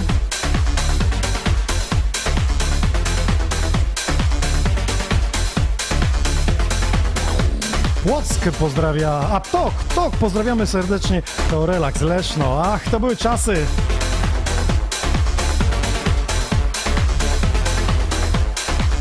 Płock 8.02 8.50
pozdrawia, 8.58 9.10
a 9.10 9.40
Tok, 9.40 9.74
Tok, 9.94 10.16
pozdrawiamy 10.16 10.66
serdecznie. 10.66 11.22
To 11.50 11.66
Relax 11.66 12.00
Leszno, 12.00 12.62
ach, 12.64 12.90
to 12.90 13.00
były 13.00 13.16
czasy. 13.16 13.66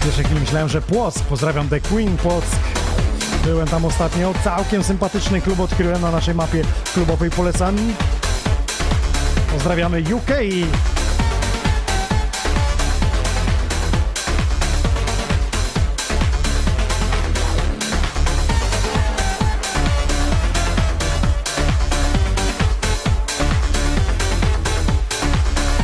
Wiesz, 0.06 0.18
jak 0.18 0.32
myślałem, 0.32 0.70
że 0.70 0.82
Płock, 0.82 1.20
pozdrawiam 1.24 1.70
The 1.70 1.80
Queen 1.80 2.18
Płock. 2.18 2.48
Byłem 3.46 3.68
tam 3.68 3.86
ostatnio, 3.86 4.34
całkiem 4.44 4.84
sympatyczny 4.84 5.42
klub 5.42 5.60
odkryłem 5.60 6.02
na 6.02 6.12
naszej 6.12 6.36
mapie 6.36 6.64
klubowej 6.94 7.30
polecam. 7.30 7.76
Pozdrawiamy 9.58 10.04
UK. 10.14 10.32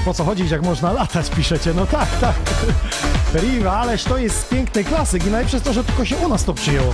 Po 0.06 0.14
co 0.14 0.24
chodzić, 0.24 0.52
jak 0.52 0.62
można 0.62 0.92
latać, 0.92 1.30
piszecie? 1.30 1.74
No 1.74 1.86
tak, 1.86 2.08
tak. 2.22 2.36
Riva, 3.36 3.72
ależ 3.72 4.04
to 4.04 4.18
jest 4.18 4.50
piękny 4.50 4.84
klasyk 4.84 5.26
i 5.26 5.30
najlepsze 5.30 5.62
to, 5.62 5.74
że 5.74 5.84
tylko 5.84 6.06
się 6.06 6.18
u 6.18 6.30
nas 6.30 6.44
to 6.44 6.54
przyjęło. 6.54 6.94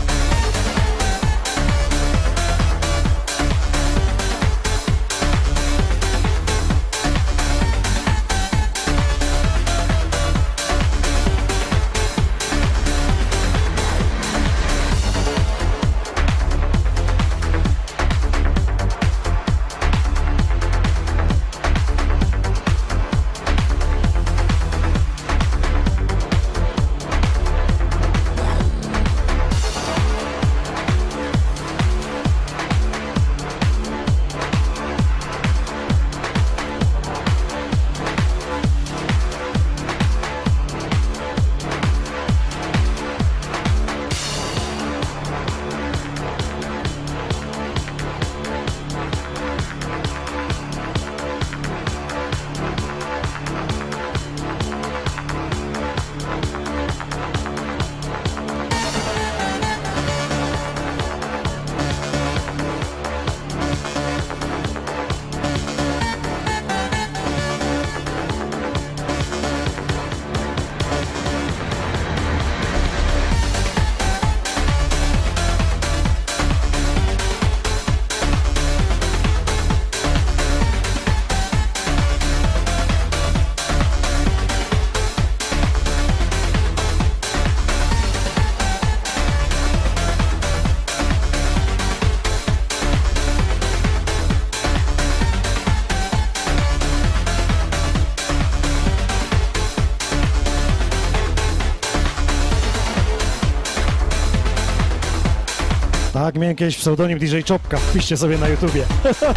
Miałem 106.39 106.55
kiedyś 106.55 106.77
pseudonim 106.77 107.19
DJ 107.19 107.39
Czopka, 107.41 107.77
wpiszcie 107.77 108.17
sobie 108.17 108.37
na 108.37 108.47
YouTubie. 108.47 108.85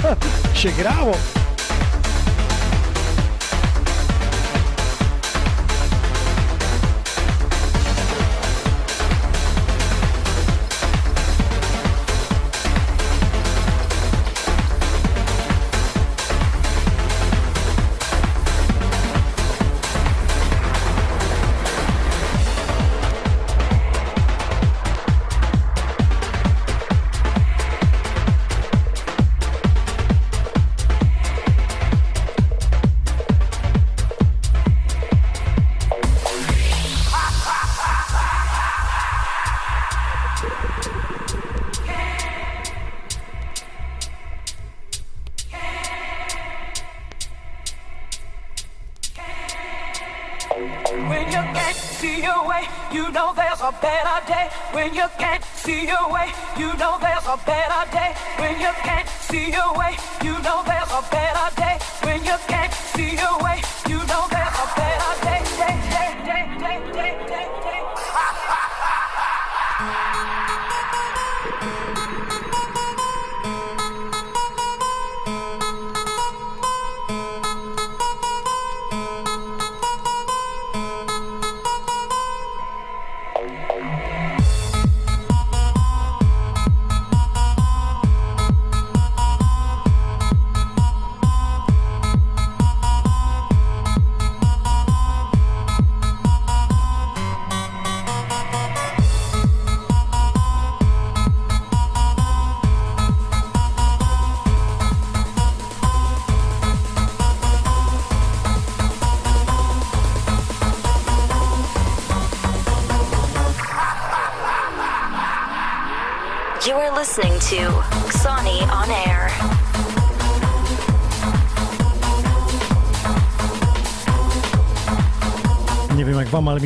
się 0.55 0.69
grało. 0.69 1.13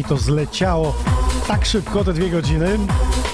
To 0.09 0.17
zleciało 0.17 0.95
tak 1.49 1.65
szybko, 1.67 2.05
te 2.05 2.13
dwie 2.13 2.31
godziny. 2.31 2.79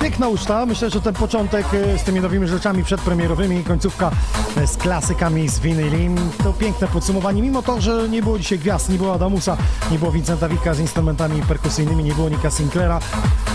Piękna 0.01 0.29
uczta, 0.29 0.67
myślę, 0.67 0.91
że 0.91 1.01
ten 1.01 1.15
początek 1.15 1.67
e, 1.75 1.99
z 1.99 2.03
tymi 2.03 2.21
nowymi 2.21 2.49
rzeczami 2.49 2.85
przedpremierowymi 2.85 3.57
i 3.57 3.65
końcówka 3.65 4.11
e, 4.57 4.67
z 4.67 4.77
klasykami 4.77 5.49
z 5.49 5.59
winyli, 5.59 6.09
to 6.45 6.53
piękne 6.53 6.89
podsumowanie, 6.89 7.43
mimo 7.43 7.63
to, 7.63 7.81
że 7.81 8.09
nie 8.09 8.23
było 8.23 8.39
dzisiaj 8.39 8.59
gwiazd, 8.59 8.89
nie 8.89 8.99
było 8.99 9.15
Adamusa, 9.15 9.57
nie 9.91 9.99
było 9.99 10.13
Vincenta 10.13 10.49
Wika 10.49 10.75
z 10.75 10.81
instrumentami 10.81 11.43
perkusyjniami, 11.43 12.05
nie 12.05 12.15
było 12.15 12.29
Nika 12.29 12.51
Sinclaira, 12.51 13.01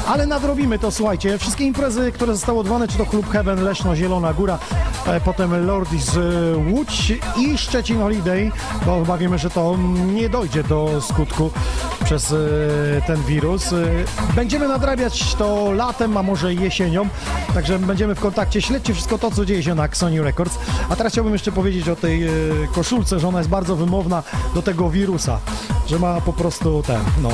ale 0.08 0.26
nadrobimy 0.26 0.80
to, 0.80 0.92
słuchajcie, 0.92 1.38
wszystkie 1.38 1.66
imprezy, 1.66 2.12
które 2.12 2.34
zostały 2.34 2.60
odwołane, 2.60 2.88
czy 2.88 2.98
to 2.98 3.06
Klub 3.06 3.30
Heaven, 3.30 3.64
Leszno, 3.64 3.96
Zielona 3.96 4.34
Góra, 4.34 4.60
e, 5.08 5.22
potem 5.22 5.66
Lord 5.66 5.90
z 6.00 6.18
e, 6.18 6.72
Łódź 6.72 7.14
i 7.38 7.58
Szczecin 7.58 8.00
Holiday, 8.00 8.52
bo 8.86 9.00
chyba 9.00 9.18
wiemy, 9.18 9.38
że 9.38 9.50
to 9.50 9.78
nie 10.14 10.30
dojdzie 10.30 10.64
do 10.64 11.02
skutku 11.02 11.52
przez 12.08 12.32
e, 12.32 12.36
ten 13.08 13.24
wirus. 13.24 13.74
E, 13.74 13.86
Będziemy 14.36 14.68
nadrabiać 14.68 15.36
to 15.36 15.72
latem, 15.72 16.18
a 16.18 16.24
może 16.24 16.54
jesienią, 16.54 17.08
także 17.54 17.80
będziemy 17.80 18.16
w 18.16 18.20
kontakcie. 18.20 18.62
Śledźcie 18.62 18.94
wszystko 18.94 19.18
to, 19.18 19.32
co 19.32 19.46
dzieje 19.46 19.64
się 19.64 19.76
na 19.76 19.88
Sony 19.92 20.24
Records. 20.24 20.60
A 20.90 20.96
teraz 20.96 21.14
chciałbym 21.14 21.34
jeszcze 21.34 21.52
powiedzieć 21.52 21.90
o 21.90 21.96
tej 21.96 22.28
e, 22.28 22.32
koszulce, 22.76 23.20
że 23.20 23.28
ona 23.28 23.38
jest 23.38 23.50
bardzo 23.50 23.76
wymowna 23.76 24.24
do 24.56 24.62
tego 24.62 24.90
wirusa, 24.90 25.40
że 25.88 26.00
ma 26.00 26.22
po 26.22 26.34
prostu 26.34 26.84
ten, 26.84 27.00
no, 27.22 27.30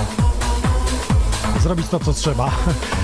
zrobić 1.61 1.87
to, 1.87 1.99
co 1.99 2.13
trzeba. 2.13 2.51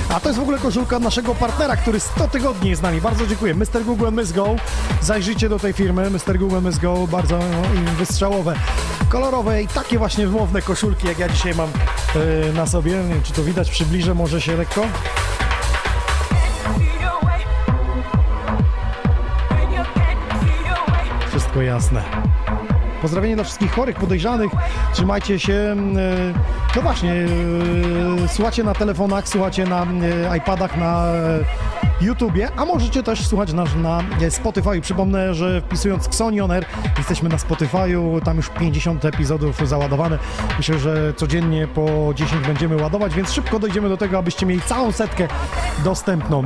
A 0.10 0.20
to 0.20 0.30
jest 0.30 0.40
w 0.40 0.42
ogóle 0.42 0.58
koszulka 0.58 1.00
naszego 1.00 1.36
partnera, 1.36 1.76
który 1.76 2.00
100 2.00 2.28
tygodni 2.28 2.70
jest 2.70 2.80
z 2.80 2.84
nami. 2.84 3.02
Bardzo 3.02 3.28
dziękuję. 3.28 3.56
Mr. 3.56 3.84
Google 3.86 4.12
Miss 4.12 4.32
Go. 4.32 4.56
Zajrzyjcie 5.02 5.50
do 5.50 5.60
tej 5.60 5.74
firmy. 5.74 6.10
Mr. 6.10 6.40
Google 6.40 6.62
Miss 6.62 6.78
Go. 6.80 7.08
Bardzo 7.08 7.38
no, 7.38 7.92
wystrzałowe, 7.98 8.56
kolorowe 9.10 9.62
i 9.64 9.68
takie 9.68 9.98
właśnie 9.98 10.28
wymowne 10.28 10.62
koszulki, 10.62 11.08
jak 11.08 11.20
ja 11.20 11.30
dzisiaj 11.30 11.56
mam 11.56 11.70
e, 12.50 12.54
na 12.54 12.66
sobie. 12.68 12.92
Nie 12.92 13.14
wiem, 13.14 13.24
czy 13.24 13.34
to 13.34 13.44
widać, 13.44 13.70
przybliżę 13.72 14.14
może 14.14 14.42
się 14.42 14.58
lekko. 14.58 14.86
Wszystko 21.30 21.62
jasne. 21.62 22.04
Pozdrowienie 23.02 23.36
dla 23.36 23.44
wszystkich 23.44 23.72
chorych, 23.72 23.96
podejrzanych. 23.96 24.52
Trzymajcie 24.94 25.40
się. 25.40 25.54
e, 25.54 25.76
No 26.76 26.82
właśnie, 26.82 27.14
e, 27.14 28.28
słuchacie 28.28 28.64
na 28.64 28.74
telefonach, 28.74 29.28
słuchacie 29.28 29.66
na 29.66 29.86
iPadach, 30.38 30.78
na 30.78 31.04
YouTubie, 32.02 32.50
a 32.56 32.66
możecie 32.66 33.04
też 33.04 33.28
słuchać 33.28 33.54
nas 33.54 33.70
na 33.76 34.04
Spotify. 34.30 34.82
Przypomnę, 34.82 35.34
że 35.34 35.62
wpisując 35.62 36.08
Xonioner 36.08 36.66
jesteśmy 36.98 37.30
na 37.30 37.38
Spotify'u, 37.38 38.22
tam 38.22 38.38
już 38.38 38.50
50 38.50 39.06
epizodów 39.06 39.68
załadowane. 39.68 40.18
Myślę, 40.58 40.80
że 40.80 41.14
codziennie 41.14 41.68
po 41.68 42.14
10 42.16 42.48
będziemy 42.48 42.82
ładować, 42.82 43.14
więc 43.14 43.32
szybko 43.32 43.60
dojdziemy 43.60 43.90
do 43.90 43.98
tego, 43.98 44.18
abyście 44.18 44.46
mieli 44.46 44.62
całą 44.62 44.92
setkę 44.92 45.28
dostępną 45.84 46.44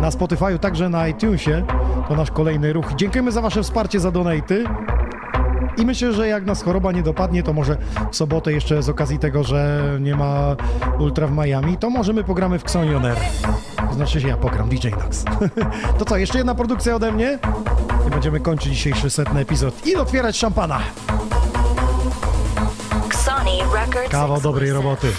na 0.00 0.10
Spotify'u, 0.10 0.58
także 0.58 0.88
na 0.88 1.08
iTunesie. 1.08 1.64
To 2.08 2.16
nasz 2.16 2.30
kolejny 2.30 2.72
ruch. 2.72 2.94
Dziękujemy 2.96 3.32
za 3.32 3.40
Wasze 3.40 3.62
wsparcie, 3.62 4.00
za 4.00 4.10
donaty. 4.10 4.64
I 5.76 5.86
myślę, 5.86 6.12
że 6.12 6.28
jak 6.28 6.44
nas 6.46 6.62
choroba 6.62 6.92
nie 6.92 7.02
dopadnie, 7.02 7.42
to 7.42 7.52
może 7.52 7.76
w 8.10 8.16
sobotę 8.16 8.52
jeszcze 8.52 8.82
z 8.82 8.88
okazji 8.88 9.18
tego, 9.18 9.44
że 9.44 9.82
nie 10.00 10.16
ma 10.16 10.56
Ultra 10.98 11.26
w 11.26 11.32
Miami, 11.32 11.76
to 11.76 11.90
może 11.90 12.12
my 12.12 12.24
pogramy 12.24 12.58
w 12.58 12.62
Xonioner. 12.62 13.16
To 13.88 13.94
znaczy 13.94 14.20
się 14.20 14.28
ja 14.28 14.36
pogram, 14.36 14.68
DJ 14.68 14.88
Nox. 14.88 15.24
to 15.98 16.04
co, 16.04 16.16
jeszcze 16.16 16.38
jedna 16.38 16.54
produkcja 16.54 16.94
ode 16.94 17.12
mnie? 17.12 17.38
I 18.06 18.10
będziemy 18.10 18.40
kończyć 18.40 18.72
dzisiejszy 18.72 19.10
setny 19.10 19.40
epizod 19.40 19.86
i 19.86 19.96
otwierać 19.96 20.36
szampana. 20.36 20.80
Kawał 24.10 24.40
dobrej 24.40 24.70
roboty. 24.70 25.12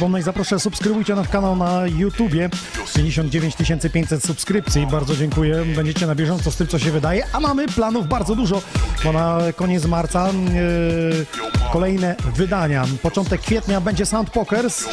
Przypomnę 0.00 0.20
i 0.20 0.22
zaproszę, 0.22 0.60
subskrybujcie 0.60 1.14
nasz 1.14 1.28
kanał 1.28 1.56
na 1.56 1.86
YouTubie. 1.86 2.50
59 2.96 3.56
500 3.92 4.24
subskrypcji. 4.24 4.86
Bardzo 4.86 5.16
dziękuję. 5.16 5.64
Będziecie 5.76 6.06
na 6.06 6.14
bieżąco 6.14 6.50
z 6.50 6.56
tym, 6.56 6.66
co 6.66 6.78
się 6.78 6.90
wydaje. 6.90 7.26
A 7.32 7.40
mamy 7.40 7.68
planów 7.68 8.08
bardzo 8.08 8.34
dużo, 8.34 8.62
bo 9.04 9.12
na 9.12 9.38
koniec 9.56 9.86
marca 9.86 10.28
yy, 10.28 11.26
kolejne 11.72 12.16
wydania. 12.34 12.86
Początek 13.02 13.40
kwietnia 13.40 13.80
będzie 13.80 14.06
Sound 14.06 14.30
Pokers. 14.30 14.84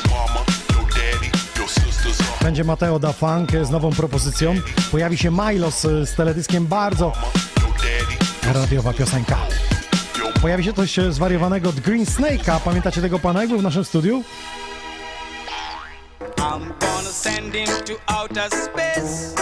Będzie 2.41 2.63
Mateo 2.63 2.99
da 2.99 3.13
Funk 3.13 3.49
z 3.63 3.69
nową 3.69 3.89
propozycją. 3.91 4.55
Pojawi 4.91 5.17
się 5.17 5.31
Milos 5.31 5.81
z 5.81 6.15
teledyskiem 6.15 6.65
bardzo 6.65 7.13
radiowa 8.53 8.93
piosenka. 8.93 9.37
Pojawi 10.41 10.63
się 10.63 10.73
coś 10.73 10.99
zwariowanego 11.09 11.69
od 11.69 11.79
Green 11.79 12.05
Snake'a. 12.05 12.59
Pamiętacie 12.59 13.01
tego 13.01 13.19
pana, 13.19 13.41
jak 13.41 13.49
był 13.49 13.59
w 13.59 13.63
naszym 13.63 13.85
studiu? 13.85 14.23
I'm 16.57 16.73
gonna 16.79 17.09
send 17.09 17.53
him 17.53 17.67
to 17.85 17.99
outer 18.07 18.49
space. 18.49 19.35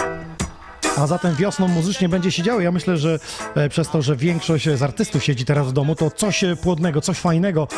A 0.96 1.06
zatem 1.06 1.34
wiosną 1.34 1.68
muzycznie 1.68 2.08
będzie 2.08 2.32
się 2.32 2.42
działo. 2.42 2.60
Ja 2.60 2.72
myślę, 2.72 2.96
że 2.96 3.18
e, 3.54 3.68
przez 3.68 3.88
to, 3.88 4.02
że 4.02 4.16
większość 4.16 4.68
z 4.68 4.82
artystów 4.82 5.24
siedzi 5.24 5.44
teraz 5.44 5.66
w 5.68 5.72
domu, 5.72 5.94
to 5.94 6.10
coś 6.10 6.44
e, 6.44 6.56
płodnego, 6.56 7.00
coś 7.00 7.18
fajnego 7.18 7.68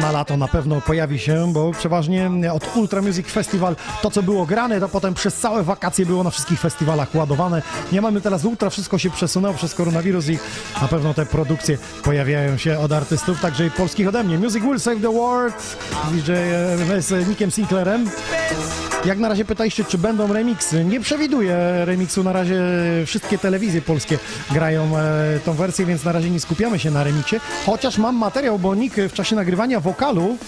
na 0.00 0.12
lato 0.12 0.36
na 0.36 0.48
pewno 0.48 0.80
pojawi 0.80 1.18
się, 1.18 1.52
bo 1.52 1.72
przeważnie 1.72 2.30
od 2.52 2.76
Ultra 2.76 3.02
Music 3.02 3.26
Festival 3.26 3.76
to, 4.02 4.10
co 4.10 4.22
było 4.22 4.46
grane, 4.46 4.80
to 4.80 4.88
potem 4.88 5.14
przez 5.14 5.34
całe 5.36 5.62
wakacje 5.62 6.06
było 6.06 6.24
na 6.24 6.30
wszystkich 6.30 6.60
festiwalach 6.60 7.14
ładowane. 7.14 7.62
Nie 7.92 8.00
mamy 8.00 8.20
teraz 8.20 8.44
Ultra, 8.44 8.70
wszystko 8.70 8.98
się 8.98 9.10
przesunęło 9.10 9.54
przez 9.54 9.74
koronawirus 9.74 10.28
i 10.28 10.38
na 10.82 10.88
pewno 10.88 11.14
te 11.14 11.26
produkcje 11.26 11.78
pojawiają 12.04 12.58
się 12.58 12.78
od 12.78 12.92
artystów, 12.92 13.40
także 13.40 13.66
i 13.66 13.70
polskich 13.70 14.08
ode 14.08 14.24
mnie. 14.24 14.38
Music 14.38 14.62
Will 14.62 14.80
Save 14.80 15.00
the 15.02 15.12
World 15.12 15.76
DJ 16.12 16.32
e, 16.32 17.02
z 17.02 17.28
Nickiem 17.28 17.50
Sinclairem. 17.50 18.10
Jak 19.04 19.18
na 19.18 19.28
razie 19.28 19.44
pytaliście, 19.44 19.84
czy 19.84 19.98
będą 19.98 20.32
remiksy. 20.32 20.84
Nie 20.84 21.00
przewiduję 21.00 21.56
remiksu. 21.84 22.24
Na 22.24 22.31
razie 22.32 22.62
wszystkie 23.06 23.38
telewizje 23.38 23.82
polskie 23.82 24.18
grają 24.50 24.98
e, 24.98 25.40
tą 25.44 25.52
wersję, 25.52 25.86
więc 25.86 26.04
na 26.04 26.12
razie 26.12 26.30
nie 26.30 26.40
skupiamy 26.40 26.78
się 26.78 26.90
na 26.90 27.04
remiksie. 27.04 27.36
Chociaż 27.66 27.98
mam 27.98 28.16
materiał, 28.16 28.58
bo 28.58 28.74
Nick 28.74 28.96
w 28.96 29.12
czasie 29.12 29.36
nagrywania 29.36 29.80
wokalu 29.80 30.38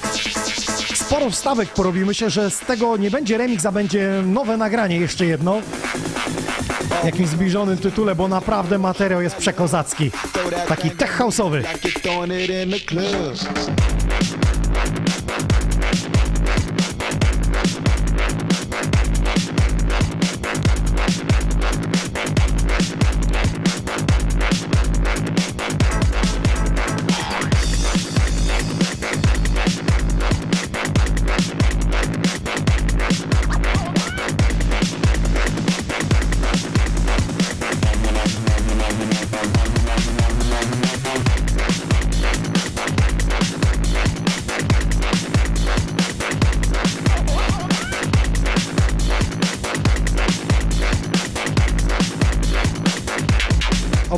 sporo 1.15 1.31
wstawek 1.31 1.69
porobił. 1.69 2.07
Myślę, 2.07 2.31
że 2.31 2.51
z 2.51 2.59
tego 2.59 2.97
nie 2.97 3.11
będzie 3.11 3.39
remix, 3.39 3.67
a 3.67 3.73
będzie 3.73 4.23
nowe 4.27 4.57
nagranie, 4.57 4.97
jeszcze 4.97 5.27
jedno. 5.27 5.61
W 7.03 7.05
jakimś 7.05 7.29
zbliżonym 7.29 7.79
tytule, 7.79 8.15
bo 8.15 8.29
naprawdę 8.29 8.79
materiał 8.79 9.23
jest 9.23 9.37
przekozacki. 9.37 10.11
Taki 10.69 10.91
tech 10.91 11.19
house'owy. 11.19 11.65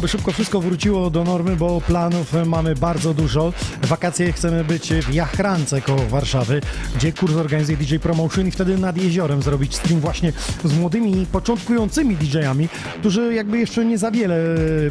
Szybko 0.09 0.33
wszystko 0.33 0.61
wróciło 0.61 1.11
do 1.11 1.25
normy, 1.25 1.57
bo 1.57 1.81
planów 1.81 2.33
mamy 2.47 2.75
bardzo 2.75 3.15
dużo. 3.15 3.53
Wakacje 3.83 4.33
chcemy 4.33 4.65
być 4.65 4.93
w 4.93 5.15
Jachrance 5.15 5.81
koło 5.81 6.07
Warszawy, 6.07 6.61
gdzie 6.97 7.13
kurs 7.13 7.35
organizuje 7.35 7.79
DJ 7.79 7.97
Promotion 7.97 8.47
i 8.47 8.51
wtedy 8.51 8.79
nad 8.79 8.97
jeziorem 8.97 9.43
zrobić 9.43 9.77
stream 9.77 10.01
właśnie 10.01 10.33
z 10.65 10.79
młodymi, 10.79 11.27
początkującymi 11.33 12.17
DJ-ami, 12.17 12.69
którzy 13.01 13.35
jakby 13.35 13.59
jeszcze 13.59 13.85
nie 13.85 13.99
za 13.99 14.11
wiele 14.11 14.37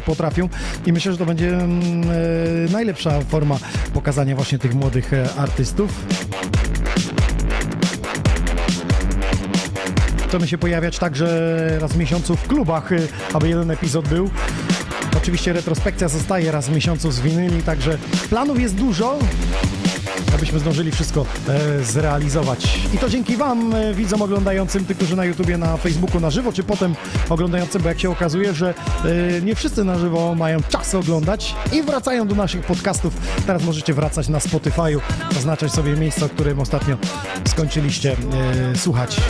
potrafią 0.06 0.48
i 0.86 0.92
myślę, 0.92 1.12
że 1.12 1.18
to 1.18 1.26
będzie 1.26 1.48
mm, 1.48 2.02
e, 2.68 2.72
najlepsza 2.72 3.20
forma 3.20 3.58
pokazania 3.94 4.36
właśnie 4.36 4.58
tych 4.58 4.74
młodych 4.74 5.12
e, 5.12 5.28
artystów. 5.36 6.06
Chcemy 10.28 10.48
się 10.48 10.58
pojawiać 10.58 10.98
także 10.98 11.78
raz 11.80 11.92
w 11.92 11.96
miesiącu 11.96 12.36
w 12.36 12.48
klubach, 12.48 12.90
aby 13.32 13.48
jeden 13.48 13.70
epizod 13.70 14.08
był. 14.08 14.30
Oczywiście 15.16 15.52
retrospekcja 15.52 16.08
zostaje 16.08 16.52
raz 16.52 16.68
w 16.68 16.74
miesiącu 16.74 17.10
z 17.10 17.20
winyli, 17.20 17.62
także 17.62 17.98
planów 18.28 18.60
jest 18.60 18.74
dużo. 18.74 19.18
abyśmy 20.34 20.58
zdążyli 20.58 20.92
wszystko 20.92 21.26
e, 21.48 21.84
zrealizować. 21.84 22.80
I 22.94 22.98
to 22.98 23.08
dzięki 23.08 23.36
Wam, 23.36 23.74
e, 23.74 23.94
widzom 23.94 24.22
oglądającym, 24.22 24.84
tych, 24.84 24.96
którzy 24.96 25.16
na 25.16 25.24
YouTubie, 25.24 25.58
na 25.58 25.76
Facebooku 25.76 26.20
na 26.20 26.30
żywo, 26.30 26.52
czy 26.52 26.62
potem 26.62 26.94
oglądającym, 27.28 27.82
bo 27.82 27.88
jak 27.88 28.00
się 28.00 28.10
okazuje, 28.10 28.54
że 28.54 28.74
e, 29.38 29.42
nie 29.42 29.54
wszyscy 29.54 29.84
na 29.84 29.98
żywo 29.98 30.34
mają 30.34 30.62
czas 30.62 30.94
oglądać 30.94 31.54
i 31.72 31.82
wracają 31.82 32.28
do 32.28 32.34
naszych 32.34 32.60
podcastów. 32.66 33.14
Teraz 33.46 33.64
możecie 33.64 33.94
wracać 33.94 34.28
na 34.28 34.38
Spotify'u, 34.38 35.00
oznaczać 35.38 35.72
sobie 35.72 35.96
miejsce, 35.96 36.26
o 36.26 36.28
którym 36.28 36.60
ostatnio 36.60 36.96
skończyliście 37.44 38.16
e, 38.72 38.76
słuchać. 38.76 39.20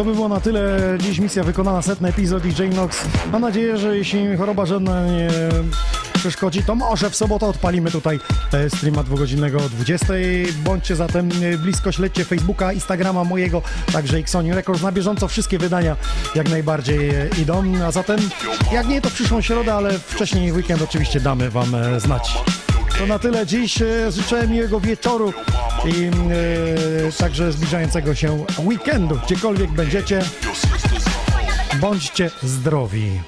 To 0.00 0.04
by 0.04 0.14
było 0.14 0.28
na 0.28 0.40
tyle. 0.40 0.78
Dziś 0.98 1.18
misja 1.18 1.44
wykonana, 1.44 1.82
setny 1.82 2.08
epizod 2.08 2.42
DJ 2.42 2.62
Nox. 2.62 3.04
Mam 3.32 3.42
nadzieję, 3.42 3.78
że 3.78 3.96
jeśli 3.96 4.36
choroba 4.36 4.66
żadna 4.66 5.06
nie 5.06 5.28
przeszkodzi, 6.14 6.62
to 6.62 6.74
może 6.74 7.10
w 7.10 7.16
sobotę 7.16 7.46
odpalimy 7.46 7.90
tutaj 7.90 8.20
e, 8.52 8.70
streama 8.70 9.02
dwugodzinnego 9.02 9.58
o 9.58 9.68
20. 9.68 10.06
Bądźcie 10.64 10.96
zatem 10.96 11.28
e, 11.42 11.58
blisko, 11.58 11.92
śledźcie 11.92 12.24
Facebooka, 12.24 12.72
Instagrama 12.72 13.24
mojego, 13.24 13.62
także 13.92 14.18
Xoni 14.18 14.54
Records. 14.54 14.82
Na 14.82 14.92
bieżąco 14.92 15.28
wszystkie 15.28 15.58
wydania 15.58 15.96
jak 16.34 16.50
najbardziej 16.50 17.10
e, 17.10 17.28
idą. 17.42 17.64
A 17.86 17.90
zatem, 17.90 18.18
jak 18.72 18.88
nie, 18.88 19.00
to 19.00 19.10
przyszłą 19.10 19.40
środę, 19.40 19.74
ale 19.74 19.98
wcześniej 19.98 20.52
weekend 20.52 20.82
oczywiście 20.82 21.20
damy 21.20 21.50
Wam 21.50 21.76
znać. 21.98 22.38
To 23.00 23.06
na 23.06 23.18
tyle 23.18 23.46
dziś. 23.46 23.82
E, 23.82 24.12
Życzę 24.12 24.48
miłego 24.48 24.80
wieczoru 24.80 25.32
i 25.84 26.10
e, 27.08 27.12
także 27.12 27.52
zbliżającego 27.52 28.14
się 28.14 28.44
weekendu. 28.64 29.18
Gdziekolwiek 29.26 29.70
będziecie, 29.70 30.22
bądźcie 31.80 32.30
zdrowi. 32.42 33.20